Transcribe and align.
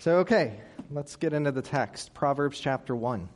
So, 0.00 0.20
okay, 0.20 0.58
let's 0.90 1.16
get 1.16 1.34
into 1.34 1.52
the 1.52 1.60
text. 1.60 2.14
Proverbs 2.14 2.58
chapter 2.58 2.96
1. 2.96 3.28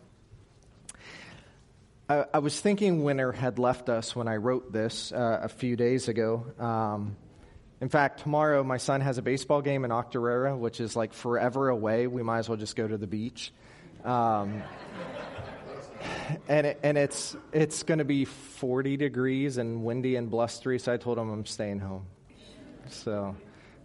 I, 2.09 2.25
I 2.33 2.39
was 2.39 2.59
thinking 2.59 3.05
winter 3.05 3.33
had 3.33 3.59
left 3.59 3.91
us 3.91 4.17
when 4.17 4.29
I 4.29 4.37
wrote 4.37 4.73
this 4.73 5.13
uh, 5.13 5.41
a 5.43 5.51
few 5.51 5.77
days 5.77 6.09
ago. 6.09 6.47
Um, 6.59 7.19
in 7.83 7.91
fact, 7.91 8.21
tomorrow 8.21 8.65
my 8.65 8.79
son 8.79 9.03
has 9.03 9.19
a 9.19 9.23
baseball 9.23 9.61
game 9.61 9.85
in 9.85 9.91
Octorara, 9.91 10.57
which 10.57 10.81
is 10.81 10.97
like 10.97 11.13
forever 11.13 11.69
away. 11.69 12.07
We 12.07 12.23
might 12.23 12.39
as 12.39 12.49
well 12.49 12.57
just 12.57 12.77
go 12.77 12.89
to 12.89 12.97
the 12.97 13.07
beach. 13.07 13.53
Um, 14.03 14.63
and 16.49 16.67
it, 16.67 16.81
and 16.83 16.97
it's 16.97 17.37
it's 17.53 17.83
going 17.83 17.99
to 17.99 18.07
be 18.07 18.25
40 18.25 18.97
degrees 18.97 19.59
and 19.59 19.85
windy 19.85 20.17
and 20.17 20.31
blustery. 20.31 20.79
So 20.79 20.95
I 20.95 20.97
told 20.97 21.19
him 21.19 21.29
I'm 21.29 21.45
staying 21.45 21.81
home. 21.81 22.07
So, 22.89 23.37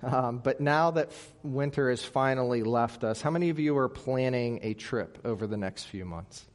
um, 0.04 0.40
but 0.40 0.62
now 0.62 0.92
that 0.92 1.10
f- 1.10 1.34
winter 1.44 1.90
has 1.90 2.04
finally 2.04 2.64
left 2.64 3.04
us, 3.04 3.22
how 3.22 3.30
many 3.30 3.50
of 3.50 3.60
you 3.60 3.78
are 3.78 3.90
planning 3.90 4.60
a 4.64 4.74
trip 4.74 5.20
over 5.26 5.48
the 5.48 5.58
next 5.58 5.86
few 5.86 6.06
months? 6.06 6.46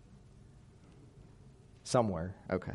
Somewhere, 1.82 2.34
okay. 2.50 2.72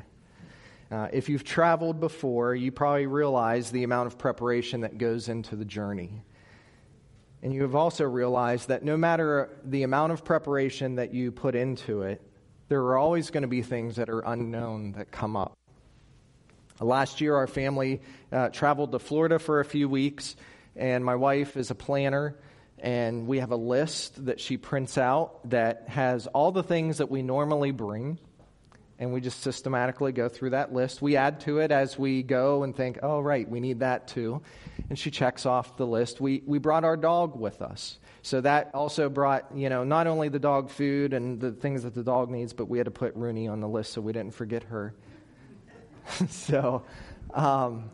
Uh, 0.92 1.08
if 1.14 1.30
you've 1.30 1.44
traveled 1.44 2.00
before, 2.00 2.56
you 2.56 2.72
probably 2.72 3.06
realize 3.06 3.72
the 3.72 3.84
amount 3.84 4.08
of 4.08 4.18
preparation 4.18 4.82
that 4.82 4.98
goes 4.98 5.30
into 5.30 5.56
the 5.56 5.66
journey. 5.66 6.24
And 7.42 7.54
you 7.54 7.62
have 7.62 7.76
also 7.76 8.06
realized 8.06 8.68
that 8.68 8.84
no 8.84 8.98
matter 8.98 9.50
the 9.64 9.84
amount 9.84 10.12
of 10.12 10.26
preparation 10.26 10.96
that 10.96 11.14
you 11.14 11.32
put 11.32 11.56
into 11.56 12.02
it, 12.02 12.22
there 12.68 12.82
are 12.82 12.98
always 12.98 13.30
going 13.32 13.42
to 13.44 13.48
be 13.48 13.62
things 13.62 13.96
that 13.96 14.10
are 14.10 14.22
unknown 14.22 14.94
that 14.94 15.12
come 15.12 15.36
up. 15.36 15.58
Last 16.80 17.20
year, 17.20 17.36
our 17.36 17.48
family 17.48 18.02
uh, 18.32 18.50
traveled 18.50 18.92
to 18.94 19.00
Florida 19.00 19.38
for 19.38 19.60
a 19.60 19.66
few 19.66 19.90
weeks, 19.90 20.36
and 20.80 21.04
my 21.04 21.16
wife 21.16 21.58
is 21.58 21.72
a 21.72 21.76
planner, 21.76 22.36
and 22.80 23.28
we 23.28 23.40
have 23.40 23.52
a 23.52 23.58
list 23.58 24.26
that 24.26 24.40
she 24.40 24.56
prints 24.56 24.98
out 24.98 25.50
that 25.50 25.84
has 25.90 26.26
all 26.28 26.54
the 26.54 26.64
things 26.64 27.00
that 27.00 27.12
we 27.12 27.22
normally 27.22 27.72
bring, 27.72 28.18
and 28.98 29.14
we 29.14 29.20
just 29.20 29.42
systematically 29.42 30.14
go 30.14 30.30
through 30.30 30.52
that 30.52 30.74
list. 30.74 31.02
We 31.02 31.18
add 31.18 31.42
to 31.42 31.60
it 31.60 31.72
as 31.72 32.00
we 32.00 32.24
go 32.24 32.64
and 32.64 32.76
think, 32.76 33.00
oh, 33.04 33.20
right, 33.20 33.48
we 33.48 33.60
need 33.60 33.80
that 33.80 34.08
too. 34.08 34.42
And 34.90 34.98
she 34.98 35.12
checks 35.12 35.46
off 35.46 35.76
the 35.76 35.86
list. 35.86 36.22
We, 36.22 36.44
we 36.46 36.60
brought 36.60 36.86
our 36.86 36.98
dog 36.98 37.38
with 37.38 37.62
us. 37.62 38.00
So 38.22 38.42
that 38.42 38.72
also 38.74 39.10
brought, 39.10 39.56
you 39.56 39.70
know, 39.70 39.84
not 39.84 40.08
only 40.08 40.30
the 40.30 40.40
dog 40.40 40.70
food 40.70 41.14
and 41.14 41.40
the 41.40 41.52
things 41.52 41.84
that 41.84 41.94
the 41.94 42.04
dog 42.04 42.30
needs, 42.30 42.54
but 42.54 42.68
we 42.68 42.78
had 42.78 42.86
to 42.86 42.92
put 42.92 43.16
Rooney 43.16 43.48
on 43.48 43.60
the 43.60 43.68
list 43.68 43.94
so 43.94 44.02
we 44.02 44.14
didn't 44.14 44.34
forget 44.34 44.64
her. 44.64 44.94
so, 46.30 46.84
um, 47.34 47.90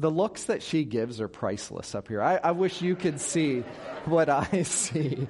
the 0.00 0.10
looks 0.10 0.44
that 0.44 0.62
she 0.62 0.84
gives 0.84 1.20
are 1.20 1.28
priceless 1.28 1.94
up 1.94 2.08
here. 2.08 2.22
I, 2.22 2.36
I 2.42 2.50
wish 2.52 2.80
you 2.80 2.96
could 2.96 3.20
see 3.20 3.60
what 4.06 4.30
I 4.30 4.62
see. 4.62 5.28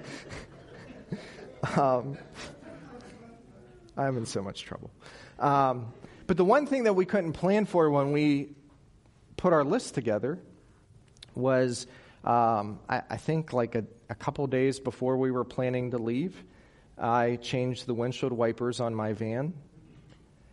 um, 1.76 2.16
I'm 3.96 4.16
in 4.16 4.26
so 4.26 4.42
much 4.42 4.62
trouble. 4.62 4.92
Um, 5.40 5.92
but 6.28 6.36
the 6.36 6.44
one 6.44 6.66
thing 6.66 6.84
that 6.84 6.92
we 6.92 7.04
couldn't 7.04 7.32
plan 7.32 7.66
for 7.66 7.90
when 7.90 8.12
we 8.12 8.50
put 9.36 9.52
our 9.52 9.64
list 9.64 9.94
together 9.94 10.38
was 11.34 11.88
um, 12.22 12.78
I, 12.88 13.02
I, 13.10 13.16
think 13.16 13.52
like 13.52 13.74
a, 13.74 13.84
a 14.08 14.14
couple 14.14 14.46
days 14.46 14.78
before 14.78 15.16
we 15.16 15.32
were 15.32 15.44
planning 15.44 15.90
to 15.90 15.98
leave, 15.98 16.44
I 16.96 17.36
changed 17.36 17.86
the 17.86 17.94
windshield 17.94 18.32
wipers 18.32 18.78
on 18.78 18.94
my 18.94 19.14
van 19.14 19.52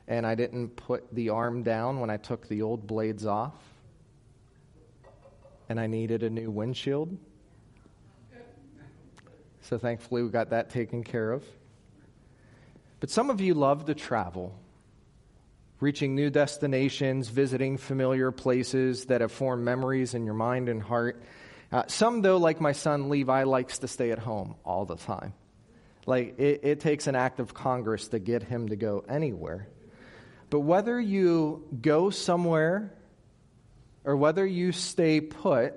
and 0.08 0.26
I 0.26 0.34
didn't 0.34 0.70
put 0.70 1.14
the 1.14 1.30
arm 1.30 1.62
down 1.62 2.00
when 2.00 2.10
I 2.10 2.18
took 2.18 2.48
the 2.48 2.62
old 2.64 2.88
blades 2.88 3.26
off, 3.26 3.54
and 5.70 5.80
I 5.80 5.88
needed 5.88 6.24
a 6.24 6.30
new 6.30 6.50
windshield. 6.50 7.18
So 9.62 9.78
thankfully, 9.78 10.24
we 10.24 10.30
got 10.30 10.52
that 10.52 10.70
taken 10.70 11.04
care 11.04 11.32
of. 11.32 11.44
But 13.00 13.10
some 13.10 13.30
of 13.30 13.42
you 13.42 13.54
love 13.54 13.86
to 13.86 13.94
travel, 13.94 14.58
reaching 15.82 16.16
new 16.16 16.30
destinations, 16.30 17.28
visiting 17.28 17.78
familiar 17.78 18.32
places 18.32 19.06
that 19.06 19.22
have 19.22 19.32
formed 19.32 19.66
memories 19.66 20.14
in 20.14 20.26
your 20.26 20.34
mind 20.34 20.70
and 20.70 20.82
heart. 20.82 21.22
Uh, 21.72 21.84
some, 21.88 22.22
though, 22.22 22.38
like 22.38 22.62
my 22.62 22.72
son 22.72 23.10
Levi, 23.10 23.44
likes 23.44 23.80
to 23.80 23.88
stay 23.88 24.12
at 24.12 24.20
home 24.20 24.56
all 24.64 24.86
the 24.86 24.96
time. 24.96 25.34
Like, 26.06 26.40
it, 26.40 26.62
it 26.64 26.80
takes 26.80 27.08
an 27.08 27.16
act 27.16 27.42
of 27.42 27.54
Congress 27.54 28.08
to 28.10 28.20
get 28.20 28.42
him 28.42 28.70
to 28.70 28.78
go 28.78 29.04
anywhere. 29.10 29.68
But 30.50 30.62
whether 30.62 30.98
you 30.98 31.68
go 31.82 32.10
somewhere 32.10 32.94
or 34.08 34.16
whether 34.16 34.46
you 34.46 34.72
stay 34.72 35.20
put, 35.20 35.74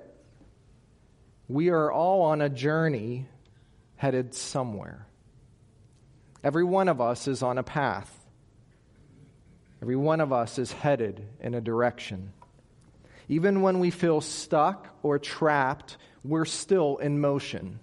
we 1.49 1.67
are 1.67 1.91
all 1.91 2.21
on 2.21 2.41
a 2.41 2.47
journey 2.47 3.27
headed 3.97 4.33
somewhere. 4.33 5.05
Every 6.41 6.63
one 6.63 6.87
of 6.87 7.01
us 7.01 7.27
is 7.27 7.43
on 7.43 7.57
a 7.57 7.63
path. 7.63 8.09
Every 9.81 9.97
one 9.97 10.21
of 10.21 10.31
us 10.31 10.57
is 10.59 10.71
headed 10.71 11.27
in 11.41 11.55
a 11.55 11.59
direction. 11.59 12.31
Even 13.27 13.63
when 13.63 13.79
we 13.79 13.91
feel 13.91 14.21
stuck 14.21 14.87
or 15.03 15.19
trapped, 15.19 15.97
we're 16.23 16.45
still 16.45 16.97
in 16.97 17.19
motion. 17.19 17.81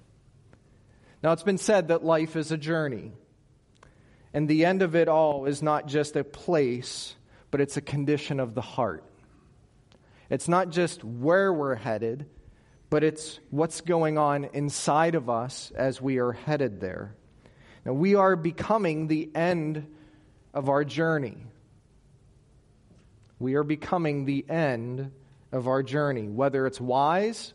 Now, 1.22 1.32
it's 1.32 1.42
been 1.42 1.58
said 1.58 1.88
that 1.88 2.04
life 2.04 2.36
is 2.36 2.52
a 2.52 2.56
journey. 2.56 3.12
And 4.32 4.48
the 4.48 4.64
end 4.64 4.80
of 4.80 4.96
it 4.96 5.08
all 5.08 5.44
is 5.44 5.62
not 5.62 5.88
just 5.88 6.16
a 6.16 6.24
place, 6.24 7.14
but 7.50 7.60
it's 7.60 7.76
a 7.76 7.82
condition 7.82 8.40
of 8.40 8.54
the 8.54 8.62
heart. 8.62 9.04
It's 10.30 10.48
not 10.48 10.70
just 10.70 11.04
where 11.04 11.52
we're 11.52 11.74
headed, 11.74 12.26
but 12.90 13.04
it's 13.04 13.40
what's 13.50 13.80
going 13.80 14.18
on 14.18 14.44
inside 14.52 15.14
of 15.14 15.30
us 15.30 15.72
as 15.74 16.00
we 16.00 16.18
are 16.18 16.32
headed 16.32 16.80
there. 16.80 17.14
Now, 17.84 17.92
we 17.92 18.14
are 18.14 18.36
becoming 18.36 19.08
the 19.08 19.30
end 19.34 19.86
of 20.52 20.68
our 20.68 20.84
journey. 20.84 21.38
We 23.38 23.54
are 23.54 23.62
becoming 23.62 24.24
the 24.24 24.44
end 24.48 25.12
of 25.52 25.68
our 25.68 25.82
journey, 25.82 26.28
whether 26.28 26.66
it's 26.66 26.80
wise 26.80 27.54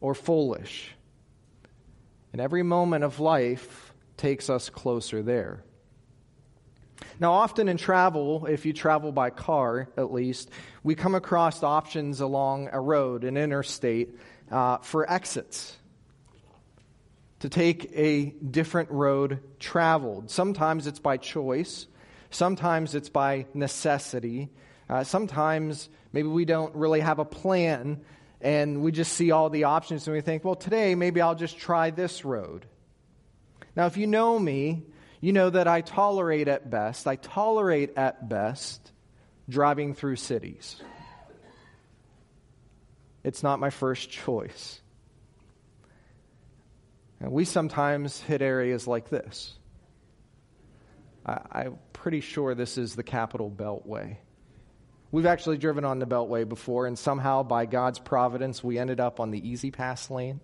or 0.00 0.14
foolish. 0.14 0.94
And 2.32 2.40
every 2.40 2.62
moment 2.62 3.04
of 3.04 3.20
life, 3.20 3.94
takes 4.16 4.48
us 4.48 4.70
closer 4.70 5.22
there. 5.22 5.64
Now, 7.20 7.32
often 7.32 7.68
in 7.68 7.76
travel, 7.76 8.46
if 8.46 8.66
you 8.66 8.72
travel 8.72 9.12
by 9.12 9.30
car 9.30 9.88
at 9.96 10.12
least, 10.12 10.50
we 10.82 10.94
come 10.94 11.14
across 11.14 11.62
options 11.62 12.20
along 12.20 12.70
a 12.72 12.80
road, 12.80 13.24
an 13.24 13.36
interstate, 13.36 14.16
uh, 14.50 14.78
for 14.78 15.10
exits. 15.10 15.76
To 17.40 17.48
take 17.48 17.90
a 17.94 18.26
different 18.26 18.90
road 18.90 19.40
traveled. 19.58 20.30
Sometimes 20.30 20.86
it's 20.86 20.98
by 20.98 21.18
choice, 21.18 21.86
sometimes 22.30 22.94
it's 22.94 23.10
by 23.10 23.46
necessity, 23.52 24.48
uh, 24.88 25.04
sometimes 25.04 25.88
maybe 26.12 26.28
we 26.28 26.44
don't 26.44 26.74
really 26.74 27.00
have 27.00 27.18
a 27.18 27.24
plan 27.24 28.00
and 28.40 28.82
we 28.82 28.92
just 28.92 29.12
see 29.12 29.30
all 29.30 29.50
the 29.50 29.64
options 29.64 30.06
and 30.06 30.14
we 30.14 30.20
think, 30.20 30.44
well, 30.44 30.54
today 30.54 30.94
maybe 30.94 31.20
I'll 31.20 31.34
just 31.34 31.58
try 31.58 31.90
this 31.90 32.24
road. 32.24 32.66
Now, 33.76 33.86
if 33.86 33.96
you 33.96 34.06
know 34.06 34.38
me, 34.38 34.84
you 35.24 35.32
know 35.32 35.48
that 35.48 35.66
I 35.66 35.80
tolerate 35.80 36.48
at 36.48 36.68
best, 36.68 37.06
I 37.06 37.16
tolerate 37.16 37.96
at 37.96 38.28
best 38.28 38.92
driving 39.48 39.94
through 39.94 40.16
cities. 40.16 40.76
It's 43.22 43.42
not 43.42 43.58
my 43.58 43.70
first 43.70 44.10
choice. 44.10 44.82
And 47.20 47.32
we 47.32 47.46
sometimes 47.46 48.20
hit 48.20 48.42
areas 48.42 48.86
like 48.86 49.08
this. 49.08 49.54
I, 51.24 51.64
am 51.64 51.78
pretty 51.94 52.20
sure 52.20 52.54
this 52.54 52.76
is 52.76 52.94
the 52.94 53.02
Capital 53.02 53.50
Beltway. 53.50 54.18
We've 55.10 55.24
actually 55.24 55.56
driven 55.56 55.86
on 55.86 56.00
the 56.00 56.06
Beltway 56.06 56.46
before, 56.46 56.86
and 56.86 56.98
somehow, 56.98 57.44
by 57.44 57.64
God's 57.64 57.98
providence, 57.98 58.62
we 58.62 58.78
ended 58.78 59.00
up 59.00 59.20
on 59.20 59.30
the 59.30 59.38
E-ZPass 59.38 60.10
lane. 60.10 60.40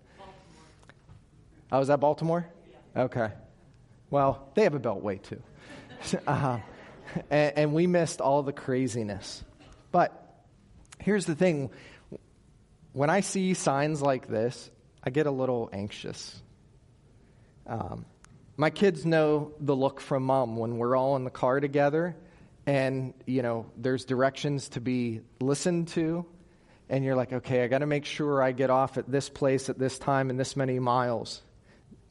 Oh, 1.71 1.77
was 1.77 1.89
that 1.89 1.99
Baltimore? 1.99 2.47
Okay. 2.97 3.29
Well, 4.11 4.51
they 4.53 4.63
have 4.63 4.75
a 4.75 4.79
beltway 4.79 5.21
too. 5.21 5.41
uh, 6.27 6.59
and, 7.29 7.57
and 7.57 7.73
we 7.73 7.87
missed 7.87 8.21
all 8.21 8.43
the 8.43 8.53
craziness. 8.53 9.43
But 9.91 10.11
here's 10.99 11.25
the 11.25 11.35
thing 11.35 11.71
when 12.93 13.09
I 13.09 13.21
see 13.21 13.53
signs 13.53 14.01
like 14.01 14.27
this, 14.27 14.69
I 15.03 15.09
get 15.09 15.25
a 15.25 15.31
little 15.31 15.69
anxious. 15.71 16.41
Um, 17.65 18.05
my 18.57 18.69
kids 18.69 19.05
know 19.05 19.53
the 19.59 19.75
look 19.75 20.01
from 20.01 20.23
mom 20.23 20.57
when 20.57 20.77
we're 20.77 20.95
all 20.95 21.15
in 21.15 21.23
the 21.23 21.31
car 21.31 21.59
together 21.59 22.15
and 22.65 23.13
you 23.25 23.41
know 23.41 23.65
there's 23.77 24.05
directions 24.05 24.69
to 24.69 24.81
be 24.81 25.21
listened 25.39 25.87
to 25.87 26.25
and 26.89 27.03
you're 27.03 27.15
like 27.15 27.33
okay 27.33 27.63
i 27.63 27.67
got 27.67 27.79
to 27.79 27.87
make 27.87 28.05
sure 28.05 28.43
i 28.43 28.51
get 28.51 28.69
off 28.69 28.99
at 28.99 29.09
this 29.09 29.29
place 29.29 29.69
at 29.69 29.79
this 29.79 29.97
time 29.97 30.29
and 30.29 30.39
this 30.39 30.55
many 30.55 30.77
miles 30.77 31.41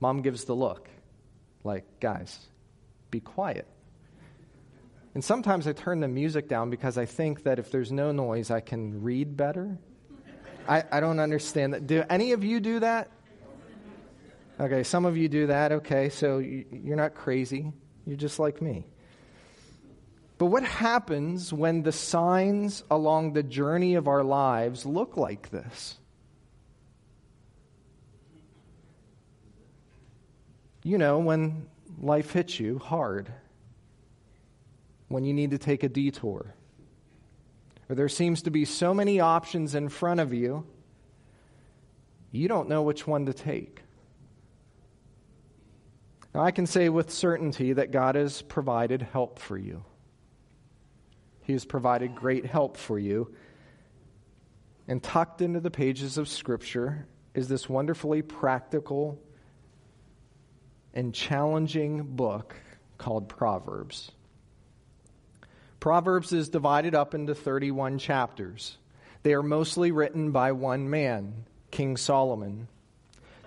mom 0.01 0.23
gives 0.23 0.45
the 0.45 0.55
look 0.55 0.89
like, 1.65 1.85
guys, 2.01 2.39
be 3.11 3.21
quiet. 3.21 3.67
And 5.15 5.25
sometimes 5.25 5.67
I 5.67 5.73
turn 5.73 6.01
the 6.01 6.09
music 6.09 6.49
down 6.49 6.71
because 6.71 6.97
I 6.97 7.07
think 7.07 7.43
that 7.43 7.59
if 7.59 7.71
there's 7.71 7.91
no 7.91 8.13
noise, 8.13 8.51
I 8.51 8.61
can 8.61 9.03
read 9.03 9.37
better. 9.37 9.79
I, 10.69 10.85
I 10.93 11.01
don't 11.01 11.19
understand 11.19 11.75
that. 11.75 11.87
Do 11.87 12.05
any 12.09 12.33
of 12.33 12.45
you 12.45 12.61
do 12.61 12.81
that? 12.81 13.11
Okay, 14.61 14.83
some 14.83 15.05
of 15.07 15.17
you 15.17 15.29
do 15.29 15.49
that. 15.49 15.73
Okay, 15.73 16.11
so 16.11 16.39
you're 16.39 16.97
not 16.97 17.15
crazy. 17.15 17.73
You're 18.07 18.19
just 18.19 18.39
like 18.39 18.61
me. 18.61 18.87
But 20.39 20.47
what 20.47 20.63
happens 20.63 21.53
when 21.53 21.83
the 21.83 21.93
signs 21.93 22.85
along 22.91 23.33
the 23.33 23.43
journey 23.43 23.95
of 23.95 24.07
our 24.07 24.23
lives 24.23 24.87
look 24.87 25.17
like 25.17 25.51
this? 25.51 25.99
You 30.83 30.97
know, 30.99 31.19
when 31.19 31.67
life 32.01 32.33
hits 32.33 32.59
you 32.59 32.79
hard, 32.79 33.31
when 35.09 35.25
you 35.25 35.35
need 35.35 35.51
to 35.51 35.59
take 35.59 35.83
a 35.83 35.89
detour, 35.89 36.55
or 37.89 37.95
there 37.95 38.09
seems 38.09 38.43
to 38.43 38.51
be 38.51 38.65
so 38.65 38.95
many 38.95 39.21
options 39.21 39.75
in 39.75 39.89
front 39.89 40.21
of 40.21 40.33
you, 40.33 40.65
you 42.33 42.49
don't 42.49 42.69
know 42.69 42.83
which 42.83 43.07
one 43.07 43.27
to 43.27 43.33
take. 43.33 43.83
Now, 46.35 46.43
I 46.43 46.53
can 46.53 46.67
say 46.67 46.89
with 46.89 47.11
certainty 47.11 47.73
that 47.73 47.91
God 47.91 48.15
has 48.15 48.41
provided 48.43 49.03
help 49.03 49.41
for 49.41 49.59
you. 49.59 49.85
He 51.43 51.53
has 51.53 51.65
provided 51.65 52.15
great 52.15 52.47
help 52.47 52.77
for 52.77 52.99
you. 52.99 53.35
And 54.87 55.03
tucked 55.03 55.43
into 55.43 55.59
the 55.59 55.71
pages 55.71 56.19
of 56.19 56.29
Scripture 56.29 57.07
is 57.35 57.49
this 57.49 57.69
wonderfully 57.69 58.23
practical 58.23 59.21
and 60.95 61.15
challenging 61.15 62.03
book 62.03 62.55
called 62.99 63.29
Proverbs. 63.29 64.11
Proverbs 65.79 66.33
is 66.33 66.51
divided 66.51 66.95
up 66.95 67.15
into 67.15 67.35
31 67.35 67.99
chapters. 67.99 68.77
They 69.23 69.33
are 69.35 69.43
mostly 69.43 69.93
written 69.93 70.31
by 70.31 70.53
one 70.53 70.91
man, 70.91 71.47
King 71.71 71.97
Solomon. 71.97 72.69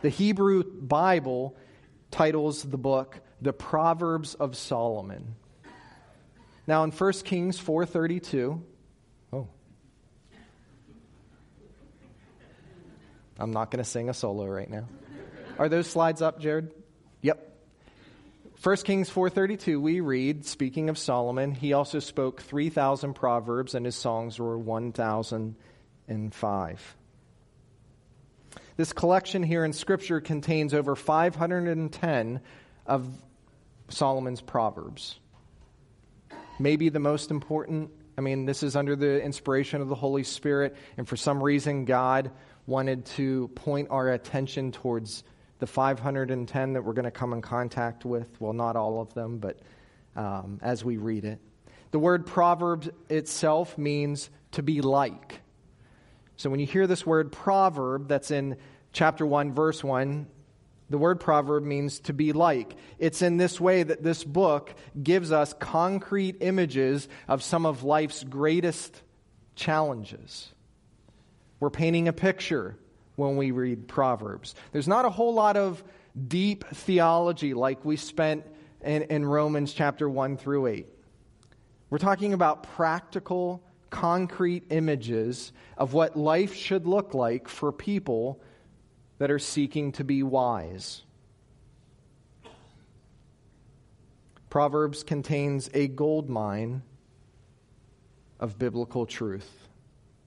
The 0.01 0.09
Hebrew 0.09 0.63
Bible 0.63 1.55
titles 2.11 2.63
the 2.63 2.77
book 2.77 3.19
The 3.41 3.53
Proverbs 3.53 4.33
of 4.33 4.57
Solomon. 4.57 5.35
Now 6.65 6.83
in 6.83 6.91
1 6.91 7.11
Kings 7.23 7.59
4:32, 7.59 8.61
oh. 9.33 9.47
I'm 13.37 13.51
not 13.51 13.69
going 13.69 13.83
to 13.83 13.89
sing 13.89 14.09
a 14.09 14.13
solo 14.13 14.45
right 14.45 14.69
now. 14.69 14.87
Are 15.57 15.69
those 15.69 15.87
slides 15.87 16.21
up, 16.21 16.39
Jared? 16.39 16.71
Yep. 17.23 17.49
1 18.61 18.75
Kings 18.77 19.09
4:32 19.09 19.81
we 19.81 19.99
read 19.99 20.45
speaking 20.45 20.87
of 20.89 20.97
Solomon 20.97 21.53
he 21.53 21.73
also 21.73 21.99
spoke 21.99 22.41
3000 22.41 23.13
proverbs 23.13 23.75
and 23.75 23.85
his 23.85 23.95
songs 23.95 24.39
were 24.39 24.57
1005 24.57 26.95
This 28.77 28.93
collection 28.93 29.43
here 29.43 29.65
in 29.65 29.73
scripture 29.73 30.21
contains 30.21 30.73
over 30.73 30.95
510 30.95 32.39
of 32.85 33.09
Solomon's 33.89 34.39
proverbs 34.39 35.19
maybe 36.59 36.89
the 36.89 36.99
most 36.99 37.31
important. 37.31 37.91
I 38.17 38.21
mean, 38.21 38.45
this 38.45 38.63
is 38.63 38.75
under 38.75 38.95
the 38.95 39.21
inspiration 39.21 39.81
of 39.81 39.89
the 39.89 39.95
Holy 39.95 40.23
Spirit, 40.23 40.75
and 40.97 41.07
for 41.07 41.17
some 41.17 41.41
reason, 41.41 41.85
God 41.85 42.31
wanted 42.65 43.05
to 43.05 43.49
point 43.49 43.89
our 43.91 44.09
attention 44.09 44.71
towards 44.71 45.23
the 45.63 45.67
510 45.67 46.73
that 46.73 46.83
we're 46.83 46.91
going 46.91 47.05
to 47.05 47.11
come 47.11 47.31
in 47.31 47.41
contact 47.41 48.03
with. 48.03 48.27
Well, 48.41 48.51
not 48.51 48.75
all 48.75 48.99
of 48.99 49.13
them, 49.13 49.37
but 49.37 49.61
um, 50.13 50.59
as 50.61 50.83
we 50.83 50.97
read 50.97 51.23
it. 51.23 51.39
The 51.91 51.99
word 51.99 52.25
proverb 52.25 52.93
itself 53.07 53.77
means 53.77 54.29
to 54.51 54.61
be 54.61 54.81
like. 54.81 55.39
So 56.35 56.49
when 56.49 56.59
you 56.59 56.65
hear 56.65 56.85
this 56.85 57.05
word 57.05 57.31
proverb 57.31 58.09
that's 58.09 58.29
in 58.29 58.57
chapter 58.91 59.25
1, 59.25 59.53
verse 59.53 59.81
1, 59.81 60.27
the 60.89 60.97
word 60.97 61.21
proverb 61.21 61.63
means 61.63 62.01
to 62.01 62.13
be 62.13 62.33
like. 62.33 62.75
It's 62.99 63.21
in 63.21 63.37
this 63.37 63.57
way 63.57 63.83
that 63.83 64.03
this 64.03 64.25
book 64.25 64.75
gives 65.01 65.31
us 65.31 65.53
concrete 65.61 66.39
images 66.41 67.07
of 67.29 67.41
some 67.41 67.65
of 67.65 67.85
life's 67.85 68.25
greatest 68.25 69.01
challenges. 69.55 70.49
We're 71.61 71.69
painting 71.69 72.09
a 72.09 72.13
picture 72.13 72.75
when 73.15 73.37
we 73.37 73.51
read 73.51 73.87
Proverbs. 73.87 74.55
There's 74.71 74.87
not 74.87 75.05
a 75.05 75.09
whole 75.09 75.33
lot 75.33 75.57
of 75.57 75.83
deep 76.27 76.65
theology 76.65 77.53
like 77.53 77.83
we 77.85 77.95
spent 77.95 78.45
in, 78.81 79.03
in 79.03 79.25
Romans 79.25 79.73
chapter 79.73 80.09
1 80.09 80.37
through 80.37 80.67
8. 80.67 80.87
We're 81.89 81.97
talking 81.99 82.33
about 82.33 82.63
practical, 82.63 83.63
concrete 83.89 84.63
images 84.69 85.53
of 85.77 85.93
what 85.93 86.17
life 86.17 86.55
should 86.55 86.87
look 86.87 87.13
like 87.13 87.47
for 87.47 87.71
people 87.71 88.41
that 89.19 89.29
are 89.29 89.39
seeking 89.39 89.91
to 89.93 90.03
be 90.03 90.23
wise. 90.23 91.03
Proverbs 94.49 95.03
contains 95.03 95.69
a 95.73 95.87
gold 95.87 96.29
mine 96.29 96.83
of 98.39 98.59
biblical 98.59 99.05
truth. 99.05 99.62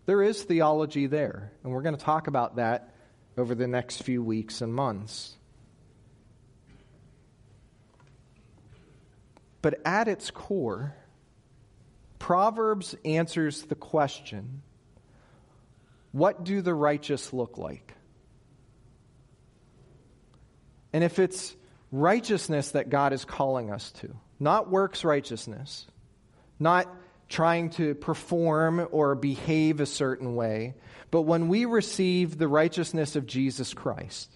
There 0.07 0.23
is 0.23 0.43
theology 0.43 1.07
there, 1.07 1.53
and 1.63 1.73
we're 1.73 1.83
going 1.83 1.97
to 1.97 2.05
talk 2.05 2.29
about 2.29 2.57
that 2.57 2.95
over 3.37 3.55
the 3.55 3.67
next 3.67 4.03
few 4.03 4.23
weeks 4.23 4.61
and 4.61 4.73
months. 4.73 5.37
But 9.63 9.81
at 9.85 10.07
its 10.07 10.31
core, 10.31 10.95
Proverbs 12.21 12.95
answers 13.05 13.63
the 13.63 13.75
question 13.75 14.63
what 16.13 16.45
do 16.45 16.63
the 16.63 16.73
righteous 16.73 17.33
look 17.33 17.59
like? 17.59 17.93
And 20.93 21.05
if 21.05 21.19
it's 21.19 21.55
righteousness 21.93 22.71
that 22.71 22.89
God 22.89 23.13
is 23.13 23.25
calling 23.27 23.71
us 23.71 23.93
to, 23.93 24.17
not 24.41 24.71
works 24.71 25.05
righteousness, 25.05 25.87
not 26.59 26.89
trying 27.29 27.71
to 27.71 27.95
perform 27.95 28.87
or 28.91 29.15
behave 29.15 29.81
a 29.81 29.87
certain 29.87 30.35
way, 30.35 30.75
but 31.11 31.23
when 31.23 31.49
we 31.49 31.65
receive 31.65 32.39
the 32.39 32.49
righteousness 32.49 33.17
of 33.17 33.27
Jesus 33.27 33.75
Christ, 33.75 34.31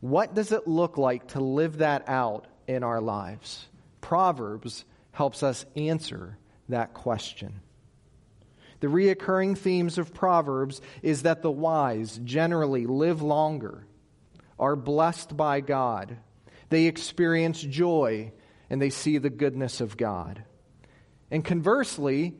what 0.00 0.34
does 0.34 0.52
it 0.52 0.66
look 0.66 0.98
like 0.98 1.28
to 1.28 1.40
live 1.40 1.78
that 1.78 2.08
out 2.08 2.46
in 2.66 2.82
our 2.82 3.00
lives? 3.00 3.66
Proverbs 4.00 4.84
helps 5.12 5.42
us 5.42 5.64
answer 5.76 6.38
that 6.68 6.94
question. 6.94 7.60
The 8.80 8.88
reoccurring 8.88 9.56
themes 9.56 9.96
of 9.96 10.12
Proverbs 10.12 10.80
is 11.02 11.22
that 11.22 11.42
the 11.42 11.52
wise 11.52 12.18
generally 12.24 12.86
live 12.86 13.22
longer 13.22 13.86
are 14.58 14.74
blessed 14.74 15.36
by 15.36 15.60
God. 15.60 16.16
They 16.68 16.86
experience 16.86 17.60
joy 17.62 18.32
and 18.70 18.82
they 18.82 18.90
see 18.90 19.18
the 19.18 19.30
goodness 19.30 19.80
of 19.80 19.96
God. 19.96 20.42
And 21.32 21.42
conversely, 21.42 22.34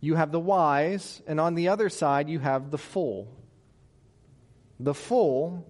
you 0.00 0.14
have 0.14 0.30
the 0.30 0.38
wise, 0.38 1.20
and 1.26 1.40
on 1.40 1.56
the 1.56 1.68
other 1.68 1.88
side, 1.88 2.28
you 2.28 2.38
have 2.38 2.70
the 2.70 2.78
fool. 2.78 3.26
The 4.78 4.94
fool 4.94 5.66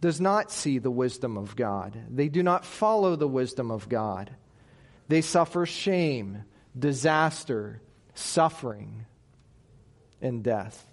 does 0.00 0.20
not 0.20 0.52
see 0.52 0.78
the 0.78 0.90
wisdom 0.90 1.36
of 1.36 1.56
God, 1.56 1.98
they 2.08 2.28
do 2.28 2.44
not 2.44 2.64
follow 2.64 3.16
the 3.16 3.26
wisdom 3.26 3.72
of 3.72 3.88
God. 3.88 4.30
They 5.08 5.20
suffer 5.20 5.66
shame, 5.66 6.44
disaster, 6.78 7.82
suffering, 8.14 9.04
and 10.22 10.44
death. 10.44 10.86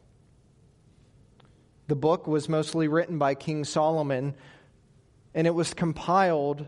The 1.88 1.96
book 1.96 2.26
was 2.28 2.50
mostly 2.50 2.88
written 2.88 3.20
by 3.20 3.36
King 3.36 3.66
Solomon, 3.66 4.34
and 5.36 5.46
it 5.46 5.54
was 5.54 5.76
compiled 5.76 6.68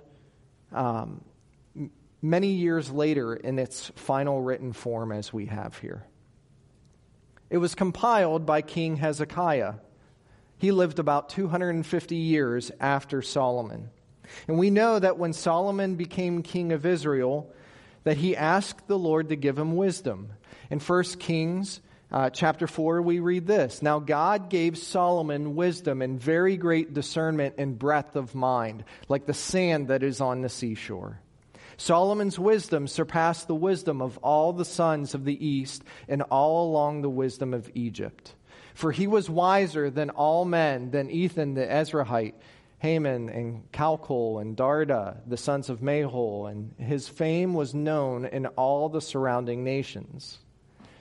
um, 0.72 1.24
many 2.22 2.50
years 2.50 2.92
later 2.92 3.36
in 3.36 3.60
its 3.60 3.92
final 3.96 4.42
written 4.42 4.74
form 4.74 5.12
as 5.12 5.34
we 5.34 5.48
have 5.48 5.78
here. 5.78 6.06
It 7.50 7.58
was 7.58 7.75
compiled 7.75 8.46
by 8.46 8.62
King 8.62 8.98
Hezekiah. 8.98 9.75
He 10.58 10.72
lived 10.72 11.00
about 11.00 11.30
250 11.30 12.16
years 12.16 12.72
after 12.80 13.22
Solomon. 13.22 13.90
And 14.48 14.58
we 14.58 14.70
know 14.70 15.00
that 15.00 15.18
when 15.18 15.34
Solomon 15.34 15.96
became 15.96 16.44
king 16.44 16.72
of 16.72 16.86
Israel, 16.86 17.51
that 18.04 18.18
he 18.18 18.36
asked 18.36 18.88
the 18.88 18.98
Lord 18.98 19.30
to 19.30 19.36
give 19.36 19.58
him 19.58 19.75
wisdom. 19.75 20.30
In 20.70 20.80
1 20.80 21.04
Kings 21.20 21.82
uh, 22.12 22.30
chapter 22.30 22.68
4, 22.68 23.01
we 23.01 23.20
read 23.20 23.48
this 23.48 23.82
Now 23.82 24.00
God 24.00 24.50
gave 24.50 24.78
Solomon 24.78 25.56
wisdom 25.56 26.01
and 26.01 26.20
very 26.20 26.58
great 26.58 26.94
discernment 26.94 27.56
and 27.58 27.78
breadth 27.78 28.16
of 28.16 28.36
mind, 28.36 28.84
like 29.10 29.25
the 29.25 29.34
sand 29.34 29.90
that 29.90 30.04
is 30.04 30.22
on 30.22 30.42
the 30.42 30.50
seashore. 30.50 31.21
Solomon's 31.82 32.38
wisdom 32.38 32.88
surpassed 32.88 33.48
the 33.48 33.56
wisdom 33.56 34.04
of 34.04 34.20
all 34.20 34.54
the 34.54 34.64
sons 34.64 35.16
of 35.16 35.26
the 35.26 35.44
east 35.44 35.84
and 36.08 36.22
all 36.22 36.70
along 36.70 37.02
the 37.02 37.10
wisdom 37.10 37.56
of 37.56 37.72
Egypt. 37.74 38.36
For 38.76 38.92
he 38.92 39.08
was 39.08 39.32
wiser 39.32 39.90
than 39.90 40.12
all 40.12 40.46
men, 40.46 40.92
than 40.92 41.10
Ethan 41.10 41.56
the 41.56 41.66
Ezrahite, 41.66 42.36
Heman 42.78 43.30
and 43.30 43.72
Calcol 43.72 44.40
and 44.40 44.56
Darda, 44.56 45.22
the 45.26 45.38
sons 45.38 45.72
of 45.72 45.82
Mahol, 45.82 46.52
and 46.52 46.72
his 46.78 47.10
fame 47.10 47.56
was 47.56 47.74
known 47.74 48.26
in 48.26 48.46
all 48.46 48.88
the 48.88 49.02
surrounding 49.02 49.64
nations. 49.64 50.38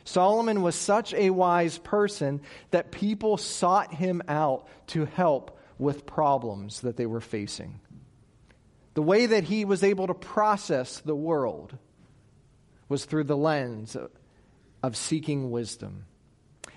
Solomon 0.05 0.63
was 0.63 0.77
such 0.77 1.13
a 1.13 1.29
wise 1.29 1.77
person 1.77 2.41
that 2.71 2.91
people 2.91 3.37
sought 3.37 3.93
him 3.93 4.23
out 4.29 4.67
to 4.87 5.05
help 5.05 5.61
with 5.79 6.07
problems 6.07 6.81
that 6.81 6.97
they 6.97 7.07
were 7.07 7.21
facing. 7.21 7.81
The 9.01 9.07
way 9.07 9.25
that 9.25 9.45
he 9.45 9.65
was 9.65 9.83
able 9.83 10.09
to 10.09 10.13
process 10.13 10.99
the 10.99 11.17
world 11.17 11.75
was 12.91 13.07
through 13.07 13.25
the 13.25 13.35
lens 13.35 13.97
of 14.83 14.95
seeking 14.95 15.51
wisdom. 15.51 16.05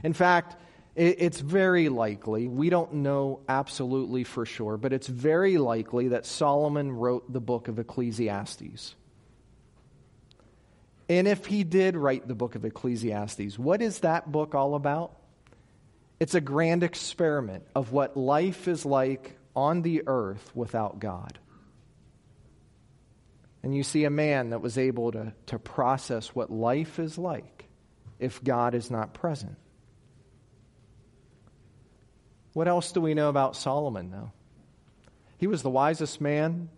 In 0.05 0.13
fact, 0.13 0.55
it's 0.95 1.41
very 1.41 1.89
likely, 1.89 2.47
we 2.47 2.69
don't 2.69 2.93
know 2.93 3.41
absolutely 3.49 4.23
for 4.23 4.45
sure, 4.45 4.77
but 4.77 4.93
it's 4.93 5.07
very 5.07 5.57
likely 5.57 6.07
that 6.07 6.25
Solomon 6.25 6.93
wrote 6.93 7.29
the 7.29 7.41
book 7.41 7.67
of 7.67 7.77
Ecclesiastes. 7.77 8.95
And 11.09 11.27
if 11.27 11.45
he 11.45 11.65
did 11.65 11.97
write 11.97 12.25
the 12.25 12.35
book 12.35 12.55
of 12.55 12.63
Ecclesiastes, 12.63 13.59
what 13.59 13.81
is 13.81 13.99
that 13.99 14.31
book 14.31 14.55
all 14.55 14.75
about? 14.75 15.11
It's 16.21 16.35
a 16.35 16.39
grand 16.39 16.83
experiment 16.83 17.65
of 17.75 17.91
what 17.91 18.15
life 18.15 18.69
is 18.69 18.85
like 18.85 19.35
on 19.57 19.81
the 19.81 20.03
earth 20.07 20.51
without 20.55 20.99
God. 20.99 21.37
And 23.63 23.73
you 23.73 23.83
see 23.83 24.03
a 24.03 24.09
man 24.09 24.49
that 24.49 24.61
was 24.61 24.77
able 24.77 25.13
to, 25.13 25.33
to 25.47 25.57
process 25.57 26.35
what 26.35 26.51
life 26.51 26.99
is 26.99 27.17
like 27.17 27.69
if 28.19 28.43
God 28.43 28.75
is 28.75 28.91
not 28.91 29.13
present. 29.13 29.55
What 32.51 32.67
else 32.67 32.91
do 32.91 33.01
we 33.01 33.13
know 33.13 33.29
about 33.29 33.55
Solomon, 33.55 34.11
though? 34.11 34.31
He 35.37 35.47
was 35.47 35.63
the 35.63 35.69
wisest 35.69 36.21
man 36.21 36.69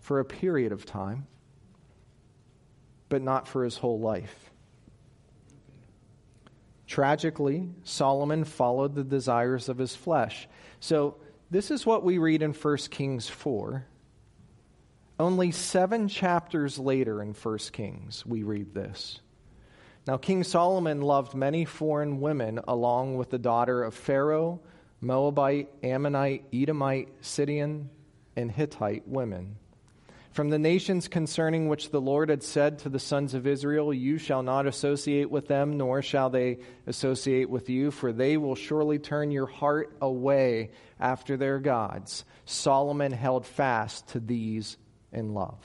for 0.00 0.20
a 0.20 0.24
period 0.24 0.72
of 0.72 0.86
time, 0.86 1.26
but 3.08 3.20
not 3.20 3.48
for 3.48 3.64
his 3.64 3.76
whole 3.76 3.98
life. 3.98 4.50
Tragically, 6.86 7.68
Solomon 7.82 8.44
followed 8.44 8.94
the 8.94 9.04
desires 9.04 9.68
of 9.68 9.78
his 9.78 9.96
flesh. 9.96 10.48
So, 10.80 11.16
this 11.50 11.70
is 11.70 11.84
what 11.84 12.04
we 12.04 12.18
read 12.18 12.42
in 12.42 12.52
1 12.52 12.76
Kings 12.90 13.28
4. 13.28 13.86
Only 15.18 15.52
seven 15.52 16.08
chapters 16.08 16.78
later 16.78 17.22
in 17.22 17.34
1 17.34 17.58
Kings, 17.72 18.26
we 18.26 18.42
read 18.42 18.74
this. 18.74 19.20
Now, 20.06 20.16
King 20.16 20.42
Solomon 20.42 21.02
loved 21.02 21.34
many 21.34 21.64
foreign 21.64 22.20
women, 22.20 22.60
along 22.66 23.16
with 23.16 23.30
the 23.30 23.38
daughter 23.38 23.84
of 23.84 23.94
Pharaoh, 23.94 24.60
Moabite, 25.00 25.68
Ammonite, 25.82 26.44
Edomite, 26.52 27.08
Sidonian, 27.20 27.90
and 28.36 28.50
Hittite 28.50 29.06
women. 29.06 29.56
From 30.32 30.50
the 30.50 30.58
nations 30.58 31.06
concerning 31.06 31.68
which 31.68 31.90
the 31.90 32.00
Lord 32.00 32.28
had 32.28 32.42
said 32.42 32.80
to 32.80 32.88
the 32.88 32.98
sons 32.98 33.34
of 33.34 33.46
Israel, 33.46 33.94
You 33.94 34.18
shall 34.18 34.42
not 34.42 34.66
associate 34.66 35.30
with 35.30 35.46
them, 35.46 35.76
nor 35.76 36.02
shall 36.02 36.28
they 36.28 36.58
associate 36.88 37.48
with 37.48 37.70
you, 37.70 37.92
for 37.92 38.12
they 38.12 38.36
will 38.36 38.56
surely 38.56 38.98
turn 38.98 39.30
your 39.30 39.46
heart 39.46 39.96
away 40.02 40.72
after 40.98 41.36
their 41.36 41.60
gods. 41.60 42.24
Solomon 42.46 43.12
held 43.12 43.46
fast 43.46 44.08
to 44.08 44.18
these 44.18 44.76
in 45.14 45.34
love. 45.34 45.58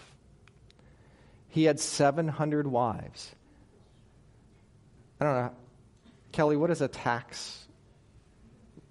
He 1.50 1.64
had 1.64 1.80
700 1.80 2.68
wives. 2.68 3.34
I 5.20 5.26
don't 5.26 5.34
know. 5.34 5.52
Kelly, 6.32 6.56
what 6.56 6.68
does 6.68 6.82
a 6.82 6.88
tax 6.88 7.68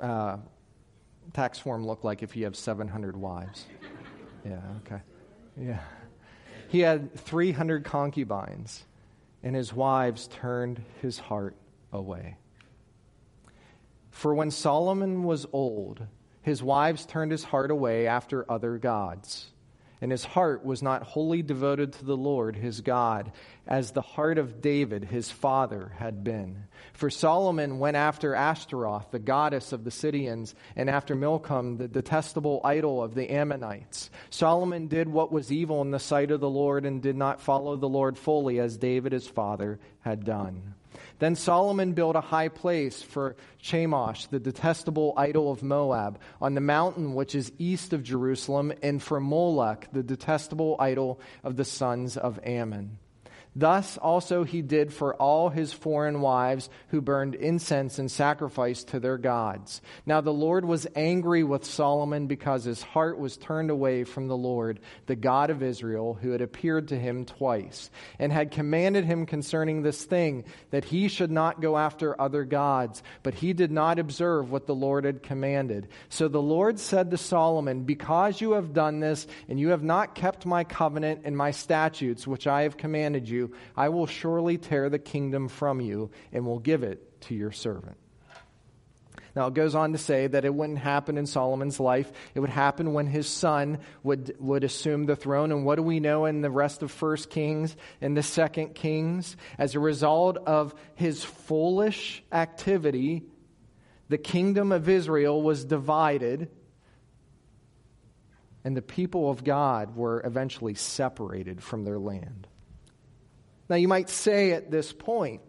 uh, 0.01 0.39
tax 1.33 1.59
form 1.59 1.87
look 1.87 2.05
like 2.05 2.23
if 2.23 2.37
you 2.37 2.45
have 2.45 2.57
700 2.57 3.17
wives? 3.17 3.65
Yeah, 4.45 4.61
okay. 4.85 5.01
Yeah. 5.57 5.81
He 6.69 6.81
had 6.81 7.15
300 7.15 7.85
concubines, 7.85 8.85
and 9.43 9.55
his 9.55 9.73
wives 9.73 10.29
turned 10.29 10.83
his 11.01 11.19
heart 11.19 11.55
away. 11.93 12.37
For 14.11 14.35
when 14.35 14.51
Solomon 14.51 15.23
was 15.23 15.47
old, 15.53 16.07
his 16.43 16.63
wives 16.63 17.07
turned 17.07 17.31
his 17.31 17.45
heart 17.45 17.71
away 17.71 18.07
after 18.07 18.51
other 18.51 18.79
gods 18.79 19.47
and 20.01 20.11
his 20.11 20.25
heart 20.25 20.65
was 20.65 20.83
not 20.83 21.03
wholly 21.03 21.43
devoted 21.43 21.93
to 21.95 22.05
the 22.05 22.17
Lord 22.17 22.57
his 22.57 22.81
God, 22.81 23.33
as 23.69 23.91
the 23.91 24.01
heart 24.01 24.39
of 24.39 24.63
David 24.63 25.05
his 25.05 25.31
father 25.31 25.93
had 25.99 26.25
been. 26.25 26.65
For 26.95 27.11
Solomon 27.11 27.79
went 27.79 27.99
after 27.99 28.35
Ashtaroth, 28.35 29.11
the 29.11 29.19
goddess 29.19 29.73
of 29.73 29.85
the 29.85 29.91
Sidonians, 29.91 30.55
and 30.75 30.89
after 30.89 31.15
Milcom, 31.15 31.77
the 31.77 31.87
detestable 31.87 32.63
idol 32.65 33.03
of 33.03 33.15
the 33.15 33.31
Ammonites. 33.31 34.11
Solomon 34.31 34.89
did 34.89 35.09
what 35.09 35.31
was 35.31 35.53
evil 35.53 35.83
in 35.83 35.91
the 35.91 35.99
sight 35.99 36.31
of 36.31 36.41
the 36.41 36.49
Lord 36.49 36.87
and 36.87 37.03
did 37.03 37.17
not 37.17 37.43
follow 37.43 37.77
the 37.77 37.89
Lord 37.89 38.17
fully, 38.17 38.59
as 38.59 38.79
David 38.79 39.13
his 39.13 39.29
father 39.29 39.79
had 40.01 40.25
done. 40.25 40.75
Then 41.19 41.37
Solomon 41.37 41.93
built 41.93 42.17
a 42.17 42.23
high 42.23 42.49
place 42.49 43.03
for 43.03 43.37
Chemosh, 43.63 44.29
the 44.29 44.41
detestable 44.41 45.13
idol 45.17 45.53
of 45.53 45.63
Moab, 45.63 46.19
on 46.41 46.55
the 46.55 46.61
mountain 46.61 47.15
which 47.15 47.35
is 47.35 47.53
east 47.59 47.93
of 47.93 48.03
Jerusalem, 48.03 48.73
and 48.83 49.03
for 49.03 49.21
Molech, 49.21 49.89
the 49.93 50.03
detestable 50.03 50.77
idol 50.79 51.21
of 51.45 51.57
the 51.57 51.65
sons 51.65 52.17
of 52.17 52.41
Ammon. 52.45 52.99
Thus 53.57 53.99
also 53.99 54.45
he 54.45 54.63
did 54.63 54.93
for 54.93 55.15
all 55.15 55.49
his 55.49 55.73
foreign 55.73 56.21
wives 56.21 56.71
who 56.89 57.01
burned 57.01 57.35
incense 57.35 57.99
and 57.99 58.11
sacrificed 58.11 58.89
to 58.89 59.01
their 59.01 59.19
gods. 59.19 59.83
Now 60.07 60.21
the 60.21 60.33
Lord 60.33 60.65
was 60.65 60.87
angry 60.95 61.43
with 61.43 61.65
Solomon 61.65 62.27
because 62.27 62.65
his 62.65 62.83
heart 62.83 63.19
was 63.19 63.37
turned 63.37 63.71
away 63.71 64.05
from 64.05 64.29
the 64.29 64.37
Lord, 64.37 64.81
the 65.07 65.17
God 65.17 65.51
of 65.51 65.63
Israel, 65.63 66.15
who 66.21 66.31
had 66.31 66.41
appeared 66.41 66.89
to 66.89 66.99
him 66.99 67.25
twice, 67.25 67.91
and 68.19 68.33
had 68.33 68.51
commanded 68.51 69.05
him 69.05 69.27
concerning 69.27 69.83
this 69.83 70.05
thing, 70.05 70.45
that 70.71 70.85
he 70.85 71.09
should 71.09 71.31
not 71.31 71.61
go 71.61 71.77
after 71.77 72.21
other 72.21 72.45
gods. 72.45 73.03
But 73.23 73.35
he 73.35 73.53
did 73.53 73.71
not 73.71 73.99
observe 73.99 74.51
what 74.51 74.67
the 74.67 74.75
Lord 74.75 75.05
had 75.05 75.23
commanded. 75.23 75.89
So 76.09 76.29
the 76.29 76.43
Lord 76.43 76.79
said 76.79 77.11
to 77.11 77.17
Solomon, 77.17 77.85
Because 77.85 78.41
you 78.41 78.53
have 78.53 78.73
done 78.73 79.01
this, 79.01 79.27
and 79.49 79.59
you 79.59 79.71
have 79.71 79.83
not 79.83 80.15
kept 80.15 80.47
my 80.47 80.65
covenant 80.65 81.23
and 81.25 81.37
my 81.37 81.51
statutes, 81.51 82.27
which 82.27 82.47
I 82.47 82.63
have 82.63 82.77
commanded 82.77 83.29
you, 83.29 83.48
I 83.77 83.89
will 83.89 84.07
surely 84.07 84.59
tear 84.59 84.89
the 84.91 84.99
kingdom 84.99 85.49
from 85.49 85.81
you 85.81 86.11
and 86.33 86.47
will 86.47 86.59
give 86.59 86.83
it 86.83 87.21
to 87.23 87.35
your 87.35 87.53
servant. 87.53 87.97
Now, 89.37 89.47
it 89.47 89.55
goes 89.55 89.77
on 89.77 89.93
to 89.93 89.99
say 89.99 90.27
that 90.27 90.45
it 90.45 90.53
wouldn't 90.53 90.81
happen 90.81 91.17
in 91.17 91.25
Solomon's 91.27 91.79
life. 91.79 92.11
It 92.35 92.41
would 92.41 92.51
happen 92.51 92.93
when 92.93 93.07
his 93.07 93.29
son 93.29 93.79
would, 94.03 94.35
would 94.41 94.65
assume 94.65 95.07
the 95.07 95.15
throne. 95.15 95.53
And 95.53 95.65
what 95.65 95.77
do 95.77 95.83
we 95.83 96.01
know 96.01 96.25
in 96.25 96.41
the 96.41 96.51
rest 96.51 96.83
of 96.83 96.91
First 96.91 97.31
Kings 97.31 97.77
and 98.01 98.17
the 98.17 98.23
Second 98.23 98.75
Kings? 98.75 99.37
As 99.57 99.75
a 99.77 99.81
result 99.81 100.39
of 100.39 100.75
his 100.97 101.23
foolish 101.23 102.25
activity, 102.33 103.23
the 104.09 104.19
kingdom 104.19 104.73
of 104.73 104.89
Israel 104.89 105.41
was 105.41 105.65
divided, 105.65 106.51
and 108.65 108.77
the 108.77 108.83
people 108.83 109.31
of 109.31 109.45
God 109.45 109.95
were 109.95 110.21
eventually 110.25 110.75
separated 110.75 111.63
from 111.63 111.85
their 111.85 111.99
land. 111.99 112.49
Now, 113.69 113.77
you 113.77 113.89
might 113.89 114.09
say 114.09 114.53
at 114.53 114.71
this 114.71 114.93
point, 114.93 115.43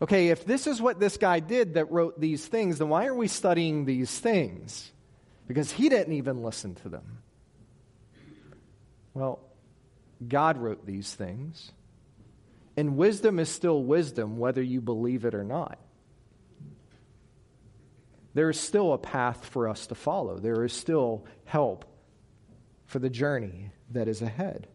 okay, 0.00 0.28
if 0.28 0.44
this 0.44 0.66
is 0.66 0.80
what 0.80 0.98
this 0.98 1.16
guy 1.16 1.40
did 1.40 1.74
that 1.74 1.92
wrote 1.92 2.18
these 2.18 2.44
things, 2.46 2.78
then 2.78 2.88
why 2.88 3.06
are 3.06 3.14
we 3.14 3.28
studying 3.28 3.84
these 3.84 4.18
things? 4.18 4.90
Because 5.46 5.70
he 5.70 5.88
didn't 5.88 6.14
even 6.14 6.42
listen 6.42 6.74
to 6.76 6.88
them. 6.88 7.18
Well, 9.14 9.40
God 10.26 10.56
wrote 10.56 10.86
these 10.86 11.14
things, 11.14 11.70
and 12.76 12.96
wisdom 12.96 13.38
is 13.38 13.50
still 13.50 13.82
wisdom, 13.82 14.38
whether 14.38 14.62
you 14.62 14.80
believe 14.80 15.24
it 15.24 15.34
or 15.34 15.44
not. 15.44 15.78
There 18.34 18.48
is 18.48 18.58
still 18.58 18.94
a 18.94 18.98
path 18.98 19.44
for 19.44 19.68
us 19.68 19.88
to 19.88 19.94
follow, 19.94 20.38
there 20.38 20.64
is 20.64 20.72
still 20.72 21.26
help 21.44 21.84
for 22.86 22.98
the 22.98 23.10
journey 23.10 23.70
that 23.90 24.08
is 24.08 24.22
ahead. 24.22 24.68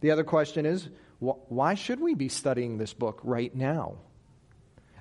The 0.00 0.10
other 0.10 0.24
question 0.24 0.66
is 0.66 0.88
why 1.18 1.74
should 1.74 2.00
we 2.00 2.14
be 2.14 2.28
studying 2.28 2.78
this 2.78 2.92
book 2.92 3.20
right 3.24 3.54
now? 3.54 3.96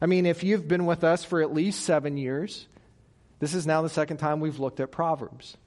I 0.02 0.06
mean, 0.06 0.26
if 0.26 0.44
you've 0.44 0.68
been 0.68 0.86
with 0.86 1.04
us 1.04 1.24
for 1.24 1.42
at 1.42 1.54
least 1.54 1.82
seven 1.82 2.18
years, 2.18 2.68
this 3.40 3.54
is 3.54 3.68
now 3.68 3.82
the 3.82 3.90
second 3.90 4.18
time 4.18 4.40
we've 4.40 4.60
looked 4.60 4.80
at 4.80 4.92
Proverbs. 4.92 5.58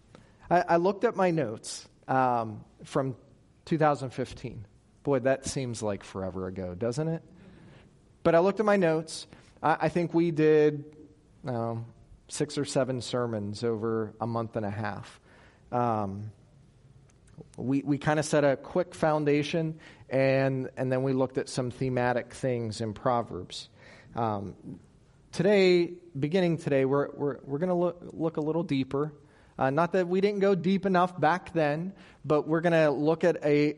I, 0.50 0.64
I 0.68 0.76
looked 0.76 1.04
at 1.04 1.16
my 1.16 1.30
notes 1.30 1.86
um, 2.06 2.64
from 2.84 3.16
2015. 3.66 4.66
Boy, 5.02 5.18
that 5.20 5.46
seems 5.46 5.82
like 5.82 6.02
forever 6.02 6.46
ago, 6.46 6.74
doesn't 6.74 7.08
it? 7.08 7.22
But 8.22 8.34
I 8.34 8.40
looked 8.40 8.60
at 8.60 8.66
my 8.66 8.76
notes. 8.76 9.26
I, 9.62 9.76
I 9.82 9.88
think 9.88 10.14
we 10.14 10.30
did 10.30 10.84
um, 11.46 11.86
six 12.28 12.58
or 12.58 12.64
seven 12.64 13.00
sermons 13.00 13.64
over 13.64 14.14
a 14.20 14.26
month 14.26 14.56
and 14.56 14.64
a 14.64 14.70
half. 14.70 15.20
Um, 15.72 16.30
we, 17.56 17.82
we 17.82 17.98
kind 17.98 18.18
of 18.18 18.24
set 18.24 18.44
a 18.44 18.56
quick 18.56 18.94
foundation, 18.94 19.78
and, 20.10 20.70
and 20.76 20.90
then 20.90 21.02
we 21.02 21.12
looked 21.12 21.38
at 21.38 21.48
some 21.48 21.70
thematic 21.70 22.32
things 22.32 22.80
in 22.80 22.92
Proverbs. 22.92 23.68
Um, 24.14 24.54
today, 25.32 25.92
beginning 26.18 26.58
today, 26.58 26.84
we're, 26.84 27.10
we're, 27.14 27.38
we're 27.44 27.58
going 27.58 27.68
to 27.68 27.74
look, 27.74 28.00
look 28.12 28.36
a 28.36 28.40
little 28.40 28.62
deeper. 28.62 29.12
Uh, 29.58 29.70
not 29.70 29.92
that 29.92 30.06
we 30.06 30.20
didn't 30.20 30.40
go 30.40 30.54
deep 30.54 30.86
enough 30.86 31.18
back 31.20 31.52
then, 31.52 31.92
but 32.24 32.46
we're 32.46 32.60
going 32.60 32.72
to 32.72 32.90
look 32.90 33.24
at 33.24 33.44
a 33.44 33.76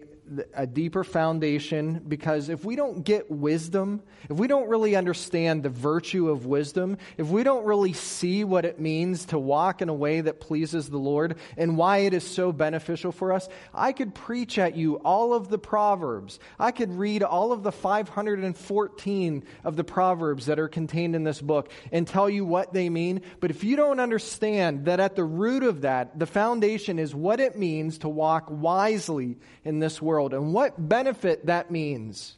a 0.54 0.66
deeper 0.66 1.04
foundation 1.04 2.02
because 2.06 2.49
if 2.49 2.64
we 2.64 2.76
don't 2.76 3.04
get 3.04 3.30
wisdom, 3.30 4.02
if 4.28 4.37
we 4.37 4.46
don't 4.46 4.68
really 4.68 4.94
understand 4.94 5.62
the 5.62 5.68
virtue 5.68 6.28
of 6.28 6.46
wisdom, 6.46 6.99
if 7.16 7.26
we 7.28 7.42
don't 7.42 7.64
really 7.64 7.92
see 7.92 8.44
what 8.44 8.64
it 8.64 8.78
means 8.78 9.26
to 9.26 9.38
walk 9.38 9.82
in 9.82 9.88
a 9.88 9.94
way 9.94 10.20
that 10.20 10.40
pleases 10.40 10.88
the 10.88 10.99
Lord 10.99 11.37
and 11.56 11.76
why 11.76 11.99
it 11.99 12.14
is 12.14 12.26
so 12.26 12.52
beneficial 12.52 13.12
for 13.12 13.32
us, 13.32 13.49
I 13.75 13.92
could 13.92 14.14
preach 14.14 14.58
at 14.58 14.76
you 14.76 14.96
all 14.96 15.34
of 15.34 15.49
the 15.49 15.58
Proverbs. 15.58 16.38
I 16.58 16.70
could 16.70 16.92
read 16.92 17.22
all 17.22 17.52
of 17.52 17.62
the 17.62 17.72
514 17.72 19.44
of 19.64 19.76
the 19.76 19.84
Proverbs 19.84 20.46
that 20.46 20.58
are 20.58 20.68
contained 20.68 21.16
in 21.16 21.25
this 21.25 21.40
book 21.40 21.70
and 21.90 22.06
tell 22.06 22.30
you 22.30 22.44
what 22.44 22.72
they 22.72 22.88
mean. 22.88 23.22
But 23.40 23.50
if 23.50 23.64
you 23.64 23.76
don't 23.76 24.00
understand 24.00 24.84
that 24.84 25.00
at 25.00 25.16
the 25.16 25.25
root 25.25 25.62
of 25.62 25.80
that, 25.82 26.18
the 26.18 26.26
foundation 26.26 26.99
is 26.99 27.14
what 27.14 27.40
it 27.40 27.58
means 27.58 27.99
to 27.99 28.08
walk 28.08 28.46
wisely 28.49 29.38
in 29.64 29.78
this 29.78 30.00
world, 30.00 30.19
world 30.20 30.34
and 30.34 30.52
what 30.52 30.88
benefit 30.88 31.46
that 31.46 31.70
means 31.70 32.36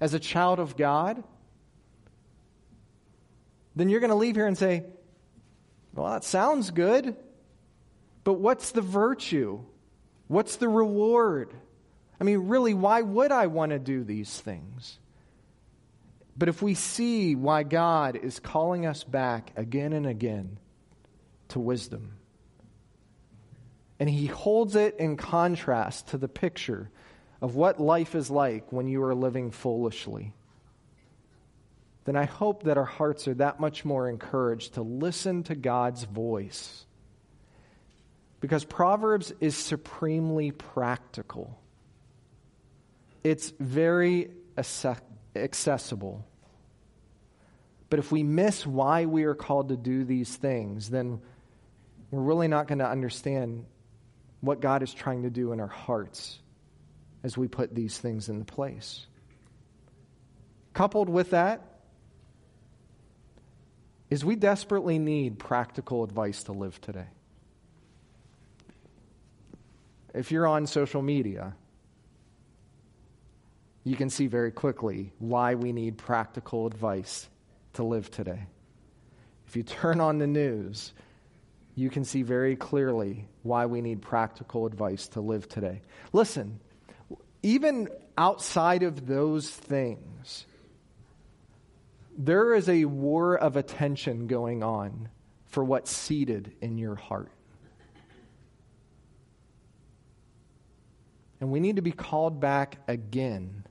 as 0.00 0.14
a 0.14 0.20
child 0.20 0.60
of 0.60 0.76
God, 0.76 1.22
then 3.74 3.88
you're 3.88 4.00
going 4.00 4.10
to 4.10 4.16
leave 4.16 4.36
here 4.36 4.46
and 4.46 4.56
say, 4.56 4.84
well, 5.92 6.12
that 6.12 6.24
sounds 6.24 6.70
good, 6.70 7.16
but 8.22 8.34
what's 8.34 8.70
the 8.70 8.80
virtue? 8.80 9.60
What's 10.28 10.56
the 10.56 10.68
reward? 10.68 11.52
I 12.20 12.24
mean, 12.24 12.48
really, 12.48 12.74
why 12.74 13.02
would 13.02 13.32
I 13.32 13.48
want 13.48 13.70
to 13.70 13.78
do 13.78 14.04
these 14.04 14.40
things? 14.40 14.98
But 16.36 16.48
if 16.48 16.62
we 16.62 16.74
see 16.74 17.34
why 17.34 17.62
God 17.62 18.16
is 18.16 18.38
calling 18.38 18.86
us 18.86 19.02
back 19.04 19.52
again 19.56 19.92
and 19.92 20.06
again 20.06 20.58
to 21.48 21.58
wisdom, 21.58 22.12
and 23.98 24.08
He 24.08 24.26
holds 24.26 24.76
it 24.76 24.96
in 24.98 25.16
contrast 25.16 26.08
to 26.08 26.18
the 26.18 26.28
picture 26.28 26.90
of 27.40 27.54
what 27.54 27.80
life 27.80 28.14
is 28.14 28.30
like 28.30 28.72
when 28.72 28.88
you 28.88 29.02
are 29.04 29.14
living 29.14 29.50
foolishly, 29.50 30.32
then 32.04 32.16
I 32.16 32.24
hope 32.24 32.64
that 32.64 32.78
our 32.78 32.84
hearts 32.84 33.26
are 33.28 33.34
that 33.34 33.60
much 33.60 33.84
more 33.84 34.08
encouraged 34.08 34.74
to 34.74 34.82
listen 34.82 35.42
to 35.44 35.54
God's 35.54 36.04
voice. 36.04 36.86
Because 38.40 38.64
Proverbs 38.64 39.32
is 39.40 39.56
supremely 39.56 40.52
practical, 40.52 41.58
it's 43.24 43.52
very 43.58 44.30
accessible. 44.56 46.24
But 47.90 47.98
if 47.98 48.12
we 48.12 48.22
miss 48.22 48.66
why 48.66 49.06
we 49.06 49.24
are 49.24 49.34
called 49.34 49.68
to 49.70 49.76
do 49.76 50.04
these 50.04 50.34
things, 50.34 50.90
then 50.90 51.20
we're 52.10 52.22
really 52.22 52.48
not 52.48 52.68
going 52.68 52.78
to 52.78 52.88
understand 52.88 53.64
what 54.40 54.60
God 54.60 54.82
is 54.82 54.94
trying 54.94 55.22
to 55.24 55.30
do 55.30 55.52
in 55.52 55.60
our 55.60 55.66
hearts 55.66 56.38
as 57.26 57.36
we 57.36 57.48
put 57.48 57.74
these 57.74 57.98
things 57.98 58.28
into 58.28 58.44
place. 58.44 59.04
Coupled 60.74 61.08
with 61.08 61.30
that 61.30 61.60
is 64.08 64.24
we 64.24 64.36
desperately 64.36 65.00
need 65.00 65.36
practical 65.36 66.04
advice 66.04 66.44
to 66.44 66.52
live 66.52 66.80
today. 66.80 67.08
If 70.14 70.30
you're 70.30 70.46
on 70.46 70.68
social 70.68 71.02
media, 71.02 71.56
you 73.82 73.96
can 73.96 74.08
see 74.08 74.28
very 74.28 74.52
quickly 74.52 75.12
why 75.18 75.56
we 75.56 75.72
need 75.72 75.98
practical 75.98 76.68
advice 76.68 77.28
to 77.72 77.82
live 77.82 78.08
today. 78.08 78.46
If 79.48 79.56
you 79.56 79.64
turn 79.64 80.00
on 80.00 80.18
the 80.18 80.28
news, 80.28 80.92
you 81.74 81.90
can 81.90 82.04
see 82.04 82.22
very 82.22 82.54
clearly 82.54 83.26
why 83.42 83.66
we 83.66 83.80
need 83.80 84.00
practical 84.00 84.64
advice 84.64 85.08
to 85.08 85.20
live 85.20 85.48
today. 85.48 85.82
Listen, 86.12 86.60
even 87.42 87.88
outside 88.16 88.82
of 88.82 89.06
those 89.06 89.48
things, 89.50 90.46
there 92.16 92.54
is 92.54 92.68
a 92.68 92.84
war 92.86 93.36
of 93.36 93.56
attention 93.56 94.26
going 94.26 94.62
on 94.62 95.08
for 95.46 95.62
what's 95.62 95.90
seated 95.90 96.52
in 96.60 96.78
your 96.78 96.94
heart. 96.94 97.30
And 101.40 101.52
we 101.52 101.60
need 101.60 101.76
to 101.76 101.82
be 101.82 101.92
called 101.92 102.40
back 102.40 102.78
again 102.88 103.64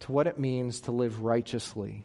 to 0.00 0.12
what 0.12 0.26
it 0.26 0.38
means 0.38 0.82
to 0.82 0.92
live 0.92 1.22
righteously 1.22 2.04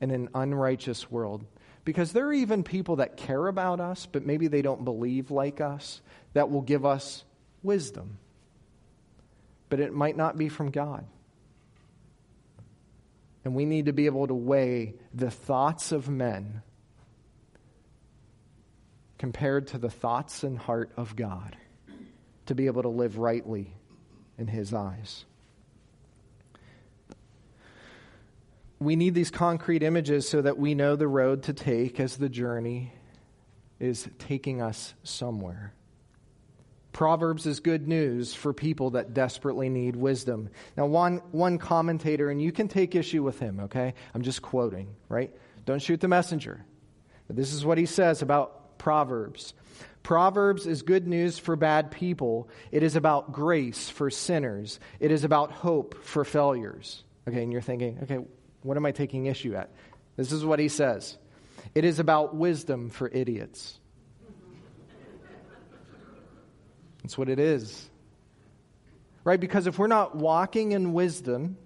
in 0.00 0.10
an 0.10 0.28
unrighteous 0.34 1.10
world. 1.10 1.44
Because 1.84 2.12
there 2.12 2.26
are 2.26 2.32
even 2.32 2.64
people 2.64 2.96
that 2.96 3.16
care 3.16 3.46
about 3.46 3.80
us, 3.80 4.06
but 4.06 4.26
maybe 4.26 4.48
they 4.48 4.62
don't 4.62 4.84
believe 4.84 5.30
like 5.30 5.60
us, 5.60 6.00
that 6.32 6.50
will 6.50 6.60
give 6.62 6.84
us 6.84 7.24
wisdom 7.62 8.18
but 9.70 9.80
it 9.80 9.94
might 9.94 10.16
not 10.16 10.36
be 10.36 10.50
from 10.50 10.70
God. 10.70 11.06
And 13.44 13.54
we 13.54 13.64
need 13.64 13.86
to 13.86 13.92
be 13.92 14.06
able 14.06 14.26
to 14.26 14.34
weigh 14.34 14.94
the 15.14 15.30
thoughts 15.30 15.92
of 15.92 16.08
men 16.10 16.62
compared 19.16 19.68
to 19.68 19.78
the 19.78 19.88
thoughts 19.88 20.44
and 20.44 20.58
heart 20.58 20.90
of 20.96 21.16
God 21.16 21.56
to 22.46 22.54
be 22.54 22.66
able 22.66 22.82
to 22.82 22.88
live 22.88 23.16
rightly 23.16 23.72
in 24.36 24.46
His 24.46 24.74
eyes. 24.74 25.24
We 28.78 28.96
need 28.96 29.14
these 29.14 29.30
concrete 29.30 29.82
images 29.82 30.28
so 30.28 30.42
that 30.42 30.58
we 30.58 30.74
know 30.74 30.96
the 30.96 31.06
road 31.06 31.44
to 31.44 31.52
take 31.52 32.00
as 32.00 32.16
the 32.16 32.30
journey 32.30 32.92
is 33.78 34.08
taking 34.18 34.60
us 34.62 34.94
somewhere. 35.02 35.74
Proverbs 36.92 37.46
is 37.46 37.60
good 37.60 37.86
news 37.86 38.34
for 38.34 38.52
people 38.52 38.90
that 38.90 39.14
desperately 39.14 39.68
need 39.68 39.96
wisdom. 39.96 40.50
Now, 40.76 40.86
one, 40.86 41.18
one 41.30 41.58
commentator, 41.58 42.30
and 42.30 42.42
you 42.42 42.52
can 42.52 42.68
take 42.68 42.94
issue 42.94 43.22
with 43.22 43.38
him, 43.38 43.60
okay? 43.60 43.94
I'm 44.14 44.22
just 44.22 44.42
quoting, 44.42 44.88
right? 45.08 45.30
Don't 45.66 45.80
shoot 45.80 46.00
the 46.00 46.08
messenger. 46.08 46.64
But 47.26 47.36
this 47.36 47.52
is 47.52 47.64
what 47.64 47.78
he 47.78 47.86
says 47.86 48.22
about 48.22 48.78
Proverbs. 48.78 49.54
Proverbs 50.02 50.66
is 50.66 50.82
good 50.82 51.06
news 51.06 51.38
for 51.38 51.56
bad 51.56 51.90
people. 51.90 52.48
It 52.72 52.82
is 52.82 52.96
about 52.96 53.32
grace 53.32 53.88
for 53.88 54.10
sinners. 54.10 54.80
It 54.98 55.10
is 55.10 55.24
about 55.24 55.52
hope 55.52 56.02
for 56.02 56.24
failures. 56.24 57.04
Okay, 57.28 57.42
and 57.42 57.52
you're 57.52 57.60
thinking, 57.60 57.98
okay, 58.02 58.18
what 58.62 58.76
am 58.76 58.86
I 58.86 58.92
taking 58.92 59.26
issue 59.26 59.54
at? 59.54 59.70
This 60.16 60.32
is 60.32 60.44
what 60.44 60.58
he 60.58 60.68
says. 60.68 61.16
It 61.74 61.84
is 61.84 61.98
about 61.98 62.34
wisdom 62.34 62.90
for 62.90 63.08
idiots. 63.08 63.79
That's 67.02 67.16
what 67.16 67.28
it 67.28 67.38
is. 67.38 67.88
Right? 69.24 69.40
Because 69.40 69.66
if 69.66 69.78
we're 69.78 69.86
not 69.86 70.16
walking 70.16 70.72
in 70.72 70.92
wisdom, 70.92 71.56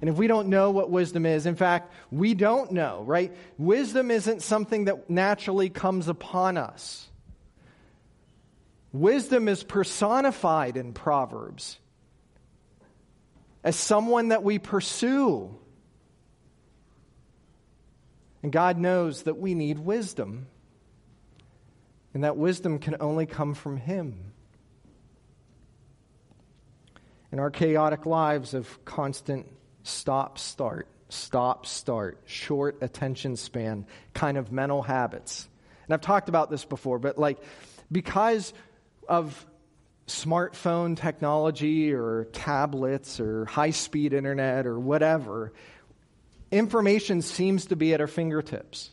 and 0.00 0.10
if 0.10 0.16
we 0.16 0.26
don't 0.26 0.48
know 0.48 0.70
what 0.70 0.90
wisdom 0.90 1.26
is, 1.26 1.46
in 1.46 1.56
fact, 1.56 1.92
we 2.10 2.34
don't 2.34 2.72
know, 2.72 3.02
right? 3.06 3.34
Wisdom 3.58 4.10
isn't 4.10 4.42
something 4.42 4.86
that 4.86 5.10
naturally 5.10 5.68
comes 5.68 6.08
upon 6.08 6.56
us. 6.56 7.08
Wisdom 8.92 9.48
is 9.48 9.62
personified 9.62 10.76
in 10.76 10.92
Proverbs 10.92 11.78
as 13.62 13.76
someone 13.76 14.28
that 14.28 14.42
we 14.42 14.58
pursue. 14.58 15.54
And 18.42 18.50
God 18.50 18.78
knows 18.78 19.24
that 19.24 19.38
we 19.38 19.54
need 19.54 19.78
wisdom. 19.78 20.46
And 22.14 22.24
that 22.24 22.36
wisdom 22.36 22.78
can 22.78 22.96
only 23.00 23.26
come 23.26 23.54
from 23.54 23.76
Him 23.76 24.29
in 27.32 27.38
our 27.38 27.50
chaotic 27.50 28.06
lives 28.06 28.54
of 28.54 28.84
constant 28.84 29.46
stop, 29.82 30.38
start, 30.38 30.88
stop, 31.08 31.66
start, 31.66 32.18
short 32.26 32.78
attention 32.80 33.36
span 33.36 33.86
kind 34.14 34.36
of 34.36 34.52
mental 34.52 34.82
habits. 34.82 35.48
And 35.86 35.94
I've 35.94 36.00
talked 36.00 36.28
about 36.28 36.50
this 36.50 36.64
before, 36.64 36.98
but 36.98 37.18
like 37.18 37.38
because 37.90 38.52
of 39.08 39.46
smartphone 40.06 40.96
technology 40.96 41.92
or 41.92 42.24
tablets 42.32 43.20
or 43.20 43.44
high 43.44 43.70
speed 43.70 44.12
internet 44.12 44.66
or 44.66 44.78
whatever, 44.78 45.52
information 46.50 47.22
seems 47.22 47.66
to 47.66 47.76
be 47.76 47.94
at 47.94 48.00
our 48.00 48.06
fingertips. 48.06 48.90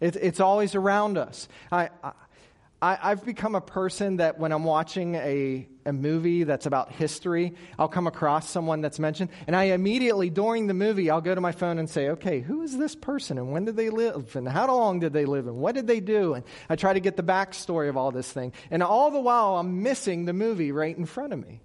It, 0.00 0.16
it's 0.16 0.40
always 0.40 0.74
around 0.74 1.16
us. 1.16 1.48
I, 1.70 1.90
I 2.02 2.12
I, 2.82 3.08
have 3.08 3.24
become 3.24 3.54
a 3.54 3.60
person 3.60 4.18
that 4.18 4.38
when 4.38 4.52
I'm 4.52 4.64
watching 4.64 5.14
a, 5.14 5.66
a 5.86 5.92
movie 5.94 6.44
that's 6.44 6.66
about 6.66 6.92
history, 6.92 7.54
I'll 7.78 7.88
come 7.88 8.06
across 8.06 8.50
someone 8.50 8.82
that's 8.82 8.98
mentioned, 8.98 9.30
and 9.46 9.56
I 9.56 9.64
immediately, 9.64 10.28
during 10.28 10.66
the 10.66 10.74
movie, 10.74 11.08
I'll 11.08 11.22
go 11.22 11.34
to 11.34 11.40
my 11.40 11.52
phone 11.52 11.78
and 11.78 11.88
say, 11.88 12.10
okay, 12.10 12.40
who 12.40 12.62
is 12.62 12.76
this 12.76 12.94
person, 12.94 13.38
and 13.38 13.50
when 13.50 13.64
did 13.64 13.76
they 13.76 13.88
live, 13.88 14.36
and 14.36 14.46
how 14.46 14.66
long 14.66 15.00
did 15.00 15.14
they 15.14 15.24
live, 15.24 15.46
and 15.46 15.56
what 15.56 15.74
did 15.74 15.86
they 15.86 16.00
do? 16.00 16.34
And 16.34 16.44
I 16.68 16.76
try 16.76 16.92
to 16.92 17.00
get 17.00 17.16
the 17.16 17.22
backstory 17.22 17.88
of 17.88 17.96
all 17.96 18.10
this 18.10 18.30
thing. 18.30 18.52
And 18.70 18.82
all 18.82 19.10
the 19.10 19.20
while, 19.20 19.56
I'm 19.56 19.82
missing 19.82 20.26
the 20.26 20.34
movie 20.34 20.70
right 20.70 20.96
in 20.96 21.06
front 21.06 21.32
of 21.32 21.40
me. 21.40 21.62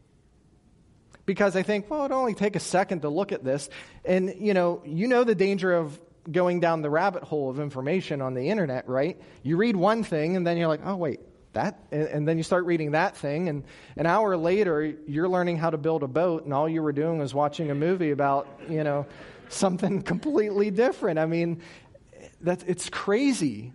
Because 1.25 1.55
I 1.55 1.63
think, 1.63 1.89
well, 1.89 2.05
it'll 2.05 2.19
only 2.19 2.33
take 2.33 2.55
a 2.55 2.59
second 2.59 3.01
to 3.01 3.09
look 3.09 3.31
at 3.31 3.43
this. 3.43 3.69
And, 4.05 4.33
you 4.39 4.53
know, 4.53 4.81
you 4.85 5.07
know 5.07 5.23
the 5.23 5.35
danger 5.35 5.73
of 5.73 5.99
going 6.29 6.59
down 6.59 6.81
the 6.81 6.89
rabbit 6.89 7.23
hole 7.23 7.49
of 7.49 7.59
information 7.59 8.21
on 8.21 8.33
the 8.33 8.49
internet, 8.49 8.87
right? 8.87 9.19
You 9.43 9.57
read 9.57 9.75
one 9.75 10.03
thing 10.03 10.35
and 10.35 10.45
then 10.45 10.57
you're 10.57 10.67
like, 10.67 10.81
oh, 10.85 10.95
wait, 10.95 11.19
that 11.53 11.79
and, 11.91 12.03
and, 12.03 12.27
then 12.27 12.37
you 12.37 12.43
start 12.43 12.65
reading 12.65 12.91
that 12.91 13.17
thing 13.17 13.49
and 13.49 13.63
an 13.97 14.05
hour 14.05 14.37
later 14.37 14.93
you're 15.05 15.27
learning 15.27 15.57
how 15.57 15.69
to 15.69 15.77
build 15.77 16.01
a 16.01 16.07
boat 16.07 16.45
and 16.45 16.53
all 16.53 16.69
you 16.69 16.81
were 16.81 16.93
doing 16.93 17.19
was 17.19 17.33
watching 17.33 17.69
a 17.69 17.75
movie 17.75 18.11
about 18.11 18.47
you 18.69 18.83
know 18.85 19.05
something 19.49 20.01
completely 20.13 20.71
different. 20.71 21.19
I 21.19 21.25
mean 21.25 21.61
that 22.41 22.63
it's 22.67 22.89
crazy. 22.89 23.73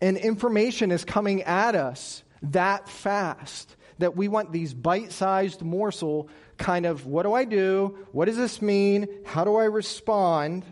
And 0.00 0.16
information 0.16 0.90
is 0.90 1.04
coming 1.04 1.42
at 1.42 1.74
us 1.74 2.22
that 2.42 2.88
fast 2.88 3.76
that 3.98 4.16
we 4.16 4.28
want 4.28 4.50
these 4.50 4.72
bite-sized 4.72 5.60
morsel 5.60 6.30
kind 6.56 6.86
of 6.86 7.04
what 7.04 7.24
do 7.24 7.34
i 7.34 7.44
do? 7.44 7.98
What 8.12 8.26
does 8.26 8.36
this 8.36 8.62
mean? 8.62 9.08
How 9.26 9.44
do 9.44 9.56
i 9.56 9.64
respond 9.64 10.64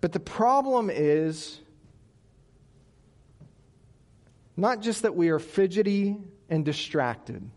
but 0.00 0.12
the 0.12 0.20
problem 0.20 0.90
is 0.90 1.60
not 4.56 4.80
just 4.80 5.02
that 5.02 5.14
we 5.14 5.30
are 5.30 5.38
fidgety 5.38 6.16
and 6.48 6.64
distracted. 6.64 7.48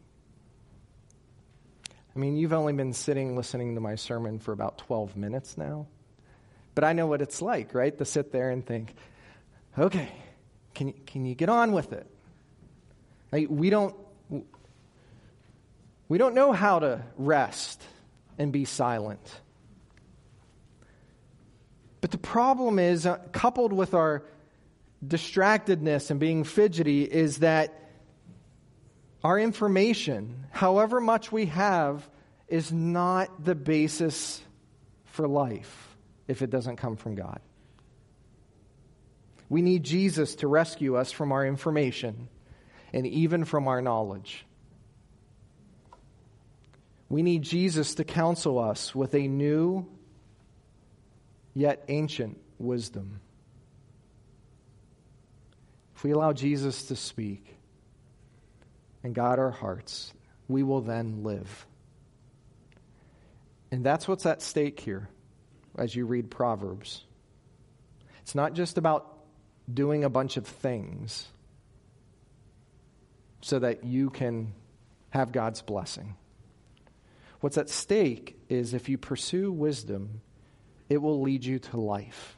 I 2.15 2.19
mean, 2.19 2.37
you've 2.37 2.53
only 2.53 2.73
been 2.73 2.93
sitting 2.93 3.35
listening 3.35 3.75
to 3.75 3.81
my 3.81 3.95
sermon 3.95 4.39
for 4.39 4.51
about 4.51 4.77
12 4.77 5.17
minutes 5.17 5.57
now. 5.57 5.87
But 6.75 6.83
I 6.83 6.93
know 6.93 7.07
what 7.07 7.21
it's 7.21 7.41
like, 7.41 7.73
right? 7.73 7.95
To 7.97 8.05
sit 8.05 8.31
there 8.31 8.49
and 8.49 8.65
think, 8.65 8.93
okay, 9.77 10.09
can 10.73 10.89
you, 10.89 10.93
can 11.05 11.25
you 11.25 11.35
get 11.35 11.49
on 11.49 11.71
with 11.71 11.93
it? 11.93 12.07
Like, 13.31 13.47
we 13.49 13.69
don't 13.69 13.95
we 16.09 16.17
don't 16.19 16.35
know 16.35 16.51
how 16.51 16.79
to 16.79 17.01
rest 17.17 17.81
and 18.37 18.51
be 18.51 18.65
silent. 18.65 19.41
But 22.03 22.11
the 22.11 22.17
problem 22.17 22.79
is, 22.79 23.05
uh, 23.05 23.15
coupled 23.31 23.71
with 23.71 23.93
our 23.93 24.25
distractedness 25.07 26.11
and 26.11 26.19
being 26.19 26.43
fidgety 26.43 27.03
is 27.03 27.37
that 27.37 27.73
our 29.23 29.39
information, 29.39 30.47
however 30.51 30.99
much 30.99 31.31
we 31.31 31.45
have, 31.45 32.05
is 32.49 32.73
not 32.73 33.45
the 33.45 33.55
basis 33.55 34.41
for 35.05 35.29
life 35.29 35.95
if 36.27 36.41
it 36.41 36.49
doesn't 36.49 36.75
come 36.75 36.97
from 36.97 37.15
God. 37.15 37.39
We 39.47 39.61
need 39.61 39.83
Jesus 39.83 40.35
to 40.35 40.47
rescue 40.49 40.97
us 40.97 41.13
from 41.13 41.31
our 41.31 41.47
information 41.47 42.27
and 42.91 43.07
even 43.07 43.45
from 43.45 43.69
our 43.69 43.81
knowledge. 43.81 44.45
We 47.07 47.21
need 47.21 47.43
Jesus 47.43 47.95
to 47.95 48.03
counsel 48.03 48.59
us 48.59 48.93
with 48.93 49.15
a 49.15 49.25
new 49.25 49.87
yet 51.53 51.85
ancient 51.87 52.39
wisdom. 52.57 53.19
If 55.95 56.03
we 56.03 56.11
allow 56.11 56.33
Jesus 56.33 56.85
to 56.85 56.95
speak 56.95 57.55
and 59.03 59.13
guide 59.13 59.39
our 59.39 59.51
hearts, 59.51 60.13
we 60.47 60.63
will 60.63 60.81
then 60.81 61.23
live. 61.23 61.65
And 63.71 63.83
that's 63.83 64.07
what's 64.07 64.25
at 64.25 64.41
stake 64.41 64.79
here 64.79 65.09
as 65.77 65.95
you 65.95 66.05
read 66.05 66.29
Proverbs. 66.29 67.03
It's 68.21 68.35
not 68.35 68.53
just 68.53 68.77
about 68.77 69.09
doing 69.71 70.03
a 70.03 70.09
bunch 70.09 70.37
of 70.37 70.45
things 70.45 71.27
so 73.41 73.59
that 73.59 73.83
you 73.83 74.09
can 74.09 74.53
have 75.09 75.31
God's 75.31 75.61
blessing. 75.61 76.15
What's 77.39 77.57
at 77.57 77.69
stake 77.69 78.37
is 78.47 78.73
if 78.73 78.87
you 78.87 78.97
pursue 78.97 79.51
wisdom, 79.51 80.21
it 80.93 81.01
will 81.01 81.21
lead 81.21 81.43
you 81.43 81.57
to 81.57 81.77
life. 81.77 82.37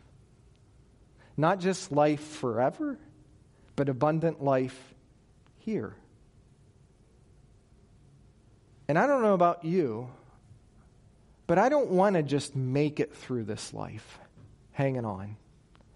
Not 1.36 1.60
just 1.60 1.92
life 1.92 2.22
forever, 2.22 2.98
but 3.76 3.90
abundant 3.90 4.42
life 4.42 4.94
here. 5.58 5.94
And 8.88 8.98
I 8.98 9.08
don't 9.08 9.24
know 9.24 9.34
about 9.34 9.66
you, 9.66 10.08
but 11.48 11.58
I 11.58 11.68
don't 11.68 11.90
want 11.90 12.16
to 12.16 12.24
just 12.24 12.56
make 12.56 13.02
it 13.02 13.14
through 13.14 13.44
this 13.44 13.74
life 13.74 14.20
hanging 14.72 15.04
on, 15.04 15.36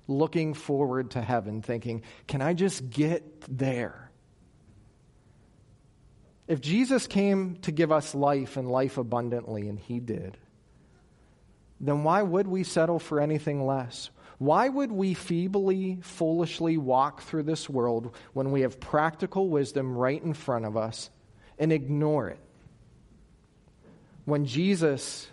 looking 0.09 0.53
forward 0.53 1.11
to 1.11 1.21
heaven, 1.21 1.61
thinking, 1.61 2.03
can 2.27 2.41
I 2.41 2.53
just 2.53 2.89
get 2.89 3.23
there? 3.47 4.11
If 6.45 6.59
Jesus 6.59 7.07
came 7.07 7.55
to 7.61 7.71
give 7.71 7.93
us 7.93 8.13
life 8.13 8.57
and 8.57 8.69
life 8.69 8.97
abundantly, 8.97 9.69
and 9.69 9.79
he 9.79 10.01
did, 10.01 10.37
then 11.79 12.03
why 12.03 12.21
would 12.21 12.47
we 12.47 12.63
settle 12.63 12.99
for 12.99 13.19
anything 13.19 13.65
less? 13.65 14.09
Why 14.37 14.69
would 14.69 14.91
we 14.91 15.13
feebly, 15.13 15.99
foolishly 16.01 16.77
walk 16.77 17.21
through 17.21 17.43
this 17.43 17.69
world 17.69 18.15
when 18.33 18.51
we 18.51 18.61
have 18.61 18.79
practical 18.79 19.49
wisdom 19.49 19.97
right 19.97 20.21
in 20.21 20.33
front 20.33 20.65
of 20.65 20.77
us 20.77 21.09
and 21.57 21.73
ignore 21.73 22.29
it? 22.29 22.39
When 24.25 24.45
Jesus 24.45 25.27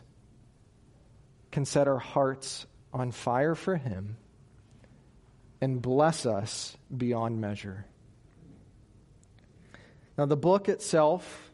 can 1.53 1.65
set 1.65 1.89
our 1.89 1.99
hearts 1.99 2.67
on 2.93 3.13
fire 3.13 3.55
for 3.55 3.77
Him 3.77 4.17
and 5.61 5.81
bless 5.81 6.27
us 6.27 6.77
beyond 6.95 7.41
measure. 7.41 7.87
Now, 10.19 10.27
the 10.27 10.37
book 10.37 10.69
itself 10.69 11.46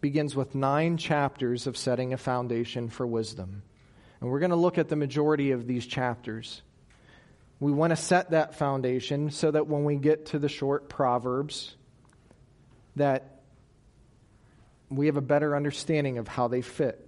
begins 0.00 0.34
with 0.34 0.54
nine 0.54 0.96
chapters 0.96 1.66
of 1.66 1.76
setting 1.76 2.12
a 2.12 2.16
foundation 2.16 2.88
for 2.88 3.06
wisdom. 3.06 3.62
And 4.20 4.30
we're 4.30 4.40
going 4.40 4.50
to 4.50 4.56
look 4.56 4.78
at 4.78 4.88
the 4.88 4.96
majority 4.96 5.50
of 5.50 5.66
these 5.66 5.86
chapters. 5.86 6.62
We 7.58 7.72
want 7.72 7.90
to 7.90 7.96
set 7.96 8.30
that 8.30 8.54
foundation 8.54 9.30
so 9.30 9.50
that 9.50 9.66
when 9.66 9.84
we 9.84 9.96
get 9.96 10.26
to 10.26 10.38
the 10.38 10.48
short 10.48 10.88
proverbs 10.88 11.74
that 12.96 13.40
we 14.90 15.06
have 15.06 15.16
a 15.16 15.22
better 15.22 15.54
understanding 15.54 16.18
of 16.18 16.26
how 16.26 16.48
they 16.48 16.62
fit. 16.62 17.06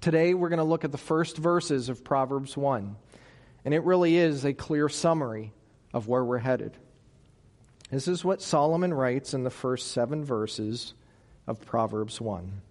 Today 0.00 0.34
we're 0.34 0.48
going 0.48 0.58
to 0.58 0.64
look 0.64 0.84
at 0.84 0.92
the 0.92 0.98
first 0.98 1.36
verses 1.36 1.88
of 1.88 2.02
Proverbs 2.02 2.56
1. 2.56 2.96
And 3.64 3.74
it 3.74 3.84
really 3.84 4.16
is 4.16 4.44
a 4.44 4.52
clear 4.52 4.88
summary 4.88 5.52
of 5.92 6.08
where 6.08 6.24
we're 6.24 6.38
headed. 6.38 6.76
This 7.90 8.08
is 8.08 8.24
what 8.24 8.40
Solomon 8.40 8.94
writes 8.94 9.34
in 9.34 9.44
the 9.44 9.50
first 9.50 9.92
7 9.92 10.24
verses 10.24 10.94
of 11.50 11.66
Proverbs 11.66 12.20
1 12.20 12.62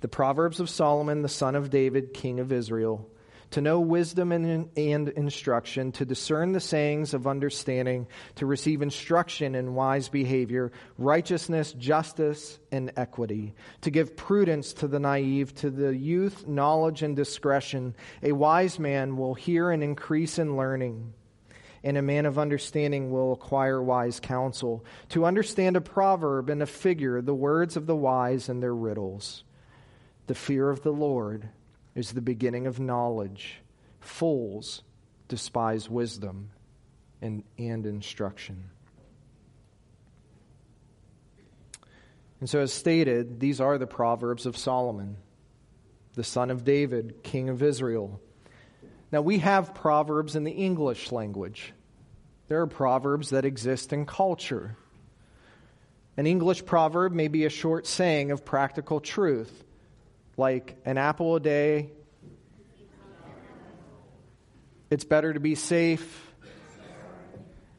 the 0.00 0.08
Proverbs 0.08 0.60
of 0.60 0.70
Solomon, 0.70 1.22
the 1.22 1.28
son 1.28 1.56
of 1.56 1.70
David, 1.70 2.14
king 2.14 2.38
of 2.38 2.52
Israel, 2.52 3.10
to 3.50 3.60
know 3.60 3.80
wisdom 3.80 4.30
and, 4.30 4.68
and, 4.76 5.08
instruction, 5.08 5.90
to 5.92 6.04
discern 6.04 6.52
the 6.52 6.60
sayings 6.60 7.14
of 7.14 7.26
understanding, 7.26 8.06
to 8.36 8.46
receive 8.46 8.82
instruction 8.82 9.54
in 9.54 9.74
wise 9.74 10.08
behavior, 10.08 10.70
righteousness, 10.98 11.72
justice, 11.72 12.58
and 12.70 12.92
equity, 12.96 13.54
to 13.80 13.90
give 13.90 14.16
prudence 14.16 14.74
to 14.74 14.86
the 14.86 15.00
naive, 15.00 15.54
to 15.56 15.70
the 15.70 15.96
youth, 15.96 16.46
knowledge 16.46 17.02
and 17.02 17.16
discretion. 17.16 17.96
A 18.22 18.32
wise 18.32 18.78
man 18.78 19.16
will 19.16 19.34
hear 19.34 19.70
and 19.70 19.82
increase 19.82 20.38
in 20.38 20.56
learning. 20.56 21.14
And 21.84 21.96
a 21.96 22.02
man 22.02 22.26
of 22.26 22.38
understanding 22.38 23.10
will 23.10 23.32
acquire 23.32 23.82
wise 23.82 24.20
counsel. 24.20 24.84
To 25.10 25.24
understand 25.24 25.76
a 25.76 25.80
proverb 25.80 26.50
and 26.50 26.62
a 26.62 26.66
figure, 26.66 27.20
the 27.20 27.34
words 27.34 27.76
of 27.76 27.86
the 27.86 27.96
wise 27.96 28.48
and 28.48 28.62
their 28.62 28.74
riddles. 28.74 29.44
The 30.26 30.34
fear 30.34 30.68
of 30.70 30.82
the 30.82 30.92
Lord 30.92 31.48
is 31.94 32.12
the 32.12 32.20
beginning 32.20 32.66
of 32.66 32.80
knowledge. 32.80 33.60
Fools 34.00 34.82
despise 35.28 35.88
wisdom 35.88 36.50
and, 37.20 37.44
and 37.58 37.86
instruction. 37.86 38.70
And 42.40 42.48
so, 42.48 42.60
as 42.60 42.72
stated, 42.72 43.40
these 43.40 43.60
are 43.60 43.78
the 43.78 43.86
Proverbs 43.86 44.46
of 44.46 44.56
Solomon, 44.56 45.16
the 46.14 46.22
son 46.22 46.50
of 46.50 46.64
David, 46.64 47.22
king 47.22 47.48
of 47.48 47.62
Israel. 47.62 48.20
Now, 49.10 49.22
we 49.22 49.38
have 49.38 49.74
Proverbs 49.74 50.36
in 50.36 50.44
the 50.44 50.52
English 50.52 51.12
language. 51.12 51.72
There 52.48 52.60
are 52.60 52.66
Proverbs 52.66 53.30
that 53.30 53.44
exist 53.44 53.92
in 53.92 54.06
culture. 54.06 54.76
An 56.18 56.26
English 56.26 56.66
proverb 56.66 57.12
may 57.12 57.28
be 57.28 57.44
a 57.44 57.48
short 57.48 57.86
saying 57.86 58.32
of 58.32 58.44
practical 58.44 58.98
truth 58.98 59.52
like 60.36 60.76
an 60.84 60.98
apple 60.98 61.36
a 61.36 61.40
day. 61.40 61.90
It's 64.90 65.04
better 65.04 65.32
to 65.32 65.38
be 65.38 65.54
safe. 65.54 66.32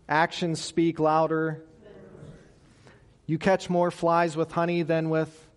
Actions 0.07 0.61
speak 0.61 0.99
louder. 0.99 1.65
You 3.25 3.37
catch 3.37 3.69
more 3.69 3.91
flies 3.91 4.37
with 4.37 4.53
honey 4.53 4.83
than 4.83 5.09
with. 5.09 5.47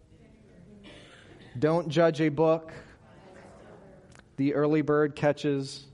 Don't 1.57 1.89
judge 1.89 2.21
a 2.21 2.31
book. 2.31 2.73
The 4.37 4.55
early 4.55 4.83
bird 4.83 5.15
catches. 5.15 5.87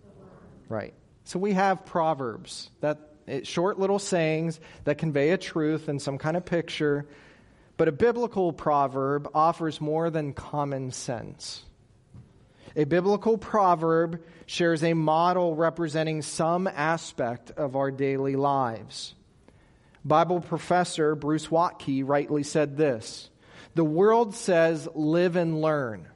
Right. 0.68 0.94
So 1.24 1.38
we 1.38 1.52
have 1.52 1.84
proverbs 1.84 2.70
that 2.80 2.98
eh, 3.26 3.40
short 3.42 3.78
little 3.78 3.98
sayings 3.98 4.60
that 4.84 4.98
convey 4.98 5.30
a 5.30 5.38
truth 5.38 5.88
and 5.88 6.00
some 6.00 6.18
kind 6.18 6.36
of 6.36 6.44
picture 6.44 7.06
but 7.78 7.86
a 7.86 7.92
biblical 7.92 8.52
proverb 8.52 9.30
offers 9.34 9.80
more 9.80 10.10
than 10.10 10.34
common 10.34 10.90
sense. 10.90 11.64
A 12.74 12.84
biblical 12.84 13.38
proverb 13.38 14.20
shares 14.46 14.82
a 14.82 14.94
model 14.94 15.54
representing 15.54 16.20
some 16.20 16.66
aspect 16.66 17.52
of 17.52 17.76
our 17.76 17.90
daily 17.92 18.34
lives. 18.34 19.14
Bible 20.04 20.40
professor 20.40 21.14
Bruce 21.14 21.46
Waltke 21.46 22.02
rightly 22.04 22.42
said 22.42 22.76
this 22.76 23.30
The 23.76 23.84
world 23.84 24.34
says, 24.34 24.88
live 24.94 25.36
and 25.36 25.62
learn. 25.62 26.08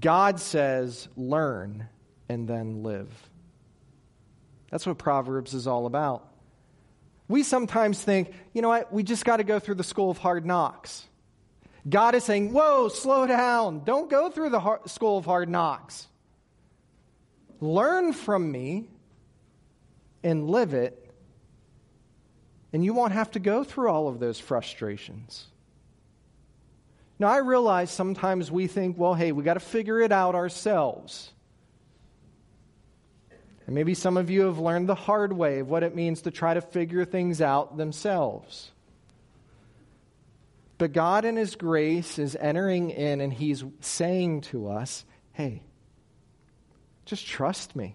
God 0.00 0.40
says, 0.40 1.08
learn 1.16 1.88
and 2.28 2.48
then 2.48 2.82
live. 2.82 3.08
That's 4.70 4.86
what 4.86 4.98
Proverbs 4.98 5.54
is 5.54 5.66
all 5.66 5.86
about. 5.86 6.28
We 7.28 7.42
sometimes 7.42 8.00
think, 8.00 8.32
you 8.52 8.62
know 8.62 8.68
what, 8.68 8.92
we 8.92 9.02
just 9.02 9.24
got 9.24 9.38
to 9.38 9.44
go 9.44 9.58
through 9.58 9.76
the 9.76 9.84
school 9.84 10.10
of 10.10 10.18
hard 10.18 10.44
knocks. 10.44 11.06
God 11.88 12.14
is 12.14 12.24
saying, 12.24 12.52
whoa, 12.52 12.88
slow 12.88 13.26
down. 13.26 13.84
Don't 13.84 14.10
go 14.10 14.28
through 14.30 14.50
the 14.50 14.60
hard, 14.60 14.88
school 14.90 15.18
of 15.18 15.24
hard 15.24 15.48
knocks. 15.48 16.08
Learn 17.60 18.12
from 18.12 18.50
me 18.50 18.88
and 20.22 20.50
live 20.50 20.74
it, 20.74 21.10
and 22.72 22.84
you 22.84 22.92
won't 22.92 23.12
have 23.12 23.30
to 23.32 23.38
go 23.38 23.62
through 23.62 23.88
all 23.88 24.08
of 24.08 24.18
those 24.18 24.40
frustrations. 24.40 25.46
Now, 27.18 27.28
I 27.28 27.38
realize 27.38 27.90
sometimes 27.90 28.50
we 28.50 28.66
think, 28.66 28.98
well, 28.98 29.14
hey, 29.14 29.32
we 29.32 29.42
got 29.42 29.54
to 29.54 29.60
figure 29.60 30.00
it 30.00 30.12
out 30.12 30.34
ourselves. 30.34 31.30
And 33.66 33.74
maybe 33.74 33.94
some 33.94 34.16
of 34.16 34.30
you 34.30 34.42
have 34.42 34.58
learned 34.58 34.88
the 34.88 34.94
hard 34.94 35.32
way 35.32 35.60
of 35.60 35.68
what 35.68 35.82
it 35.82 35.94
means 35.94 36.22
to 36.22 36.30
try 36.30 36.54
to 36.54 36.60
figure 36.60 37.04
things 37.04 37.40
out 37.40 37.76
themselves. 37.76 38.70
But 40.78 40.92
God, 40.92 41.24
in 41.24 41.36
His 41.36 41.56
grace, 41.56 42.18
is 42.18 42.36
entering 42.36 42.90
in 42.90 43.20
and 43.20 43.32
He's 43.32 43.64
saying 43.80 44.42
to 44.42 44.68
us, 44.68 45.04
hey, 45.32 45.62
just 47.06 47.26
trust 47.26 47.74
me. 47.74 47.94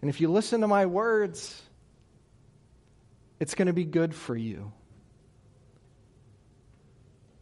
And 0.00 0.08
if 0.08 0.20
you 0.20 0.30
listen 0.30 0.60
to 0.60 0.68
my 0.68 0.86
words, 0.86 1.60
it's 3.40 3.56
going 3.56 3.66
to 3.66 3.72
be 3.72 3.84
good 3.84 4.14
for 4.14 4.36
you. 4.36 4.72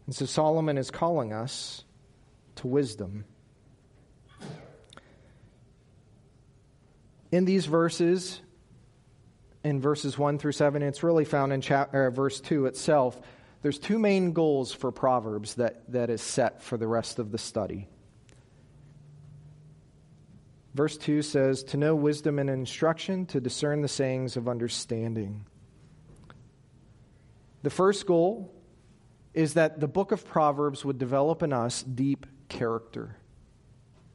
And 0.07 0.15
so 0.15 0.25
Solomon 0.25 0.79
is 0.79 0.91
calling 0.91 1.33
us 1.33 1.85
to 2.57 2.67
wisdom. 2.67 3.25
in 7.33 7.45
these 7.45 7.67
verses, 7.67 8.41
in 9.65 9.81
verses 9.81 10.17
1 10.17 10.39
through 10.39 10.53
7, 10.53 10.83
it's 10.83 11.03
really 11.03 11.25
found 11.25 11.53
in 11.53 11.61
chapter, 11.61 12.11
verse 12.11 12.41
2 12.41 12.67
itself. 12.67 13.21
There's 13.63 13.79
two 13.79 13.99
main 13.99 14.33
goals 14.33 14.73
for 14.73 14.93
Proverbs 14.93 15.55
that, 15.57 15.91
that 15.93 16.09
is 16.09 16.23
set 16.23 16.63
for 16.63 16.77
the 16.77 16.87
rest 16.87 17.19
of 17.19 17.33
the 17.33 17.39
study. 17.39 17.89
Verse 20.75 20.97
2 20.97 21.23
says, 21.23 21.63
To 21.65 21.77
know 21.77 21.95
wisdom 21.95 22.39
and 22.39 22.49
instruction, 22.49 23.27
to 23.27 23.41
discern 23.41 23.83
the 23.83 23.89
sayings 23.89 24.37
of 24.37 24.49
understanding. 24.49 25.47
The 27.63 27.71
first 27.71 28.07
goal 28.07 28.53
is 29.37 29.55
that 29.55 29.79
the 29.79 29.87
book 29.87 30.13
of 30.13 30.25
Proverbs 30.25 30.83
would 30.83 30.99
develop 30.99 31.43
in 31.43 31.53
us 31.53 31.83
deep 31.83 32.27
character. 32.49 33.17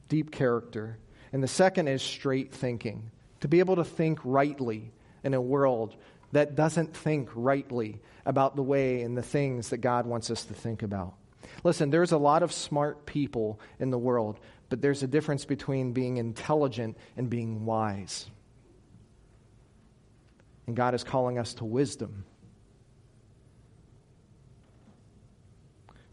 Deep 0.09 0.31
character. 0.31 0.97
And 1.31 1.43
the 1.43 1.47
second 1.47 1.87
is 1.87 2.01
straight 2.01 2.51
thinking, 2.51 3.11
to 3.39 3.47
be 3.47 3.59
able 3.59 3.75
to 3.75 3.83
think 3.83 4.19
rightly 4.23 4.91
in 5.23 5.35
a 5.35 5.39
world 5.39 5.95
that 6.31 6.55
doesn't 6.55 6.95
think 6.95 7.29
rightly 7.35 8.01
about 8.25 8.55
the 8.55 8.63
way 8.63 9.03
and 9.03 9.15
the 9.15 9.21
things 9.21 9.69
that 9.69 9.77
God 9.77 10.07
wants 10.07 10.31
us 10.31 10.43
to 10.45 10.55
think 10.55 10.81
about. 10.81 11.13
Listen, 11.63 11.91
there's 11.91 12.13
a 12.13 12.17
lot 12.17 12.41
of 12.41 12.51
smart 12.51 13.05
people 13.05 13.59
in 13.79 13.91
the 13.91 13.99
world, 13.99 14.39
but 14.69 14.81
there's 14.81 15.03
a 15.03 15.07
difference 15.07 15.45
between 15.45 15.91
being 15.91 16.17
intelligent 16.17 16.97
and 17.15 17.29
being 17.29 17.65
wise. 17.65 18.25
And 20.65 20.75
God 20.75 20.95
is 20.95 21.03
calling 21.03 21.37
us 21.37 21.53
to 21.55 21.65
wisdom. 21.65 22.25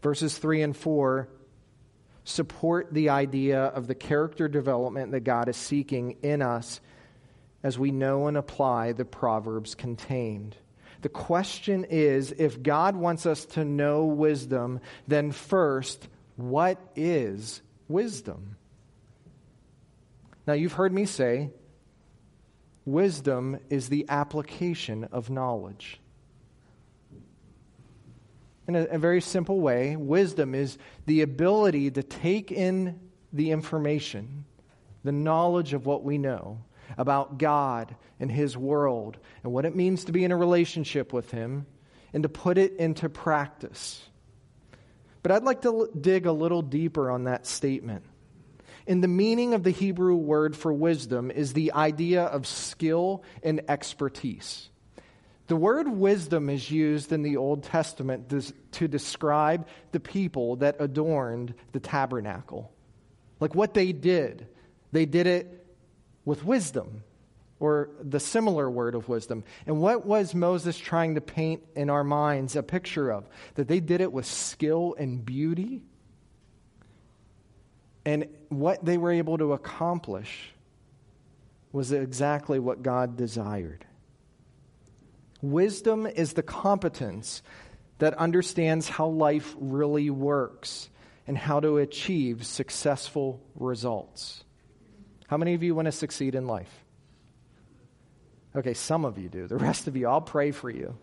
Verses 0.01 0.37
3 0.37 0.61
and 0.61 0.77
4 0.77 1.27
support 2.23 2.93
the 2.93 3.09
idea 3.09 3.63
of 3.65 3.87
the 3.87 3.95
character 3.95 4.47
development 4.47 5.11
that 5.11 5.21
God 5.21 5.49
is 5.49 5.57
seeking 5.57 6.17
in 6.21 6.41
us 6.41 6.79
as 7.63 7.77
we 7.77 7.91
know 7.91 8.27
and 8.27 8.37
apply 8.37 8.93
the 8.93 9.05
Proverbs 9.05 9.75
contained. 9.75 10.55
The 11.01 11.09
question 11.09 11.85
is 11.89 12.33
if 12.37 12.61
God 12.61 12.95
wants 12.95 13.25
us 13.25 13.45
to 13.45 13.65
know 13.65 14.05
wisdom, 14.05 14.79
then 15.07 15.31
first, 15.31 16.07
what 16.35 16.79
is 16.95 17.61
wisdom? 17.87 18.57
Now, 20.45 20.53
you've 20.53 20.73
heard 20.73 20.93
me 20.93 21.05
say, 21.05 21.51
wisdom 22.85 23.59
is 23.69 23.89
the 23.89 24.05
application 24.09 25.05
of 25.05 25.29
knowledge 25.29 25.99
in 28.69 28.75
a, 28.75 28.83
a 28.83 28.97
very 28.99 29.19
simple 29.19 29.59
way, 29.59 29.95
wisdom 29.95 30.53
is 30.53 30.77
the 31.07 31.21
ability 31.21 31.89
to 31.89 32.03
take 32.03 32.51
in 32.51 32.99
the 33.33 33.49
information, 33.49 34.45
the 35.03 35.11
knowledge 35.11 35.73
of 35.73 35.87
what 35.87 36.03
we 36.03 36.19
know 36.19 36.61
about 36.95 37.39
God 37.39 37.95
and 38.19 38.31
His 38.31 38.55
world 38.55 39.17
and 39.43 39.51
what 39.51 39.65
it 39.65 39.75
means 39.75 40.03
to 40.03 40.11
be 40.11 40.23
in 40.23 40.31
a 40.31 40.37
relationship 40.37 41.11
with 41.11 41.31
Him 41.31 41.65
and 42.13 42.21
to 42.21 42.29
put 42.29 42.59
it 42.59 42.75
into 42.75 43.09
practice. 43.09 44.03
But 45.23 45.31
I'd 45.31 45.43
like 45.43 45.63
to 45.63 45.69
l- 45.69 45.87
dig 45.99 46.27
a 46.27 46.31
little 46.31 46.61
deeper 46.61 47.09
on 47.09 47.23
that 47.23 47.47
statement. 47.47 48.05
In 48.85 49.01
the 49.01 49.07
meaning 49.07 49.55
of 49.55 49.63
the 49.63 49.71
Hebrew 49.71 50.15
word 50.15 50.55
for 50.55 50.71
wisdom 50.71 51.31
is 51.31 51.53
the 51.53 51.73
idea 51.73 52.23
of 52.23 52.45
skill 52.45 53.23
and 53.41 53.61
expertise. 53.67 54.68
The 55.49 55.55
word 55.55 55.87
wisdom 55.89 56.47
is 56.49 56.69
used 56.69 57.11
in 57.11 57.23
the 57.23 57.37
Old 57.37 57.63
Testament 57.63 58.31
to 58.73 58.87
describe 58.87 59.67
the 59.91 59.99
people 59.99 60.57
that 60.57 60.75
adorned 60.79 61.55
the 61.71 61.79
tabernacle. 61.79 62.71
Like 63.39 63.55
what 63.55 63.73
they 63.73 63.91
did. 63.91 64.47
They 64.91 65.05
did 65.05 65.25
it 65.25 65.65
with 66.23 66.45
wisdom, 66.45 67.03
or 67.59 67.89
the 67.99 68.19
similar 68.19 68.69
word 68.69 68.93
of 68.93 69.09
wisdom. 69.09 69.43
And 69.65 69.81
what 69.81 70.05
was 70.05 70.35
Moses 70.35 70.77
trying 70.77 71.15
to 71.15 71.21
paint 71.21 71.63
in 71.75 71.89
our 71.89 72.03
minds 72.03 72.55
a 72.55 72.61
picture 72.61 73.09
of? 73.09 73.27
That 73.55 73.67
they 73.67 73.79
did 73.79 74.01
it 74.01 74.13
with 74.13 74.27
skill 74.27 74.95
and 74.99 75.25
beauty. 75.25 75.81
And 78.05 78.27
what 78.49 78.85
they 78.85 78.99
were 78.99 79.11
able 79.11 79.39
to 79.39 79.53
accomplish 79.53 80.53
was 81.71 81.91
exactly 81.91 82.59
what 82.59 82.83
God 82.83 83.17
desired. 83.17 83.85
Wisdom 85.41 86.05
is 86.05 86.33
the 86.33 86.43
competence 86.43 87.41
that 87.99 88.13
understands 88.15 88.89
how 88.89 89.07
life 89.07 89.55
really 89.59 90.09
works 90.09 90.89
and 91.27 91.37
how 91.37 91.59
to 91.59 91.77
achieve 91.77 92.45
successful 92.45 93.41
results. 93.55 94.43
How 95.27 95.37
many 95.37 95.53
of 95.53 95.63
you 95.63 95.75
want 95.75 95.85
to 95.85 95.91
succeed 95.91 96.35
in 96.35 96.47
life? 96.47 96.73
Okay, 98.55 98.73
some 98.73 99.05
of 99.05 99.17
you 99.17 99.29
do. 99.29 99.47
The 99.47 99.57
rest 99.57 99.87
of 99.87 99.95
you, 99.95 100.07
I'll 100.07 100.21
pray 100.21 100.51
for 100.51 100.69
you. 100.69 100.97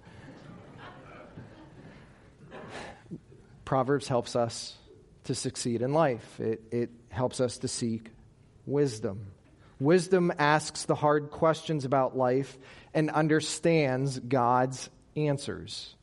Proverbs 3.64 4.08
helps 4.08 4.36
us 4.36 4.76
to 5.24 5.34
succeed 5.34 5.82
in 5.82 5.92
life, 5.92 6.38
it, 6.38 6.62
it 6.70 6.90
helps 7.08 7.40
us 7.40 7.58
to 7.58 7.68
seek 7.68 8.10
wisdom. 8.64 9.32
Wisdom 9.78 10.32
asks 10.38 10.84
the 10.84 10.94
hard 10.94 11.30
questions 11.30 11.84
about 11.84 12.16
life 12.16 12.58
and 12.96 13.10
understands 13.10 14.18
God's 14.18 14.88
answers. 15.14 15.94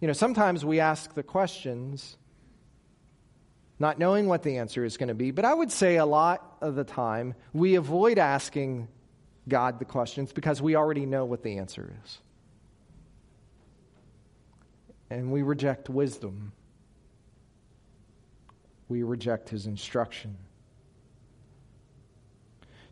You 0.00 0.06
know, 0.06 0.14
sometimes 0.14 0.64
we 0.64 0.80
ask 0.80 1.12
the 1.14 1.22
questions 1.22 2.16
not 3.78 3.98
knowing 3.98 4.28
what 4.28 4.42
the 4.42 4.56
answer 4.56 4.82
is 4.82 4.96
going 4.96 5.08
to 5.08 5.14
be, 5.14 5.30
but 5.30 5.44
I 5.44 5.52
would 5.52 5.70
say 5.70 5.96
a 5.96 6.06
lot 6.06 6.56
of 6.62 6.74
the 6.74 6.84
time 6.84 7.34
we 7.52 7.74
avoid 7.74 8.18
asking 8.18 8.88
God 9.46 9.78
the 9.78 9.84
questions 9.84 10.32
because 10.32 10.62
we 10.62 10.74
already 10.74 11.04
know 11.04 11.26
what 11.26 11.42
the 11.42 11.58
answer 11.58 11.92
is. 12.02 12.18
And 15.10 15.30
we 15.30 15.42
reject 15.42 15.90
wisdom. 15.90 16.52
We 18.88 19.02
reject 19.02 19.50
his 19.50 19.66
instruction. 19.66 20.38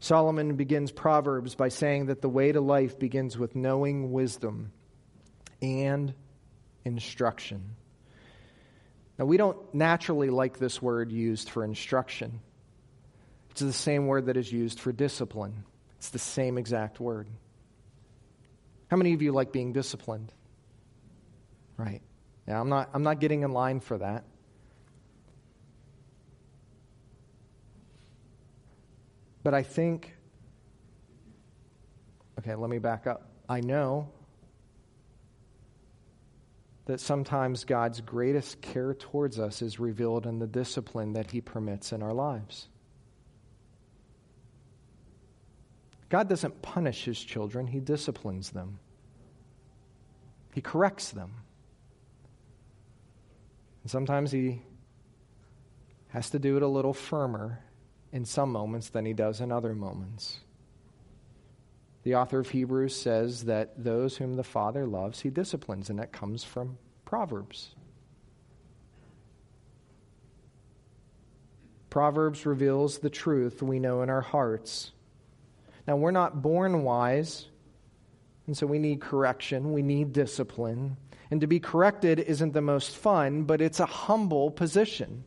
Solomon 0.02 0.56
begins 0.56 0.90
Proverbs 0.90 1.54
by 1.54 1.68
saying 1.68 2.06
that 2.06 2.22
the 2.22 2.28
way 2.28 2.50
to 2.50 2.60
life 2.60 2.98
begins 2.98 3.38
with 3.38 3.54
knowing 3.54 4.10
wisdom 4.10 4.72
and 5.62 6.12
instruction. 6.84 7.76
Now, 9.16 9.26
we 9.26 9.36
don't 9.36 9.56
naturally 9.72 10.28
like 10.28 10.58
this 10.58 10.82
word 10.82 11.12
used 11.12 11.50
for 11.50 11.62
instruction. 11.62 12.40
It's 13.52 13.60
the 13.60 13.72
same 13.72 14.08
word 14.08 14.26
that 14.26 14.36
is 14.36 14.50
used 14.50 14.80
for 14.80 14.90
discipline. 14.90 15.62
It's 15.98 16.10
the 16.10 16.18
same 16.18 16.58
exact 16.58 16.98
word. 16.98 17.28
How 18.90 18.96
many 18.96 19.12
of 19.12 19.22
you 19.22 19.30
like 19.30 19.52
being 19.52 19.72
disciplined? 19.72 20.32
Right. 21.76 22.02
Yeah, 22.48 22.60
I'm 22.60 22.68
not, 22.68 22.90
I'm 22.92 23.04
not 23.04 23.20
getting 23.20 23.42
in 23.42 23.52
line 23.52 23.78
for 23.78 23.98
that. 23.98 24.24
But 29.42 29.54
I 29.54 29.62
think, 29.62 30.14
okay, 32.38 32.54
let 32.54 32.70
me 32.70 32.78
back 32.78 33.06
up. 33.06 33.28
I 33.48 33.60
know 33.60 34.08
that 36.86 37.00
sometimes 37.00 37.64
God's 37.64 38.00
greatest 38.00 38.60
care 38.60 38.94
towards 38.94 39.38
us 39.38 39.62
is 39.62 39.78
revealed 39.78 40.26
in 40.26 40.38
the 40.38 40.46
discipline 40.46 41.12
that 41.14 41.30
He 41.30 41.40
permits 41.40 41.92
in 41.92 42.02
our 42.02 42.12
lives. 42.12 42.68
God 46.08 46.28
doesn't 46.28 46.60
punish 46.62 47.04
His 47.04 47.18
children, 47.18 47.66
He 47.66 47.80
disciplines 47.80 48.50
them, 48.50 48.78
He 50.54 50.60
corrects 50.60 51.10
them. 51.10 51.32
And 53.82 53.90
sometimes 53.90 54.30
He 54.30 54.62
has 56.08 56.30
to 56.30 56.38
do 56.38 56.56
it 56.56 56.62
a 56.62 56.68
little 56.68 56.92
firmer 56.92 57.60
in 58.12 58.24
some 58.24 58.52
moments 58.52 58.90
than 58.90 59.06
He 59.06 59.12
does 59.12 59.40
in 59.40 59.50
other 59.50 59.74
moments. 59.74 60.40
The 62.02 62.16
author 62.16 62.40
of 62.40 62.50
Hebrews 62.50 62.96
says 62.96 63.44
that 63.44 63.82
those 63.82 64.16
whom 64.16 64.34
the 64.34 64.42
Father 64.42 64.86
loves, 64.86 65.20
he 65.20 65.30
disciplines, 65.30 65.88
and 65.88 65.98
that 65.98 66.12
comes 66.12 66.42
from 66.42 66.78
Proverbs. 67.04 67.74
Proverbs 71.90 72.44
reveals 72.44 72.98
the 72.98 73.10
truth 73.10 73.62
we 73.62 73.78
know 73.78 74.02
in 74.02 74.10
our 74.10 74.20
hearts. 74.20 74.92
Now, 75.86 75.96
we're 75.96 76.10
not 76.10 76.42
born 76.42 76.82
wise, 76.82 77.46
and 78.46 78.56
so 78.56 78.66
we 78.66 78.78
need 78.78 79.00
correction, 79.00 79.72
we 79.72 79.82
need 79.82 80.12
discipline. 80.12 80.96
And 81.30 81.40
to 81.40 81.46
be 81.46 81.60
corrected 81.60 82.18
isn't 82.18 82.52
the 82.52 82.60
most 82.60 82.96
fun, 82.96 83.44
but 83.44 83.60
it's 83.60 83.80
a 83.80 83.86
humble 83.86 84.50
position. 84.50 85.24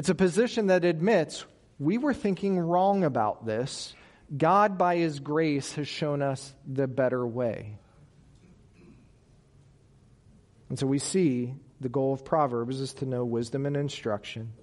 It's 0.00 0.08
a 0.08 0.14
position 0.14 0.68
that 0.68 0.86
admits 0.86 1.44
we 1.78 1.98
were 1.98 2.14
thinking 2.14 2.58
wrong 2.58 3.04
about 3.04 3.44
this 3.44 3.94
God, 4.34 4.78
by 4.78 4.96
His 4.96 5.20
grace, 5.20 5.72
has 5.72 5.88
shown 5.88 6.22
us 6.22 6.54
the 6.66 6.88
better 6.88 7.26
way. 7.26 7.76
And 10.70 10.78
so 10.78 10.86
we 10.86 10.98
see 10.98 11.52
the 11.82 11.90
goal 11.90 12.14
of 12.14 12.24
Proverbs 12.24 12.80
is 12.80 12.94
to 12.94 13.04
know 13.04 13.26
wisdom 13.26 13.66
and 13.66 13.76
instruction 13.76 14.54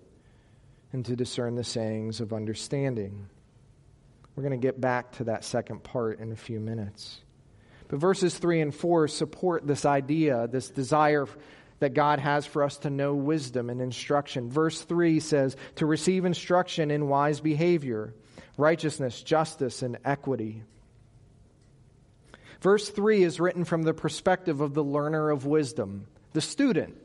and 0.91 1.06
to 1.06 1.15
discern 1.15 1.54
the 1.54 1.63
sayings 1.63 2.19
of 2.19 2.34
understanding. 2.34 3.30
We're 4.36 4.41
going 4.41 4.60
to 4.60 4.67
get 4.67 4.82
back 4.82 5.12
to 5.17 5.26
that 5.26 5.43
second 5.43 5.84
part 5.84 6.19
in 6.19 6.32
a 6.32 6.36
few 6.36 6.60
minutes. 6.60 7.21
But 7.89 8.00
verses 8.00 8.36
3 8.39 8.62
and 8.62 8.73
4 8.73 9.08
support 9.08 9.67
this 9.67 9.86
idea, 9.86 10.47
this 10.47 10.71
desire 10.71 11.28
that 11.80 11.94
God 11.94 12.20
has 12.20 12.46
for 12.46 12.63
us 12.63 12.78
to 12.80 12.90
know 12.90 13.13
wisdom 13.13 13.70
and 13.70 13.82
instruction. 13.82 14.50
Verse 14.50 14.82
3 14.82 15.20
says, 15.20 15.56
to 15.76 15.86
receive 15.86 16.26
instruction 16.26 16.92
in 16.92 17.08
wise 17.08 17.40
behavior 17.40 18.13
righteousness, 18.58 19.22
justice, 19.22 19.82
and 19.82 19.98
equity. 20.04 20.63
Verse 22.62 22.90
3 22.90 23.24
is 23.24 23.40
written 23.40 23.63
from 23.63 23.84
the 23.84 23.94
perspective 23.94 24.62
of 24.62 24.74
the 24.74 24.84
learner 24.84 25.30
of 25.30 25.46
wisdom, 25.46 26.08
the 26.34 26.42
student. 26.42 26.98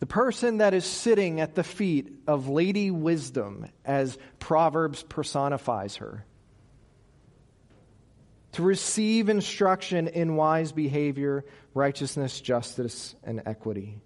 The 0.00 0.06
person 0.06 0.58
that 0.58 0.74
is 0.74 0.84
sitting 0.84 1.40
at 1.40 1.54
the 1.54 1.62
feet 1.62 2.12
of 2.26 2.48
Lady 2.48 2.90
Wisdom, 2.90 3.66
as 3.84 4.18
Proverbs 4.38 5.02
personifies 5.04 5.96
her. 5.96 6.26
To 8.54 8.62
receive 8.62 9.28
instruction 9.28 10.08
in 10.08 10.36
wise 10.36 10.72
behavior, 10.72 11.44
righteousness, 11.74 12.40
justice, 12.40 13.14
and 13.24 13.42
equity. 13.46 14.00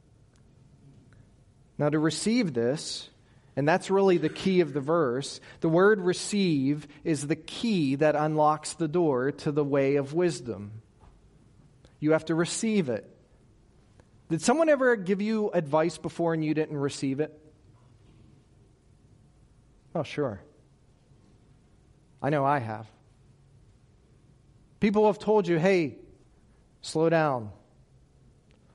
Now, 1.77 1.91
to 1.91 1.99
receive 1.99 2.55
this, 2.55 3.09
and 3.57 3.69
that's 3.69 3.91
really 3.91 4.17
the 4.17 4.29
key 4.29 4.61
of 4.61 4.73
the 4.73 4.81
verse. 4.81 5.41
The 5.61 5.69
word 5.69 6.01
receive 6.01 6.89
is 7.05 7.27
the 7.27 7.37
key 7.37 7.97
that 7.97 8.17
unlocks 8.17 8.73
the 8.73 8.89
door 8.89 9.33
to 9.33 9.53
the 9.53 9.65
way 9.65 9.97
of 9.97 10.15
wisdom. 10.15 10.81
You 12.01 12.13
have 12.13 12.25
to 12.27 12.35
receive 12.35 12.89
it. 12.89 13.09
Did 14.31 14.43
someone 14.43 14.69
ever 14.69 14.97
give 14.97 15.21
you 15.21 15.51
advice 15.51 15.99
before 15.99 16.35
and 16.35 16.45
you 16.45 16.55
didn't 16.55 16.77
receive 16.77 17.21
it? 17.21 17.39
Oh, 19.95 20.05
sure. 20.05 20.41
I 22.23 22.31
know 22.31 22.45
I 22.45 22.61
have. 22.61 22.87
People 24.81 25.07
have 25.07 25.19
told 25.19 25.49
you, 25.49 25.59
hey, 25.59 25.97
slow 26.83 27.09
down, 27.09 27.51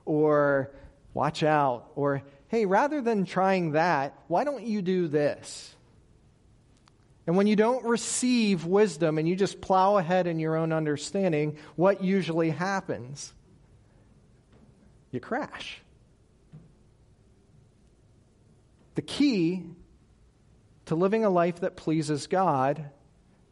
or 0.04 0.70
watch 1.14 1.42
out, 1.42 1.90
or 1.96 2.22
hey, 2.48 2.66
rather 2.66 3.00
than 3.00 3.24
trying 3.24 3.72
that, 3.72 4.18
why 4.28 4.44
don't 4.44 4.64
you 4.64 4.82
do 4.82 5.08
this? 5.08 5.74
And 7.26 7.36
when 7.36 7.46
you 7.46 7.56
don't 7.56 7.84
receive 7.84 8.66
wisdom 8.66 9.16
and 9.16 9.26
you 9.26 9.34
just 9.34 9.60
plow 9.60 9.96
ahead 9.96 10.26
in 10.26 10.38
your 10.38 10.56
own 10.56 10.72
understanding, 10.72 11.56
what 11.74 12.04
usually 12.04 12.50
happens? 12.50 13.32
You 15.10 15.20
crash. 15.20 15.80
The 18.94 19.02
key 19.02 19.64
to 20.86 20.94
living 20.94 21.24
a 21.24 21.30
life 21.30 21.60
that 21.60 21.76
pleases 21.76 22.26
God 22.26 22.90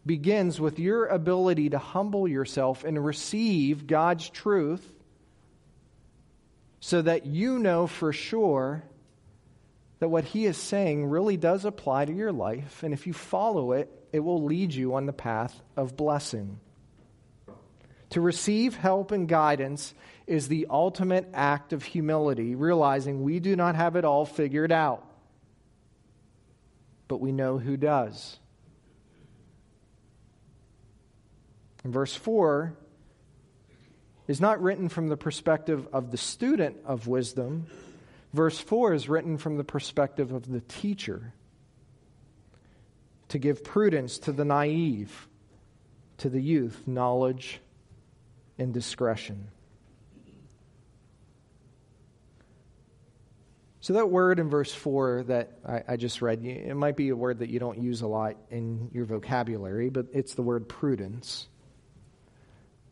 begins 0.04 0.60
with 0.60 0.78
your 0.78 1.06
ability 1.06 1.70
to 1.70 1.78
humble 1.78 2.26
yourself 2.26 2.84
and 2.84 3.02
receive 3.04 3.86
God's 3.86 4.28
truth 4.28 4.86
so 6.80 7.00
that 7.02 7.26
you 7.26 7.58
know 7.58 7.86
for 7.86 8.12
sure 8.12 8.82
that 10.00 10.08
what 10.08 10.24
he 10.24 10.46
is 10.46 10.56
saying 10.56 11.06
really 11.06 11.36
does 11.36 11.64
apply 11.64 12.04
to 12.04 12.12
your 12.12 12.32
life, 12.32 12.82
and 12.82 12.92
if 12.92 13.06
you 13.06 13.12
follow 13.12 13.70
it, 13.70 13.88
it 14.12 14.18
will 14.18 14.42
lead 14.42 14.74
you 14.74 14.96
on 14.96 15.06
the 15.06 15.12
path 15.12 15.62
of 15.76 15.96
blessing. 15.96 16.58
To 18.10 18.20
receive 18.20 18.74
help 18.74 19.12
and 19.12 19.28
guidance 19.28 19.94
is 20.26 20.48
the 20.48 20.66
ultimate 20.68 21.28
act 21.32 21.72
of 21.72 21.84
humility, 21.84 22.56
realizing 22.56 23.22
we 23.22 23.38
do 23.38 23.54
not 23.54 23.76
have 23.76 23.94
it 23.94 24.04
all 24.04 24.26
figured 24.26 24.72
out, 24.72 25.06
but 27.06 27.20
we 27.20 27.30
know 27.30 27.58
who 27.58 27.76
does. 27.76 28.40
Verse 31.84 32.14
4 32.14 32.74
is 34.28 34.40
not 34.40 34.62
written 34.62 34.88
from 34.88 35.08
the 35.08 35.16
perspective 35.16 35.88
of 35.92 36.10
the 36.10 36.16
student 36.16 36.76
of 36.84 37.08
wisdom 37.08 37.66
Verse 38.32 38.58
4 38.58 38.94
is 38.94 39.08
written 39.08 39.36
from 39.36 39.58
the 39.58 39.64
perspective 39.64 40.32
of 40.32 40.50
the 40.50 40.60
teacher 40.60 41.34
to 43.28 43.38
give 43.38 43.62
prudence 43.62 44.18
to 44.20 44.32
the 44.32 44.44
naive, 44.44 45.28
to 46.18 46.30
the 46.30 46.40
youth, 46.40 46.86
knowledge 46.86 47.60
and 48.58 48.72
discretion. 48.72 49.48
So, 53.80 53.94
that 53.94 54.10
word 54.10 54.38
in 54.38 54.48
verse 54.48 54.72
4 54.72 55.24
that 55.24 55.58
I, 55.66 55.82
I, 55.88 55.96
just 55.96 56.22
read, 56.22 56.44
it 56.44 56.76
might 56.76 56.96
be 56.96 57.08
a 57.08 57.16
word 57.16 57.40
that 57.40 57.50
you 57.50 57.58
don't 57.58 57.82
use 57.82 58.02
a 58.02 58.06
lot 58.06 58.36
in 58.48 58.90
your 58.92 59.04
vocabulary, 59.04 59.90
but 59.90 60.06
it's 60.12 60.34
the 60.34 60.42
word 60.42 60.68
prudence. 60.68 61.48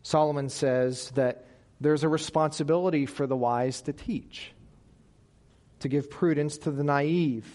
Solomon 0.03 0.49
says 0.49 1.11
that 1.13 1.47
there's 1.81 2.05
a 2.05 2.09
responsibility 2.09 3.07
for 3.07 3.27
the 3.27 3.37
wise 3.37 3.83
to 3.83 3.93
teach 3.93 4.53
to 5.81 5.89
give 5.89 6.11
prudence 6.11 6.59
to 6.59 6.71
the 6.71 6.85
naive, 6.85 7.47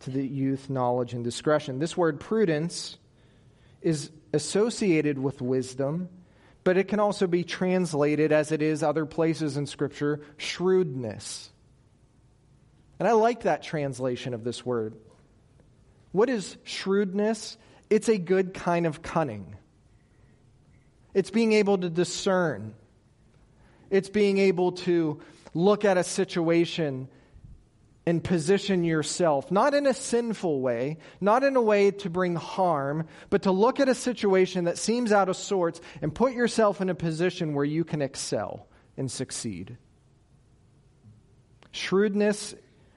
to 0.00 0.10
the 0.10 0.26
youth, 0.26 0.68
knowledge 0.68 1.14
and 1.14 1.24
discretion. 1.24 1.78
This 1.78 1.96
word 1.96 2.20
prudence 2.20 2.98
is 3.80 4.10
associated 4.32 5.18
with 5.18 5.40
wisdom, 5.40 6.08
but 6.64 6.76
it 6.76 6.88
can 6.88 7.00
also 7.00 7.26
be 7.26 7.44
translated, 7.44 8.32
as 8.32 8.52
it 8.52 8.62
is 8.62 8.82
other 8.82 9.06
places 9.06 9.56
in 9.56 9.66
Scripture, 9.66 10.20
shrewdness. 10.36 11.50
And 12.98 13.08
I 13.08 13.12
like 13.12 13.42
that 13.42 13.62
translation 13.62 14.34
of 14.34 14.42
this 14.42 14.66
word. 14.66 14.94
What 16.10 16.28
is 16.28 16.56
shrewdness? 16.64 17.56
It's 17.88 18.08
a 18.08 18.18
good 18.18 18.54
kind 18.54 18.86
of 18.86 19.02
cunning. 19.02 19.54
It's 21.14 21.30
being 21.30 21.52
able 21.52 21.78
to 21.78 21.90
discern. 21.90 22.74
It's 23.90 24.08
being 24.08 24.38
able 24.38 24.72
to 24.72 25.20
look 25.54 25.84
at 25.84 25.96
a 25.96 26.04
situation 26.04 27.08
and 28.08 28.24
position 28.24 28.84
yourself, 28.84 29.50
not 29.50 29.74
in 29.74 29.86
a 29.86 29.92
sinful 29.92 30.62
way, 30.62 30.96
not 31.20 31.44
in 31.44 31.56
a 31.56 31.60
way 31.60 31.90
to 31.90 32.08
bring 32.08 32.36
harm, 32.36 33.06
but 33.28 33.42
to 33.42 33.50
look 33.50 33.80
at 33.80 33.88
a 33.88 33.94
situation 33.94 34.64
that 34.64 34.78
seems 34.78 35.12
out 35.12 35.28
of 35.28 35.36
sorts 35.36 35.80
and 36.00 36.14
put 36.14 36.32
yourself 36.32 36.80
in 36.80 36.88
a 36.88 36.94
position 36.94 37.52
where 37.52 37.66
you 37.66 37.84
can 37.84 38.00
excel 38.00 38.66
and 38.96 39.10
succeed. 39.10 39.76
Shrewdness 41.70 42.54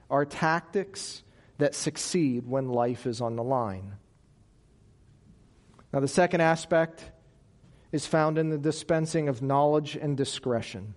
are 0.08 0.24
tactics 0.24 1.22
that 1.58 1.74
succeed 1.74 2.46
when 2.46 2.68
life 2.68 3.06
is 3.06 3.20
on 3.20 3.36
the 3.36 3.44
line. 3.44 3.92
Now, 5.92 6.00
the 6.00 6.08
second 6.08 6.40
aspect 6.40 7.04
is 7.92 8.06
found 8.06 8.38
in 8.38 8.48
the 8.48 8.58
dispensing 8.58 9.28
of 9.28 9.42
knowledge 9.42 9.96
and 9.96 10.16
discretion. 10.16 10.94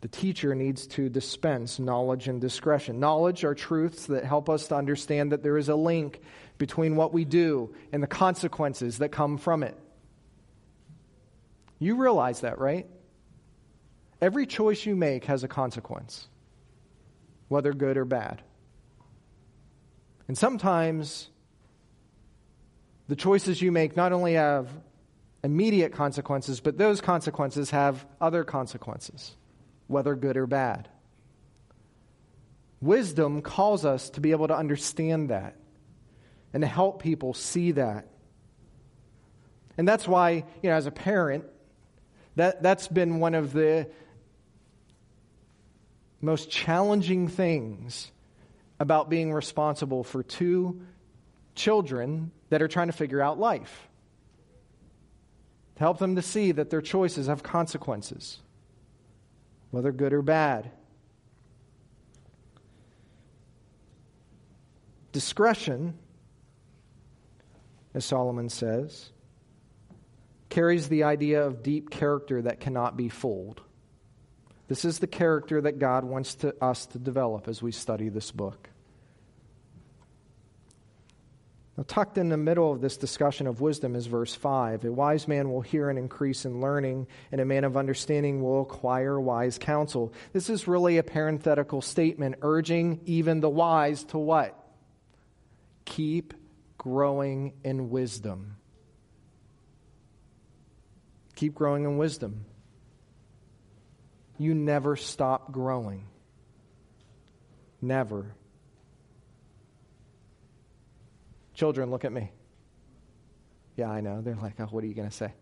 The 0.00 0.08
teacher 0.08 0.54
needs 0.56 0.88
to 0.88 1.08
dispense 1.08 1.78
knowledge 1.78 2.26
and 2.26 2.40
discretion. 2.40 2.98
Knowledge 2.98 3.44
are 3.44 3.54
truths 3.54 4.06
that 4.06 4.24
help 4.24 4.50
us 4.50 4.66
to 4.68 4.74
understand 4.74 5.30
that 5.30 5.44
there 5.44 5.56
is 5.56 5.68
a 5.68 5.76
link 5.76 6.20
between 6.58 6.96
what 6.96 7.12
we 7.12 7.24
do 7.24 7.72
and 7.92 8.02
the 8.02 8.08
consequences 8.08 8.98
that 8.98 9.10
come 9.10 9.38
from 9.38 9.62
it. 9.62 9.78
You 11.78 11.96
realize 11.96 12.40
that, 12.40 12.58
right? 12.58 12.88
Every 14.20 14.46
choice 14.46 14.84
you 14.86 14.96
make 14.96 15.24
has 15.26 15.44
a 15.44 15.48
consequence, 15.48 16.28
whether 17.48 17.72
good 17.72 17.96
or 17.96 18.04
bad. 18.04 18.42
And 20.26 20.38
sometimes 20.38 21.28
the 23.08 23.16
choices 23.16 23.60
you 23.60 23.72
make 23.72 23.96
not 23.96 24.12
only 24.12 24.34
have 24.34 24.68
immediate 25.44 25.92
consequences, 25.92 26.60
but 26.60 26.78
those 26.78 27.00
consequences 27.00 27.70
have 27.70 28.06
other 28.20 28.44
consequences 28.44 29.36
whether 29.88 30.14
good 30.14 30.36
or 30.36 30.46
bad. 30.46 30.88
Wisdom 32.80 33.42
calls 33.42 33.84
us 33.84 34.10
to 34.10 34.20
be 34.20 34.32
able 34.32 34.48
to 34.48 34.56
understand 34.56 35.28
that 35.28 35.56
and 36.52 36.62
to 36.62 36.66
help 36.66 37.02
people 37.02 37.34
see 37.34 37.72
that. 37.72 38.08
And 39.76 39.86
that's 39.86 40.08
why, 40.08 40.44
you 40.62 40.70
know, 40.70 40.74
as 40.74 40.86
a 40.86 40.90
parent, 40.90 41.44
that, 42.36 42.62
that's 42.62 42.88
been 42.88 43.20
one 43.20 43.34
of 43.34 43.52
the 43.52 43.88
most 46.20 46.50
challenging 46.50 47.28
things 47.28 48.10
about 48.80 49.10
being 49.10 49.32
responsible 49.32 50.02
for 50.02 50.22
two 50.22 50.80
children 51.54 52.30
that 52.52 52.60
are 52.60 52.68
trying 52.68 52.88
to 52.88 52.92
figure 52.92 53.22
out 53.22 53.38
life. 53.38 53.88
To 55.76 55.80
help 55.80 55.98
them 55.98 56.16
to 56.16 56.22
see 56.22 56.52
that 56.52 56.68
their 56.68 56.82
choices 56.82 57.26
have 57.26 57.42
consequences 57.42 58.40
whether 59.70 59.90
good 59.90 60.12
or 60.12 60.20
bad. 60.20 60.70
Discretion, 65.12 65.94
as 67.94 68.04
Solomon 68.04 68.50
says, 68.50 69.12
carries 70.50 70.90
the 70.90 71.04
idea 71.04 71.46
of 71.46 71.62
deep 71.62 71.88
character 71.88 72.42
that 72.42 72.60
cannot 72.60 72.98
be 72.98 73.08
fooled. 73.08 73.62
This 74.68 74.84
is 74.84 74.98
the 74.98 75.06
character 75.06 75.62
that 75.62 75.78
God 75.78 76.04
wants 76.04 76.34
to, 76.34 76.54
us 76.62 76.84
to 76.88 76.98
develop 76.98 77.48
as 77.48 77.62
we 77.62 77.72
study 77.72 78.10
this 78.10 78.30
book. 78.30 78.68
Now, 81.76 81.84
tucked 81.86 82.18
in 82.18 82.28
the 82.28 82.36
middle 82.36 82.70
of 82.70 82.82
this 82.82 82.98
discussion 82.98 83.46
of 83.46 83.62
wisdom 83.62 83.96
is 83.96 84.06
verse 84.06 84.34
5. 84.34 84.84
A 84.84 84.92
wise 84.92 85.26
man 85.26 85.50
will 85.50 85.62
hear 85.62 85.88
and 85.88 85.98
increase 85.98 86.44
in 86.44 86.60
learning, 86.60 87.06
and 87.30 87.40
a 87.40 87.46
man 87.46 87.64
of 87.64 87.78
understanding 87.78 88.42
will 88.42 88.60
acquire 88.60 89.18
wise 89.18 89.56
counsel. 89.56 90.12
This 90.34 90.50
is 90.50 90.68
really 90.68 90.98
a 90.98 91.02
parenthetical 91.02 91.80
statement 91.80 92.36
urging 92.42 93.00
even 93.06 93.40
the 93.40 93.48
wise 93.48 94.04
to 94.04 94.18
what? 94.18 94.58
Keep 95.86 96.34
growing 96.76 97.54
in 97.64 97.88
wisdom. 97.88 98.56
Keep 101.36 101.54
growing 101.54 101.84
in 101.84 101.96
wisdom. 101.96 102.44
You 104.36 104.52
never 104.52 104.96
stop 104.96 105.52
growing. 105.52 106.04
Never. 107.80 108.34
Children, 111.54 111.90
look 111.90 112.04
at 112.04 112.12
me. 112.12 112.30
Yeah, 113.76 113.90
I 113.90 114.00
know. 114.00 114.20
They're 114.20 114.34
like, 114.34 114.54
oh, 114.58 114.64
what 114.64 114.84
are 114.84 114.86
you 114.86 114.94
going 114.94 115.08
to 115.08 115.14
say? 115.14 115.32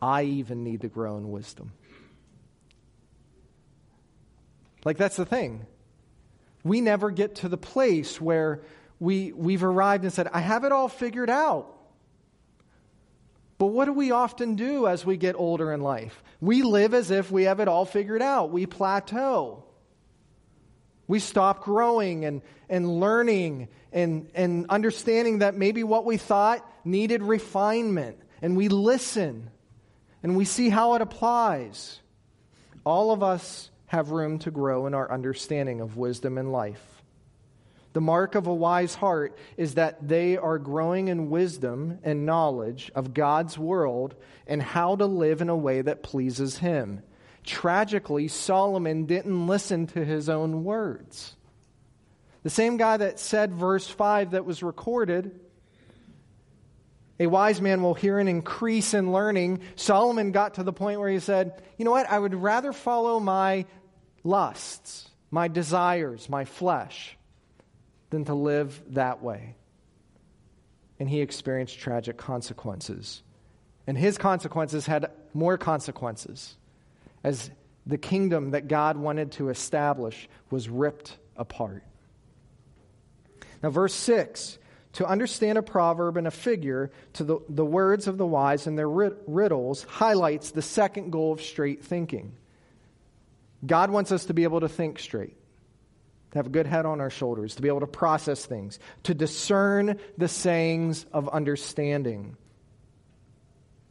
I 0.00 0.22
even 0.22 0.64
need 0.64 0.82
to 0.82 0.88
grow 0.88 1.16
in 1.16 1.30
wisdom. 1.30 1.72
Like, 4.84 4.96
that's 4.96 5.16
the 5.16 5.26
thing. 5.26 5.66
We 6.64 6.80
never 6.80 7.10
get 7.10 7.36
to 7.36 7.48
the 7.48 7.56
place 7.56 8.20
where 8.20 8.62
we, 9.00 9.32
we've 9.32 9.64
arrived 9.64 10.04
and 10.04 10.12
said, 10.12 10.28
I 10.32 10.40
have 10.40 10.64
it 10.64 10.72
all 10.72 10.88
figured 10.88 11.30
out. 11.30 11.74
But 13.58 13.66
what 13.66 13.86
do 13.86 13.92
we 13.92 14.12
often 14.12 14.54
do 14.54 14.86
as 14.86 15.04
we 15.04 15.16
get 15.16 15.34
older 15.34 15.72
in 15.72 15.80
life? 15.80 16.22
We 16.40 16.62
live 16.62 16.94
as 16.94 17.10
if 17.10 17.30
we 17.30 17.44
have 17.44 17.58
it 17.58 17.66
all 17.66 17.84
figured 17.84 18.22
out. 18.22 18.50
We 18.50 18.66
plateau. 18.66 19.64
We 21.08 21.18
stop 21.18 21.64
growing 21.64 22.24
and, 22.24 22.42
and 22.68 23.00
learning 23.00 23.68
and, 23.92 24.30
and 24.34 24.66
understanding 24.68 25.38
that 25.40 25.56
maybe 25.56 25.82
what 25.82 26.04
we 26.04 26.18
thought 26.18 26.64
needed 26.84 27.22
refinement. 27.22 28.18
And 28.40 28.56
we 28.56 28.68
listen 28.68 29.50
and 30.22 30.36
we 30.36 30.44
see 30.44 30.68
how 30.68 30.94
it 30.94 31.02
applies. 31.02 31.98
All 32.84 33.10
of 33.10 33.22
us 33.22 33.70
have 33.86 34.10
room 34.10 34.38
to 34.40 34.50
grow 34.50 34.86
in 34.86 34.94
our 34.94 35.10
understanding 35.10 35.80
of 35.80 35.96
wisdom 35.96 36.38
and 36.38 36.52
life. 36.52 36.84
The 37.94 38.02
mark 38.02 38.34
of 38.34 38.46
a 38.46 38.54
wise 38.54 38.94
heart 38.94 39.36
is 39.56 39.74
that 39.74 40.06
they 40.06 40.36
are 40.36 40.58
growing 40.58 41.08
in 41.08 41.30
wisdom 41.30 41.98
and 42.04 42.26
knowledge 42.26 42.90
of 42.94 43.14
God's 43.14 43.58
world 43.58 44.14
and 44.46 44.62
how 44.62 44.94
to 44.96 45.06
live 45.06 45.40
in 45.40 45.48
a 45.48 45.56
way 45.56 45.80
that 45.80 46.02
pleases 46.02 46.58
Him. 46.58 47.02
Tragically, 47.48 48.28
Solomon 48.28 49.06
didn't 49.06 49.46
listen 49.46 49.86
to 49.88 50.04
his 50.04 50.28
own 50.28 50.64
words. 50.64 51.34
The 52.42 52.50
same 52.50 52.76
guy 52.76 52.98
that 52.98 53.18
said 53.18 53.54
verse 53.54 53.88
5 53.88 54.32
that 54.32 54.44
was 54.44 54.62
recorded, 54.62 55.40
a 57.18 57.26
wise 57.26 57.62
man 57.62 57.82
will 57.82 57.94
hear 57.94 58.18
and 58.18 58.28
increase 58.28 58.92
in 58.92 59.12
learning. 59.12 59.60
Solomon 59.76 60.30
got 60.30 60.54
to 60.54 60.62
the 60.62 60.74
point 60.74 61.00
where 61.00 61.08
he 61.08 61.20
said, 61.20 61.62
You 61.78 61.86
know 61.86 61.90
what? 61.90 62.10
I 62.10 62.18
would 62.18 62.34
rather 62.34 62.74
follow 62.74 63.18
my 63.18 63.64
lusts, 64.24 65.08
my 65.30 65.48
desires, 65.48 66.28
my 66.28 66.44
flesh, 66.44 67.16
than 68.10 68.26
to 68.26 68.34
live 68.34 68.78
that 68.90 69.22
way. 69.22 69.56
And 71.00 71.08
he 71.08 71.22
experienced 71.22 71.78
tragic 71.78 72.18
consequences. 72.18 73.22
And 73.86 73.96
his 73.96 74.18
consequences 74.18 74.84
had 74.84 75.10
more 75.32 75.56
consequences 75.56 76.58
as 77.22 77.50
the 77.86 77.98
kingdom 77.98 78.50
that 78.50 78.68
God 78.68 78.96
wanted 78.96 79.32
to 79.32 79.48
establish 79.48 80.28
was 80.50 80.68
ripped 80.68 81.16
apart. 81.36 81.84
Now, 83.62 83.70
verse 83.70 83.94
6 83.94 84.58
to 84.94 85.06
understand 85.06 85.58
a 85.58 85.62
proverb 85.62 86.16
and 86.16 86.26
a 86.26 86.30
figure 86.30 86.90
to 87.12 87.24
the, 87.24 87.38
the 87.48 87.64
words 87.64 88.08
of 88.08 88.18
the 88.18 88.26
wise 88.26 88.66
and 88.66 88.78
their 88.78 88.88
riddles 88.88 89.84
highlights 89.84 90.50
the 90.50 90.62
second 90.62 91.12
goal 91.12 91.32
of 91.32 91.42
straight 91.42 91.84
thinking. 91.84 92.32
God 93.64 93.90
wants 93.90 94.12
us 94.12 94.24
to 94.26 94.34
be 94.34 94.44
able 94.44 94.60
to 94.60 94.68
think 94.68 94.98
straight, 94.98 95.36
to 96.32 96.38
have 96.38 96.46
a 96.46 96.50
good 96.50 96.66
head 96.66 96.86
on 96.86 97.00
our 97.00 97.10
shoulders, 97.10 97.56
to 97.56 97.62
be 97.62 97.68
able 97.68 97.80
to 97.80 97.86
process 97.86 98.44
things, 98.46 98.78
to 99.04 99.14
discern 99.14 99.98
the 100.16 100.28
sayings 100.28 101.04
of 101.12 101.28
understanding. 101.28 102.36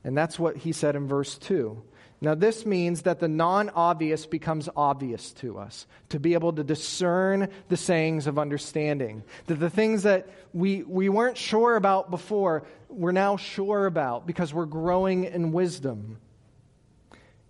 And 0.04 0.18
that's 0.18 0.40
what 0.40 0.58
he 0.58 0.72
said 0.72 0.96
in 0.96 1.08
verse 1.08 1.38
2. 1.38 1.82
Now, 2.20 2.34
this 2.34 2.66
means 2.66 3.04
that 3.04 3.20
the 3.20 3.28
non 3.28 3.70
obvious 3.70 4.26
becomes 4.26 4.68
obvious 4.76 5.32
to 5.34 5.60
us, 5.60 5.86
to 6.10 6.20
be 6.20 6.34
able 6.34 6.52
to 6.54 6.64
discern 6.64 7.50
the 7.70 7.78
sayings 7.78 8.26
of 8.26 8.40
understanding. 8.40 9.24
That 9.46 9.60
the 9.60 9.70
things 9.70 10.04
that 10.04 10.28
we, 10.52 10.82
we 10.82 11.10
weren't 11.10 11.38
sure 11.38 11.76
about 11.76 12.10
before, 12.10 12.64
we're 12.90 13.12
now 13.12 13.38
sure 13.38 13.86
about 13.86 14.26
because 14.26 14.52
we're 14.52 14.66
growing 14.66 15.26
in 15.26 15.52
wisdom. 15.52 16.18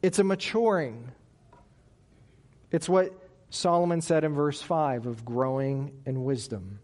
It's 0.02 0.20
a 0.20 0.24
maturing. 0.26 1.12
It's 2.70 2.90
what 2.90 3.14
Solomon 3.50 4.02
said 4.02 4.26
in 4.26 4.34
verse 4.34 4.62
5 4.62 5.06
of 5.06 5.24
growing 5.24 5.94
in 6.06 6.26
wisdom. 6.26 6.80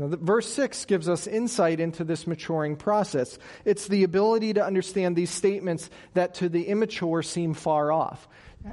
Now, 0.00 0.08
the, 0.08 0.16
verse 0.16 0.50
6 0.54 0.86
gives 0.86 1.10
us 1.10 1.26
insight 1.26 1.78
into 1.78 2.04
this 2.04 2.26
maturing 2.26 2.76
process. 2.76 3.38
It's 3.66 3.86
the 3.86 4.02
ability 4.02 4.54
to 4.54 4.64
understand 4.64 5.14
these 5.14 5.28
statements 5.28 5.90
that 6.14 6.34
to 6.36 6.48
the 6.48 6.68
immature 6.68 7.22
seem 7.22 7.52
far 7.52 7.92
off. 7.92 8.26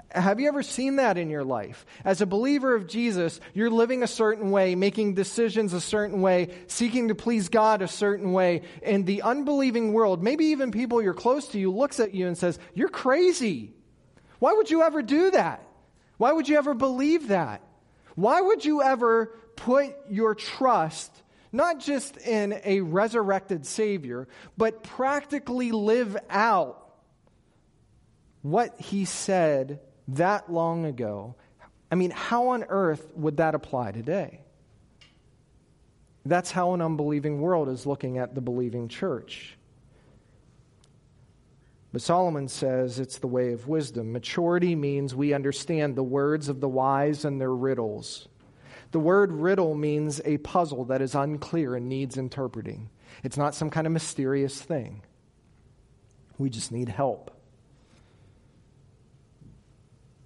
Have 0.09 0.39
you 0.39 0.47
ever 0.47 0.63
seen 0.63 0.95
that 0.97 1.17
in 1.17 1.29
your 1.29 1.43
life? 1.43 1.85
As 2.05 2.21
a 2.21 2.25
believer 2.25 2.75
of 2.75 2.87
Jesus, 2.87 3.41
you're 3.53 3.69
living 3.69 4.03
a 4.03 4.07
certain 4.07 4.51
way, 4.51 4.75
making 4.75 5.15
decisions 5.15 5.73
a 5.73 5.81
certain 5.81 6.21
way, 6.21 6.55
seeking 6.67 7.09
to 7.09 7.15
please 7.15 7.49
God 7.49 7.81
a 7.81 7.89
certain 7.89 8.31
way, 8.31 8.61
and 8.81 9.05
the 9.05 9.21
unbelieving 9.21 9.91
world, 9.91 10.23
maybe 10.23 10.45
even 10.45 10.71
people 10.71 11.01
you're 11.01 11.13
close 11.13 11.49
to 11.49 11.59
you, 11.59 11.71
looks 11.71 11.99
at 11.99 12.13
you 12.13 12.27
and 12.27 12.37
says, 12.37 12.57
You're 12.73 12.87
crazy. 12.87 13.73
Why 14.39 14.53
would 14.53 14.71
you 14.71 14.81
ever 14.83 15.01
do 15.01 15.31
that? 15.31 15.67
Why 16.17 16.31
would 16.31 16.47
you 16.47 16.57
ever 16.57 16.73
believe 16.73 17.29
that? 17.29 17.61
Why 18.15 18.39
would 18.39 18.63
you 18.63 18.81
ever 18.81 19.37
put 19.57 19.93
your 20.09 20.33
trust 20.33 21.11
not 21.51 21.79
just 21.79 22.17
in 22.17 22.59
a 22.63 22.81
resurrected 22.81 23.65
Savior, 23.65 24.27
but 24.57 24.83
practically 24.83 25.71
live 25.71 26.17
out 26.29 26.83
what 28.41 28.79
He 28.79 29.05
said 29.05 29.79
that 30.09 30.51
long 30.51 30.85
ago? 30.85 31.35
I 31.91 31.95
mean, 31.95 32.11
how 32.11 32.49
on 32.49 32.65
earth 32.67 33.11
would 33.15 33.37
that 33.37 33.55
apply 33.55 33.91
today? 33.91 34.41
That's 36.25 36.51
how 36.51 36.73
an 36.73 36.81
unbelieving 36.81 37.39
world 37.39 37.69
is 37.69 37.85
looking 37.85 38.17
at 38.17 38.35
the 38.35 38.41
believing 38.41 38.89
church. 38.89 39.57
But 41.93 42.01
Solomon 42.01 42.49
says 42.49 42.99
it's 42.99 43.17
the 43.17 43.27
way 43.27 43.53
of 43.53 43.67
wisdom. 43.67 44.11
Maturity 44.11 44.75
means 44.75 45.15
we 45.15 45.33
understand 45.33 45.95
the 45.95 46.03
words 46.03 46.49
of 46.49 46.59
the 46.59 46.67
wise 46.67 47.23
and 47.23 47.39
their 47.39 47.53
riddles. 47.53 48.27
The 48.91 48.99
word 48.99 49.31
riddle 49.31 49.75
means 49.75 50.21
a 50.23 50.37
puzzle 50.37 50.85
that 50.85 51.01
is 51.01 51.15
unclear 51.15 51.75
and 51.75 51.89
needs 51.89 52.17
interpreting. 52.17 52.89
It's 53.23 53.37
not 53.37 53.55
some 53.55 53.69
kind 53.69 53.87
of 53.87 53.93
mysterious 53.93 54.61
thing. 54.61 55.01
We 56.37 56.49
just 56.49 56.71
need 56.71 56.89
help. 56.89 57.31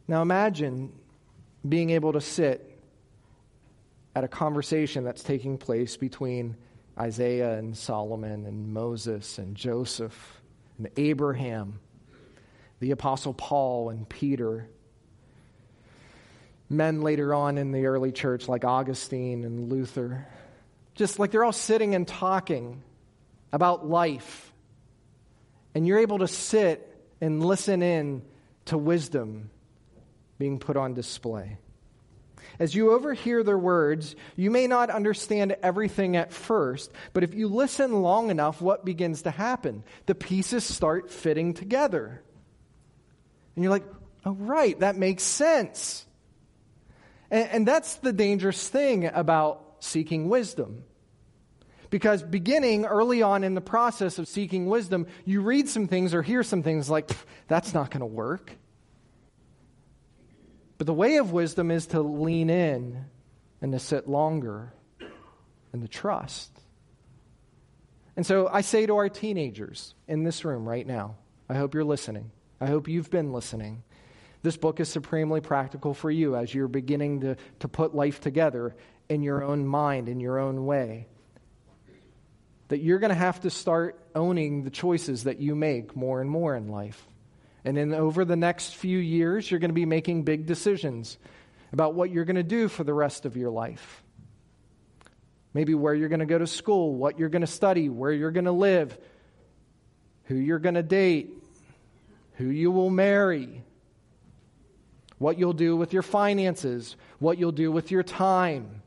Now 0.08 0.22
imagine 0.22 0.92
being 1.68 1.92
able 1.92 2.14
to 2.14 2.22
sit 2.22 2.68
at 4.16 4.24
a 4.24 4.28
conversation 4.28 5.04
that's 5.04 5.24
taking 5.24 5.58
place 5.58 5.96
between 5.96 6.58
Isaiah 7.00 7.58
and 7.58 7.76
Solomon 7.76 8.46
and 8.46 8.74
Moses 8.74 9.38
and 9.38 9.56
Joseph 9.56 10.42
and 10.78 10.90
Abraham, 10.98 11.80
the 12.80 12.92
Apostle 12.92 13.34
Paul 13.34 13.90
and 13.90 14.08
Peter, 14.10 14.68
men 16.72 17.02
later 17.02 17.34
on 17.34 17.58
in 17.58 17.72
the 17.72 17.86
early 17.86 18.12
church 18.12 18.48
like 18.48 18.64
Augustine 18.64 19.44
and 19.44 19.70
Luther. 19.70 20.26
Just 20.96 21.20
like 21.20 21.32
they're 21.32 21.44
all 21.44 21.52
sitting 21.52 21.96
and 21.96 22.08
talking 22.08 22.82
about 23.52 23.88
life. 23.88 24.52
And 25.76 25.86
you're 25.86 26.00
able 26.00 26.20
to 26.20 26.28
sit 26.28 26.88
and 27.20 27.46
listen 27.46 27.82
in 27.82 28.24
to 28.66 28.78
wisdom 28.78 29.50
being 30.38 30.60
put 30.60 30.78
on 30.78 30.94
display. 30.94 31.58
As 32.60 32.76
you 32.76 32.92
overhear 32.92 33.44
their 33.44 33.58
words, 33.58 34.16
you 34.36 34.52
may 34.52 34.68
not 34.68 34.90
understand 34.90 35.56
everything 35.64 36.16
at 36.16 36.34
first, 36.34 36.92
but 37.14 37.24
if 37.24 37.34
you 37.34 37.48
listen 37.48 38.02
long 38.02 38.30
enough, 38.30 38.62
what 38.62 38.86
begins 38.86 39.24
to 39.24 39.32
happen? 39.32 39.84
The 40.06 40.16
pieces 40.16 40.64
start 40.64 41.10
fitting 41.10 41.54
together. 41.54 42.22
And 43.56 43.64
you're 43.64 43.72
like, 43.72 43.86
oh, 44.26 44.34
right, 44.34 44.80
that 44.80 44.96
makes 44.96 45.24
sense. 45.24 46.06
And, 47.32 47.50
and 47.50 47.68
that's 47.68 47.96
the 47.96 48.14
dangerous 48.14 48.70
thing 48.70 49.06
about 49.06 49.78
seeking 49.80 50.30
wisdom. 50.30 50.84
Because 51.90 52.22
beginning 52.22 52.86
early 52.86 53.22
on 53.22 53.44
in 53.44 53.56
the 53.56 53.62
process 53.62 54.20
of 54.20 54.28
seeking 54.28 54.68
wisdom, 54.68 55.08
you 55.26 55.42
read 55.42 55.68
some 55.68 55.88
things 55.88 56.14
or 56.14 56.22
hear 56.22 56.44
some 56.44 56.62
things 56.62 56.90
like, 56.90 57.10
that's 57.48 57.74
not 57.74 57.90
going 57.90 58.02
to 58.02 58.06
work. 58.06 58.56
But 60.78 60.88
the 60.88 60.94
way 60.94 61.18
of 61.18 61.32
wisdom 61.32 61.70
is 61.70 61.88
to 61.88 62.02
lean 62.02 62.50
in 62.50 63.06
and 63.62 63.72
to 63.74 63.80
sit 63.80 64.08
longer 64.08 64.74
and 65.74 65.82
to 65.82 65.88
trust. 65.88 66.50
And 68.16 68.26
so 68.26 68.48
I 68.48 68.62
say 68.62 68.86
to 68.86 68.96
our 68.96 69.10
teenagers 69.10 69.94
in 70.08 70.24
this 70.24 70.44
room 70.46 70.68
right 70.68 70.86
now, 70.86 71.18
I 71.50 71.56
hope 71.56 71.74
you're 71.74 71.84
listening. 71.84 72.32
I 72.60 72.68
hope 72.68 72.88
you've 72.88 73.10
been 73.10 73.34
listening. 73.34 73.84
This 74.44 74.58
book 74.58 74.80
is 74.80 74.90
supremely 74.90 75.42
practical 75.42 75.94
for 75.94 76.10
you 76.10 76.36
as 76.36 76.54
you're 76.54 76.68
beginning 76.68 77.22
to, 77.22 77.38
to 77.60 77.68
put 77.68 77.94
life 77.94 78.20
together 78.22 78.76
in 79.08 79.22
your 79.22 79.44
own 79.44 79.68
mind, 79.68 80.10
in 80.10 80.20
your 80.20 80.40
own 80.40 80.66
way. 80.66 81.08
That 82.70 82.80
you're 82.80 83.00
going 83.00 83.10
to 83.10 83.16
have 83.16 83.42
to 83.42 83.50
start 83.50 84.00
owning 84.16 84.64
the 84.64 84.70
choices 84.70 85.26
that 85.26 85.40
you 85.40 85.56
make 85.56 85.96
more 85.96 86.22
and 86.22 86.30
more 86.30 86.56
in 86.56 86.70
life. 86.70 87.08
And 87.64 87.78
then 87.78 87.94
over 87.94 88.26
the 88.26 88.36
next 88.36 88.76
few 88.76 88.98
years, 88.98 89.52
you're 89.52 89.60
going 89.60 89.70
to 89.70 89.76
be 89.76 89.86
making 89.86 90.24
big 90.24 90.48
decisions 90.48 91.18
about 91.72 91.94
what 91.94 92.10
you're 92.10 92.26
going 92.26 92.36
to 92.38 92.44
do 92.44 92.68
for 92.68 92.84
the 92.84 92.94
rest 92.94 93.26
of 93.26 93.38
your 93.38 93.52
life. 93.52 94.04
Maybe 95.54 95.76
where 95.76 95.94
you're 95.94 96.10
going 96.10 96.20
to 96.20 96.26
go 96.26 96.40
to 96.40 96.48
school, 96.48 96.96
what 96.96 97.20
you're 97.20 97.30
going 97.30 97.42
to 97.42 97.48
study, 97.48 97.90
where 97.90 98.12
you're 98.12 98.32
going 98.32 98.46
to 98.46 98.52
live, 98.52 98.98
who 100.24 100.36
you're 100.36 100.60
going 100.60 100.76
to 100.76 100.84
date, 100.84 101.32
who 102.36 102.46
you 102.46 102.72
will 102.72 102.90
marry, 102.90 103.62
what 105.22 105.38
you'll 105.38 105.54
do 105.54 105.76
with 105.76 105.94
your 105.94 106.02
finances, 106.02 106.96
what 107.20 107.38
you'll 107.38 107.52
do 107.52 107.72
with 107.72 107.92
your 107.92 108.02
time, 108.02 108.82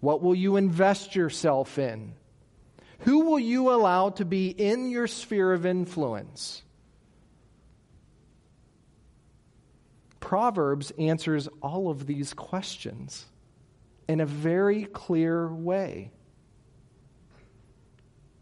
what 0.00 0.20
will 0.20 0.34
you 0.34 0.56
invest 0.56 1.14
yourself 1.14 1.78
in, 1.78 2.14
who 3.00 3.20
will 3.20 3.38
you 3.38 3.70
allow 3.70 4.10
to 4.10 4.24
be 4.24 4.48
in 4.48 4.90
your 4.90 5.06
sphere 5.06 5.52
of 5.52 5.64
influence. 5.64 6.62
Proverbs 10.18 10.90
answers 10.98 11.48
all 11.62 11.90
of 11.90 12.08
these 12.08 12.34
questions 12.34 13.24
in 14.08 14.20
a 14.20 14.26
very 14.26 14.82
clear 14.86 15.46
way. 15.46 16.10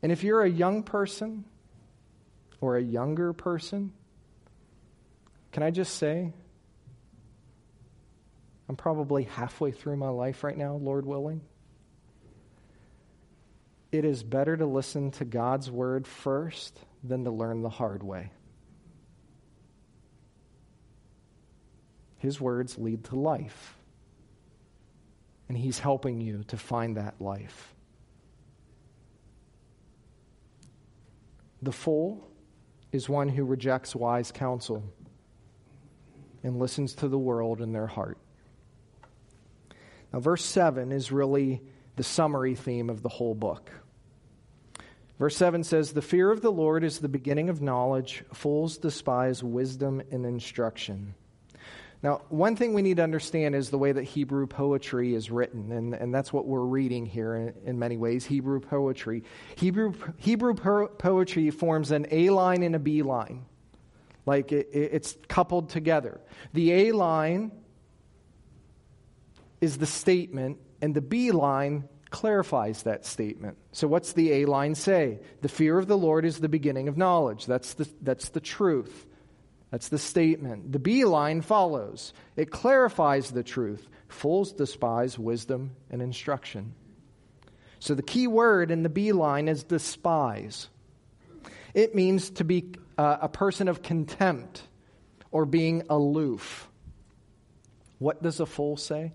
And 0.02 0.10
if 0.10 0.24
you're 0.24 0.42
a 0.42 0.48
young 0.48 0.82
person 0.82 1.44
or 2.62 2.78
a 2.78 2.82
younger 2.82 3.34
person, 3.34 3.92
can 5.52 5.62
I 5.62 5.70
just 5.70 5.96
say, 5.96 6.32
I'm 8.68 8.76
probably 8.76 9.24
halfway 9.24 9.72
through 9.72 9.96
my 9.96 10.08
life 10.08 10.42
right 10.42 10.56
now, 10.56 10.74
Lord 10.74 11.04
willing. 11.04 11.42
It 13.92 14.04
is 14.04 14.22
better 14.22 14.56
to 14.56 14.66
listen 14.66 15.10
to 15.12 15.24
God's 15.24 15.70
word 15.70 16.06
first 16.06 16.78
than 17.02 17.24
to 17.24 17.30
learn 17.30 17.62
the 17.62 17.68
hard 17.68 18.02
way. 18.02 18.30
His 22.18 22.40
words 22.40 22.78
lead 22.78 23.04
to 23.04 23.16
life. 23.16 23.76
And 25.48 25.58
He's 25.58 25.78
helping 25.78 26.20
you 26.20 26.42
to 26.48 26.56
find 26.56 26.96
that 26.96 27.20
life. 27.20 27.74
The 31.60 31.70
fool 31.70 32.26
is 32.92 33.08
one 33.08 33.28
who 33.28 33.44
rejects 33.44 33.94
wise 33.94 34.32
counsel 34.32 34.82
and 36.42 36.58
listens 36.58 36.94
to 36.94 37.08
the 37.08 37.18
world 37.18 37.60
in 37.60 37.72
their 37.72 37.86
heart. 37.86 38.18
Now, 40.14 40.20
verse 40.20 40.44
7 40.44 40.92
is 40.92 41.10
really 41.10 41.60
the 41.96 42.04
summary 42.04 42.54
theme 42.54 42.88
of 42.88 43.02
the 43.02 43.08
whole 43.08 43.34
book. 43.34 43.68
Verse 45.18 45.36
7 45.36 45.64
says, 45.64 45.92
The 45.92 46.02
fear 46.02 46.30
of 46.30 46.40
the 46.40 46.52
Lord 46.52 46.84
is 46.84 47.00
the 47.00 47.08
beginning 47.08 47.48
of 47.48 47.60
knowledge. 47.60 48.22
Fools 48.32 48.78
despise 48.78 49.42
wisdom 49.42 50.00
and 50.12 50.24
instruction. 50.24 51.16
Now, 52.00 52.20
one 52.28 52.54
thing 52.54 52.74
we 52.74 52.82
need 52.82 52.98
to 52.98 53.02
understand 53.02 53.56
is 53.56 53.70
the 53.70 53.78
way 53.78 53.90
that 53.90 54.04
Hebrew 54.04 54.46
poetry 54.46 55.16
is 55.16 55.32
written, 55.32 55.72
and, 55.72 55.94
and 55.94 56.14
that's 56.14 56.32
what 56.32 56.46
we're 56.46 56.60
reading 56.60 57.06
here 57.06 57.34
in, 57.34 57.54
in 57.64 57.78
many 57.80 57.96
ways 57.96 58.24
Hebrew 58.24 58.60
poetry. 58.60 59.24
Hebrew, 59.56 59.94
Hebrew 60.18 60.54
po- 60.54 60.86
poetry 60.96 61.50
forms 61.50 61.90
an 61.90 62.06
A 62.12 62.30
line 62.30 62.62
and 62.62 62.76
a 62.76 62.78
B 62.78 63.02
line, 63.02 63.46
like 64.26 64.52
it, 64.52 64.68
it's 64.72 65.16
coupled 65.26 65.70
together. 65.70 66.20
The 66.52 66.70
A 66.70 66.92
line 66.92 67.50
is 69.60 69.78
the 69.78 69.86
statement, 69.86 70.58
and 70.80 70.94
the 70.94 71.00
B 71.00 71.30
line 71.30 71.88
clarifies 72.10 72.84
that 72.84 73.04
statement. 73.04 73.58
So, 73.72 73.88
what's 73.88 74.12
the 74.12 74.32
A 74.32 74.44
line 74.46 74.74
say? 74.74 75.18
The 75.42 75.48
fear 75.48 75.78
of 75.78 75.88
the 75.88 75.98
Lord 75.98 76.24
is 76.24 76.38
the 76.38 76.48
beginning 76.48 76.88
of 76.88 76.96
knowledge. 76.96 77.46
That's 77.46 77.74
the, 77.74 77.88
that's 78.02 78.28
the 78.28 78.40
truth. 78.40 79.06
That's 79.70 79.88
the 79.88 79.98
statement. 79.98 80.70
The 80.70 80.78
B 80.78 81.04
line 81.04 81.40
follows. 81.40 82.12
It 82.36 82.52
clarifies 82.52 83.32
the 83.32 83.42
truth. 83.42 83.88
Fools 84.06 84.52
despise 84.52 85.18
wisdom 85.18 85.72
and 85.90 86.00
instruction. 86.00 86.74
So 87.80 87.94
the 87.94 88.02
key 88.02 88.28
word 88.28 88.70
in 88.70 88.84
the 88.84 88.88
B 88.88 89.10
line 89.10 89.48
is 89.48 89.64
despise. 89.64 90.68
It 91.74 91.96
means 91.96 92.30
to 92.30 92.44
be 92.44 92.74
uh, 92.96 93.18
a 93.22 93.28
person 93.28 93.66
of 93.66 93.82
contempt 93.82 94.62
or 95.32 95.44
being 95.44 95.82
aloof. 95.90 96.68
What 97.98 98.22
does 98.22 98.38
a 98.38 98.46
fool 98.46 98.76
say? 98.76 99.12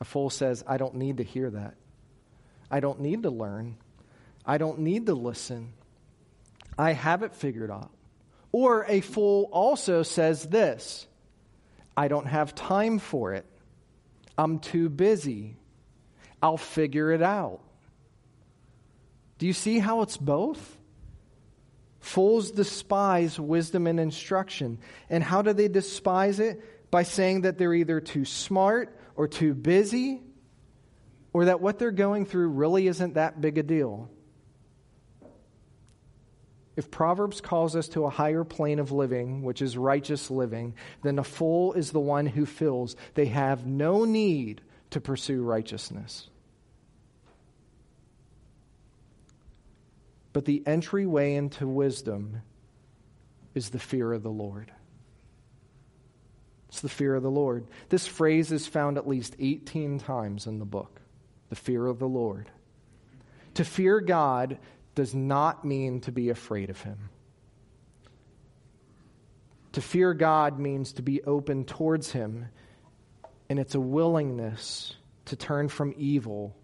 A 0.00 0.04
fool 0.04 0.30
says, 0.30 0.64
I 0.66 0.76
don't 0.76 0.96
need 0.96 1.18
to 1.18 1.22
hear 1.22 1.50
that. 1.50 1.74
I 2.70 2.80
don't 2.80 3.00
need 3.00 3.22
to 3.22 3.30
learn. 3.30 3.76
I 4.44 4.58
don't 4.58 4.80
need 4.80 5.06
to 5.06 5.14
listen. 5.14 5.72
I 6.78 6.92
have 6.92 7.22
it 7.22 7.34
figured 7.34 7.70
out. 7.70 7.90
Or 8.52 8.84
a 8.88 9.00
fool 9.00 9.48
also 9.52 10.02
says 10.02 10.44
this 10.46 11.06
I 11.96 12.08
don't 12.08 12.26
have 12.26 12.54
time 12.54 12.98
for 12.98 13.34
it. 13.34 13.46
I'm 14.36 14.58
too 14.58 14.88
busy. 14.88 15.56
I'll 16.42 16.56
figure 16.56 17.12
it 17.12 17.22
out. 17.22 17.60
Do 19.38 19.46
you 19.46 19.52
see 19.52 19.78
how 19.78 20.02
it's 20.02 20.16
both? 20.16 20.76
Fools 22.00 22.50
despise 22.50 23.40
wisdom 23.40 23.86
and 23.86 23.98
instruction. 23.98 24.78
And 25.08 25.24
how 25.24 25.42
do 25.42 25.52
they 25.52 25.68
despise 25.68 26.38
it? 26.38 26.90
By 26.90 27.02
saying 27.02 27.40
that 27.40 27.58
they're 27.58 27.74
either 27.74 28.00
too 28.00 28.24
smart 28.24 28.96
or 29.16 29.28
too 29.28 29.54
busy, 29.54 30.20
or 31.32 31.46
that 31.46 31.60
what 31.60 31.78
they're 31.78 31.90
going 31.90 32.26
through 32.26 32.48
really 32.48 32.86
isn't 32.86 33.14
that 33.14 33.40
big 33.40 33.58
a 33.58 33.62
deal. 33.62 34.10
If 36.76 36.90
Proverbs 36.90 37.40
calls 37.40 37.76
us 37.76 37.88
to 37.90 38.04
a 38.04 38.10
higher 38.10 38.42
plane 38.42 38.80
of 38.80 38.90
living, 38.90 39.42
which 39.42 39.62
is 39.62 39.78
righteous 39.78 40.30
living, 40.30 40.74
then 41.02 41.16
the 41.16 41.22
fool 41.22 41.72
is 41.74 41.92
the 41.92 42.00
one 42.00 42.26
who 42.26 42.46
feels 42.46 42.96
they 43.14 43.26
have 43.26 43.66
no 43.66 44.04
need 44.04 44.60
to 44.90 45.00
pursue 45.00 45.42
righteousness. 45.42 46.28
But 50.32 50.46
the 50.46 50.64
entryway 50.66 51.34
into 51.34 51.68
wisdom 51.68 52.42
is 53.54 53.70
the 53.70 53.78
fear 53.78 54.12
of 54.12 54.24
the 54.24 54.30
Lord. 54.30 54.72
It's 56.74 56.80
the 56.80 56.88
fear 56.88 57.14
of 57.14 57.22
the 57.22 57.30
Lord. 57.30 57.68
This 57.88 58.04
phrase 58.04 58.50
is 58.50 58.66
found 58.66 58.98
at 58.98 59.06
least 59.06 59.36
18 59.38 60.00
times 60.00 60.48
in 60.48 60.58
the 60.58 60.64
book 60.64 61.00
the 61.48 61.54
fear 61.54 61.86
of 61.86 62.00
the 62.00 62.08
Lord. 62.08 62.50
To 63.54 63.64
fear 63.64 64.00
God 64.00 64.58
does 64.96 65.14
not 65.14 65.64
mean 65.64 66.00
to 66.00 66.10
be 66.10 66.30
afraid 66.30 66.70
of 66.70 66.80
Him. 66.82 66.98
To 69.74 69.80
fear 69.80 70.14
God 70.14 70.58
means 70.58 70.94
to 70.94 71.02
be 71.02 71.22
open 71.22 71.64
towards 71.64 72.10
Him, 72.10 72.48
and 73.48 73.60
it's 73.60 73.76
a 73.76 73.80
willingness 73.80 74.96
to 75.26 75.36
turn 75.36 75.68
from 75.68 75.94
evil 75.96 76.56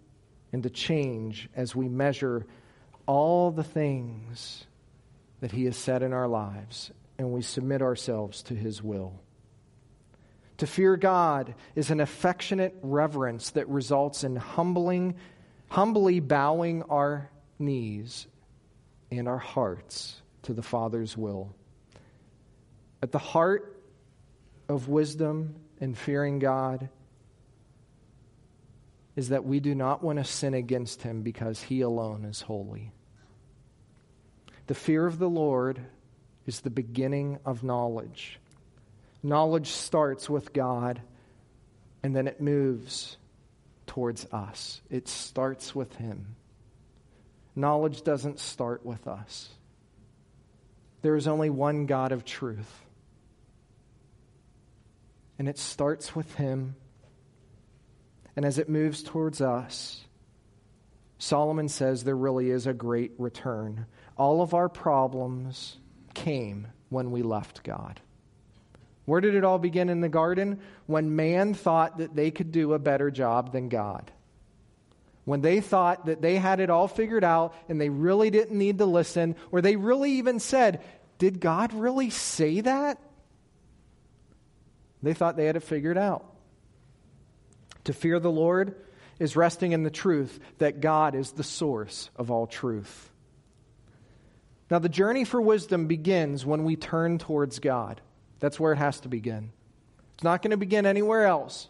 and 0.53 0.65
to 0.65 0.71
change 0.71 1.49
as 1.55 1.77
we 1.77 1.89
measure 1.89 2.49
all 3.07 3.53
the 3.53 3.63
things 3.63 4.67
that 5.39 5.53
He 5.53 5.67
has 5.67 5.77
said 5.77 6.03
in 6.03 6.13
our 6.13 6.27
lives 6.27 6.91
and 7.17 7.31
we 7.31 7.43
submit 7.43 7.81
ourselves 7.81 8.43
to 8.43 8.57
His 8.57 8.83
will. 8.83 9.21
To 10.61 10.67
fear 10.67 10.99
God 10.99 11.55
is 11.75 11.91
an 11.91 12.01
affectionate 12.01 12.77
reverence 12.83 13.49
that 13.53 13.67
results 13.71 14.25
in 14.25 14.37
humbling, 14.37 15.15
humbly 15.71 16.21
bowing 16.21 16.83
our 16.83 17.31
knees 17.59 18.27
and 19.11 19.27
our 19.27 19.39
hearts 19.39 20.21
to 20.43 20.53
the 20.53 20.61
Father's 20.61 21.17
will. 21.17 21.55
At 23.03 23.11
the 23.11 23.19
heart 23.19 23.83
of 24.69 24.91
wisdom 24.91 25.55
and 25.81 25.97
fearing 25.97 26.39
God 26.41 26.91
is 29.17 29.31
that 29.31 29.47
we 29.47 29.61
do 29.61 29.75
not 29.75 30.05
want 30.05 30.19
to 30.19 30.25
sin 30.27 30.53
against 30.53 31.01
Him 31.01 31.23
because 31.23 31.63
He 31.63 31.81
alone 31.81 32.27
is 32.27 32.43
holy. 32.43 32.93
The 34.67 34.75
fear 34.75 35.07
of 35.07 35.19
the 35.19 35.31
Lord 35.31 35.81
is 36.45 36.61
the 36.61 36.69
beginning 36.69 37.39
of 37.47 37.65
knowledge. 37.65 38.40
Knowledge 39.23 39.71
starts 39.71 40.31
with 40.31 40.53
God 40.53 41.01
and 42.03 42.15
then 42.15 42.27
it 42.27 42.41
moves 42.41 43.17
towards 43.87 44.25
us. 44.33 44.81
It 44.89 45.09
starts 45.09 45.75
with 45.75 45.95
Him. 45.97 46.37
Knowledge 47.55 48.03
doesn't 48.03 48.39
start 48.39 48.87
with 48.87 49.07
us. 49.07 49.51
There 51.03 51.17
is 51.17 51.27
only 51.27 51.51
one 51.51 51.87
God 51.87 52.13
of 52.13 52.25
truth. 52.25 52.85
And 55.39 55.49
it 55.49 55.59
starts 55.59 56.15
with 56.15 56.35
Him. 56.37 56.77
And 58.37 58.45
as 58.47 58.59
it 58.59 58.69
moves 58.69 59.03
towards 59.03 59.41
us, 59.41 60.05
Solomon 61.19 61.69
says 61.69 62.05
there 62.05 62.17
really 62.17 62.51
is 62.51 62.67
a 62.67 62.73
great 62.73 63.13
return. 63.19 63.87
All 64.17 64.41
of 64.41 64.55
our 64.55 64.69
problems 64.69 65.77
came 66.15 66.69
when 66.89 67.11
we 67.11 67.23
left 67.23 67.63
God. 67.63 68.01
Where 69.11 69.21
did 69.21 69.35
it 69.35 69.43
all 69.43 69.59
begin 69.59 69.89
in 69.89 70.01
the 70.01 70.09
garden? 70.09 70.61
When 70.87 71.17
man 71.17 71.53
thought 71.53 71.99
that 71.99 72.15
they 72.15 72.31
could 72.31 72.53
do 72.53 72.75
a 72.75 72.79
better 72.79 73.11
job 73.11 73.51
than 73.51 73.69
God. 73.69 74.13
When 75.25 75.41
they 75.41 75.61
thought 75.61 76.07
that 76.07 76.23
they 76.23 76.37
had 76.37 76.61
it 76.61 76.71
all 76.71 76.87
figured 76.87 77.25
out 77.25 77.53
and 77.69 77.81
they 77.81 77.89
really 77.89 78.31
didn't 78.31 78.57
need 78.57 78.79
to 78.79 78.85
listen, 78.85 79.35
or 79.51 79.63
they 79.63 79.75
really 79.75 80.13
even 80.13 80.39
said, 80.39 80.81
Did 81.19 81.41
God 81.41 81.73
really 81.73 82.11
say 82.11 82.61
that? 82.61 83.01
They 85.03 85.13
thought 85.13 85.37
they 85.37 85.47
had 85.47 85.57
it 85.57 85.65
figured 85.65 85.99
out. 85.99 86.25
To 87.87 87.93
fear 87.93 88.21
the 88.21 88.31
Lord 88.31 88.77
is 89.19 89.35
resting 89.35 89.73
in 89.73 89.83
the 89.83 89.91
truth 89.91 90.39
that 90.59 90.81
God 90.81 91.17
is 91.17 91.33
the 91.33 91.43
source 91.43 92.11
of 92.15 92.31
all 92.31 92.47
truth. 92.47 93.11
Now, 94.71 94.79
the 94.79 94.89
journey 94.89 95.25
for 95.25 95.43
wisdom 95.43 95.89
begins 95.89 96.47
when 96.47 96.63
we 96.63 96.77
turn 96.77 97.19
towards 97.19 97.59
God. 97.59 98.01
That's 98.41 98.59
where 98.59 98.73
it 98.73 98.79
has 98.79 99.01
to 99.01 99.09
begin. 99.09 99.53
It's 100.15 100.25
not 100.25 100.43
going 100.43 100.51
to 100.51 100.57
begin 100.57 100.87
anywhere 100.87 101.27
else. 101.27 101.69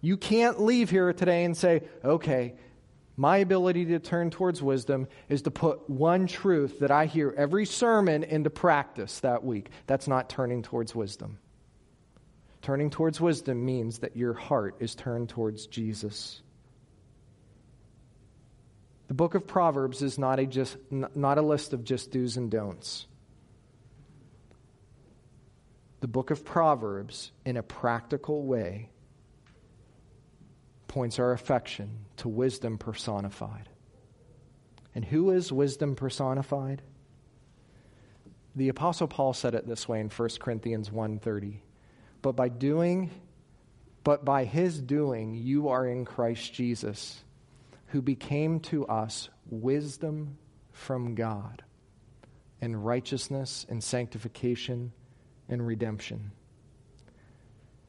You 0.00 0.16
can't 0.16 0.60
leave 0.60 0.90
here 0.90 1.12
today 1.12 1.44
and 1.44 1.56
say, 1.56 1.82
okay, 2.04 2.54
my 3.16 3.38
ability 3.38 3.86
to 3.86 3.98
turn 3.98 4.30
towards 4.30 4.62
wisdom 4.62 5.08
is 5.28 5.42
to 5.42 5.50
put 5.50 5.88
one 5.90 6.26
truth 6.26 6.80
that 6.80 6.90
I 6.90 7.06
hear 7.06 7.34
every 7.36 7.66
sermon 7.66 8.22
into 8.22 8.48
practice 8.48 9.20
that 9.20 9.44
week. 9.44 9.70
That's 9.86 10.06
not 10.08 10.28
turning 10.28 10.62
towards 10.62 10.94
wisdom. 10.94 11.38
Turning 12.62 12.90
towards 12.90 13.20
wisdom 13.20 13.64
means 13.64 13.98
that 14.00 14.16
your 14.16 14.34
heart 14.34 14.76
is 14.80 14.94
turned 14.94 15.28
towards 15.28 15.66
Jesus. 15.66 16.40
The 19.08 19.14
book 19.14 19.34
of 19.34 19.46
Proverbs 19.46 20.02
is 20.02 20.18
not 20.18 20.38
a, 20.38 20.46
just, 20.46 20.76
not 20.90 21.38
a 21.38 21.42
list 21.42 21.72
of 21.72 21.82
just 21.82 22.12
do's 22.12 22.36
and 22.36 22.50
don'ts 22.50 23.06
the 26.00 26.08
book 26.08 26.30
of 26.30 26.44
Proverbs, 26.44 27.32
in 27.44 27.56
a 27.56 27.62
practical 27.62 28.44
way, 28.44 28.90
points 30.86 31.18
our 31.18 31.32
affection 31.32 32.06
to 32.18 32.28
wisdom 32.28 32.78
personified. 32.78 33.68
And 34.94 35.04
who 35.04 35.30
is 35.30 35.52
wisdom 35.52 35.94
personified? 35.94 36.82
The 38.56 38.68
apostle 38.68 39.06
Paul 39.06 39.34
said 39.34 39.54
it 39.54 39.66
this 39.66 39.88
way 39.88 40.00
in 40.00 40.08
1 40.08 40.40
Corinthians 40.40 40.90
1:30. 40.90 41.62
But 42.22 42.32
by 42.34 42.48
doing 42.48 43.10
but 44.04 44.24
by 44.24 44.44
his 44.44 44.80
doing 44.80 45.34
you 45.34 45.68
are 45.68 45.86
in 45.86 46.06
Christ 46.06 46.54
Jesus, 46.54 47.22
who 47.88 48.00
became 48.00 48.58
to 48.60 48.86
us 48.86 49.28
wisdom 49.50 50.38
from 50.72 51.14
God, 51.14 51.62
and 52.60 52.84
righteousness 52.86 53.66
and 53.68 53.84
sanctification 53.84 54.92
and 55.48 55.66
redemption. 55.66 56.32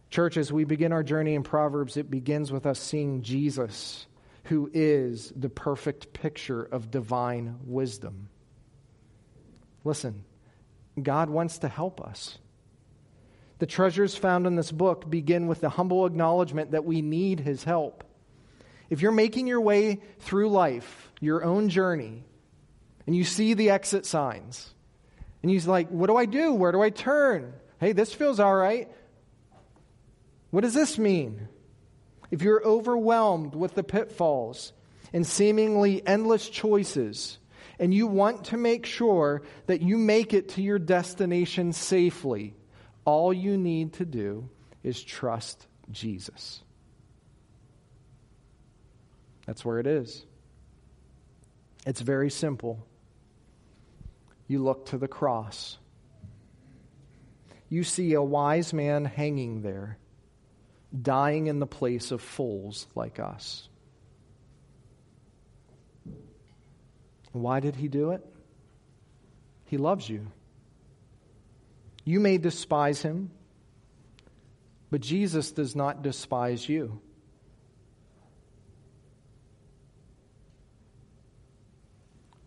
Church, 0.10 0.38
as 0.38 0.52
we 0.52 0.64
begin 0.64 0.92
our 0.92 1.04
journey 1.04 1.36
in 1.36 1.44
Proverbs, 1.44 1.96
it 1.96 2.10
begins 2.10 2.52
with 2.52 2.66
us 2.66 2.80
seeing 2.80 3.22
Jesus, 3.22 4.08
who 4.46 4.70
is 4.74 5.32
the 5.36 5.50
perfect 5.50 6.14
picture 6.14 6.64
of 6.64 6.90
divine 6.90 7.58
wisdom. 7.66 8.30
Listen, 9.84 10.24
God 11.02 11.30
wants 11.30 11.60
to 11.60 11.68
help 11.68 12.02
us. 12.02 12.40
The 13.60 13.68
treasures 13.68 14.16
found 14.16 14.48
in 14.48 14.56
this 14.56 14.72
book 14.72 15.10
begin 15.10 15.48
with 15.48 15.62
the 15.62 15.70
humble 15.70 16.06
acknowledgement 16.06 16.72
that 16.72 16.86
we 16.86 17.02
need 17.02 17.42
His 17.42 17.64
help. 17.64 18.04
If 18.90 19.02
you're 19.02 19.12
making 19.12 19.48
your 19.48 19.62
way 19.62 20.02
through 20.20 20.50
life, 20.50 21.12
your 21.20 21.44
own 21.44 21.70
journey, 21.70 22.24
and 23.06 23.16
you 23.16 23.24
see 23.24 23.54
the 23.54 23.70
exit 23.70 24.06
signs, 24.06 24.74
and 25.42 25.52
he's 25.52 25.68
like, 25.68 25.90
What 25.90 26.08
do 26.08 26.16
I 26.16 26.26
do? 26.26 26.54
Where 26.54 26.72
do 26.72 26.82
I 26.82 26.90
turn? 26.90 27.54
Hey, 27.80 27.94
this 27.94 28.14
feels 28.14 28.40
all 28.40 28.56
right. 28.56 28.90
What 30.52 30.62
does 30.62 30.74
this 30.74 30.98
mean? 30.98 31.48
If 32.32 32.42
you're 32.42 32.64
overwhelmed 32.64 33.56
with 33.56 33.76
the 33.76 33.84
pitfalls 33.84 34.74
and 35.14 35.26
seemingly 35.26 36.06
endless 36.06 36.50
choices, 36.50 37.38
and 37.80 37.94
you 37.94 38.08
want 38.08 38.46
to 38.46 38.58
make 38.58 38.86
sure 38.86 39.42
that 39.68 39.82
you 39.82 39.98
make 39.98 40.34
it 40.34 40.50
to 40.50 40.62
your 40.62 40.80
destination 40.80 41.72
safely, 41.72 42.54
all 43.06 43.34
you 43.34 43.58
need 43.58 43.94
to 43.94 44.06
do 44.06 44.50
is 44.84 45.02
trust 45.02 45.66
Jesus. 45.92 46.62
That's 49.46 49.64
where 49.64 49.80
it 49.80 49.88
is. 49.88 50.26
It's 51.86 52.02
very 52.02 52.30
simple 52.30 52.86
you 54.50 54.62
look 54.62 54.88
to 54.88 54.98
the 54.98 55.08
cross. 55.08 55.78
You 57.70 57.84
see 57.84 58.14
a 58.14 58.22
wise 58.22 58.74
man 58.74 59.06
hanging 59.06 59.62
there, 59.62 60.00
dying 61.00 61.46
in 61.48 61.60
the 61.60 61.68
place 61.68 62.10
of 62.12 62.20
fools 62.20 62.88
like 62.96 63.20
us. 63.20 63.70
Why 67.32 67.60
did 67.60 67.76
he 67.76 67.88
do 67.88 68.10
it? 68.10 68.26
He 69.66 69.78
loves 69.78 70.10
you. 70.10 70.26
You 72.04 72.20
may 72.20 72.40
despise 72.40 73.04
him, 73.04 73.30
but 74.90 75.02
Jesus 75.02 75.52
does 75.52 75.76
not 75.76 76.02
despise 76.02 76.68
you. 76.68 77.00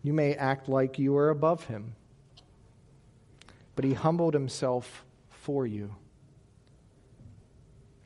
You 0.03 0.13
may 0.13 0.35
act 0.35 0.67
like 0.67 0.99
you 0.99 1.15
are 1.15 1.29
above 1.29 1.63
him, 1.65 1.95
but 3.75 3.85
he 3.85 3.93
humbled 3.93 4.33
himself 4.33 5.05
for 5.29 5.65
you. 5.65 5.95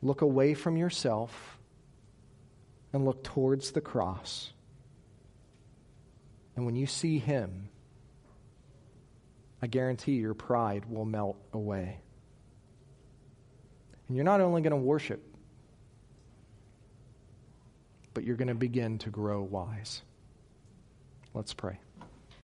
Look 0.00 0.22
away 0.22 0.54
from 0.54 0.76
yourself 0.76 1.58
and 2.92 3.04
look 3.04 3.24
towards 3.24 3.72
the 3.72 3.80
cross. 3.80 4.52
And 6.54 6.64
when 6.64 6.76
you 6.76 6.86
see 6.86 7.18
him, 7.18 7.68
I 9.60 9.66
guarantee 9.66 10.12
your 10.12 10.34
pride 10.34 10.84
will 10.88 11.04
melt 11.04 11.36
away. 11.52 11.98
And 14.06 14.16
you're 14.16 14.24
not 14.24 14.40
only 14.40 14.62
going 14.62 14.70
to 14.70 14.76
worship, 14.76 15.22
but 18.14 18.24
you're 18.24 18.36
going 18.36 18.48
to 18.48 18.54
begin 18.54 18.98
to 18.98 19.10
grow 19.10 19.42
wise. 19.42 20.02
Let's 21.34 21.54
pray. 21.54 21.78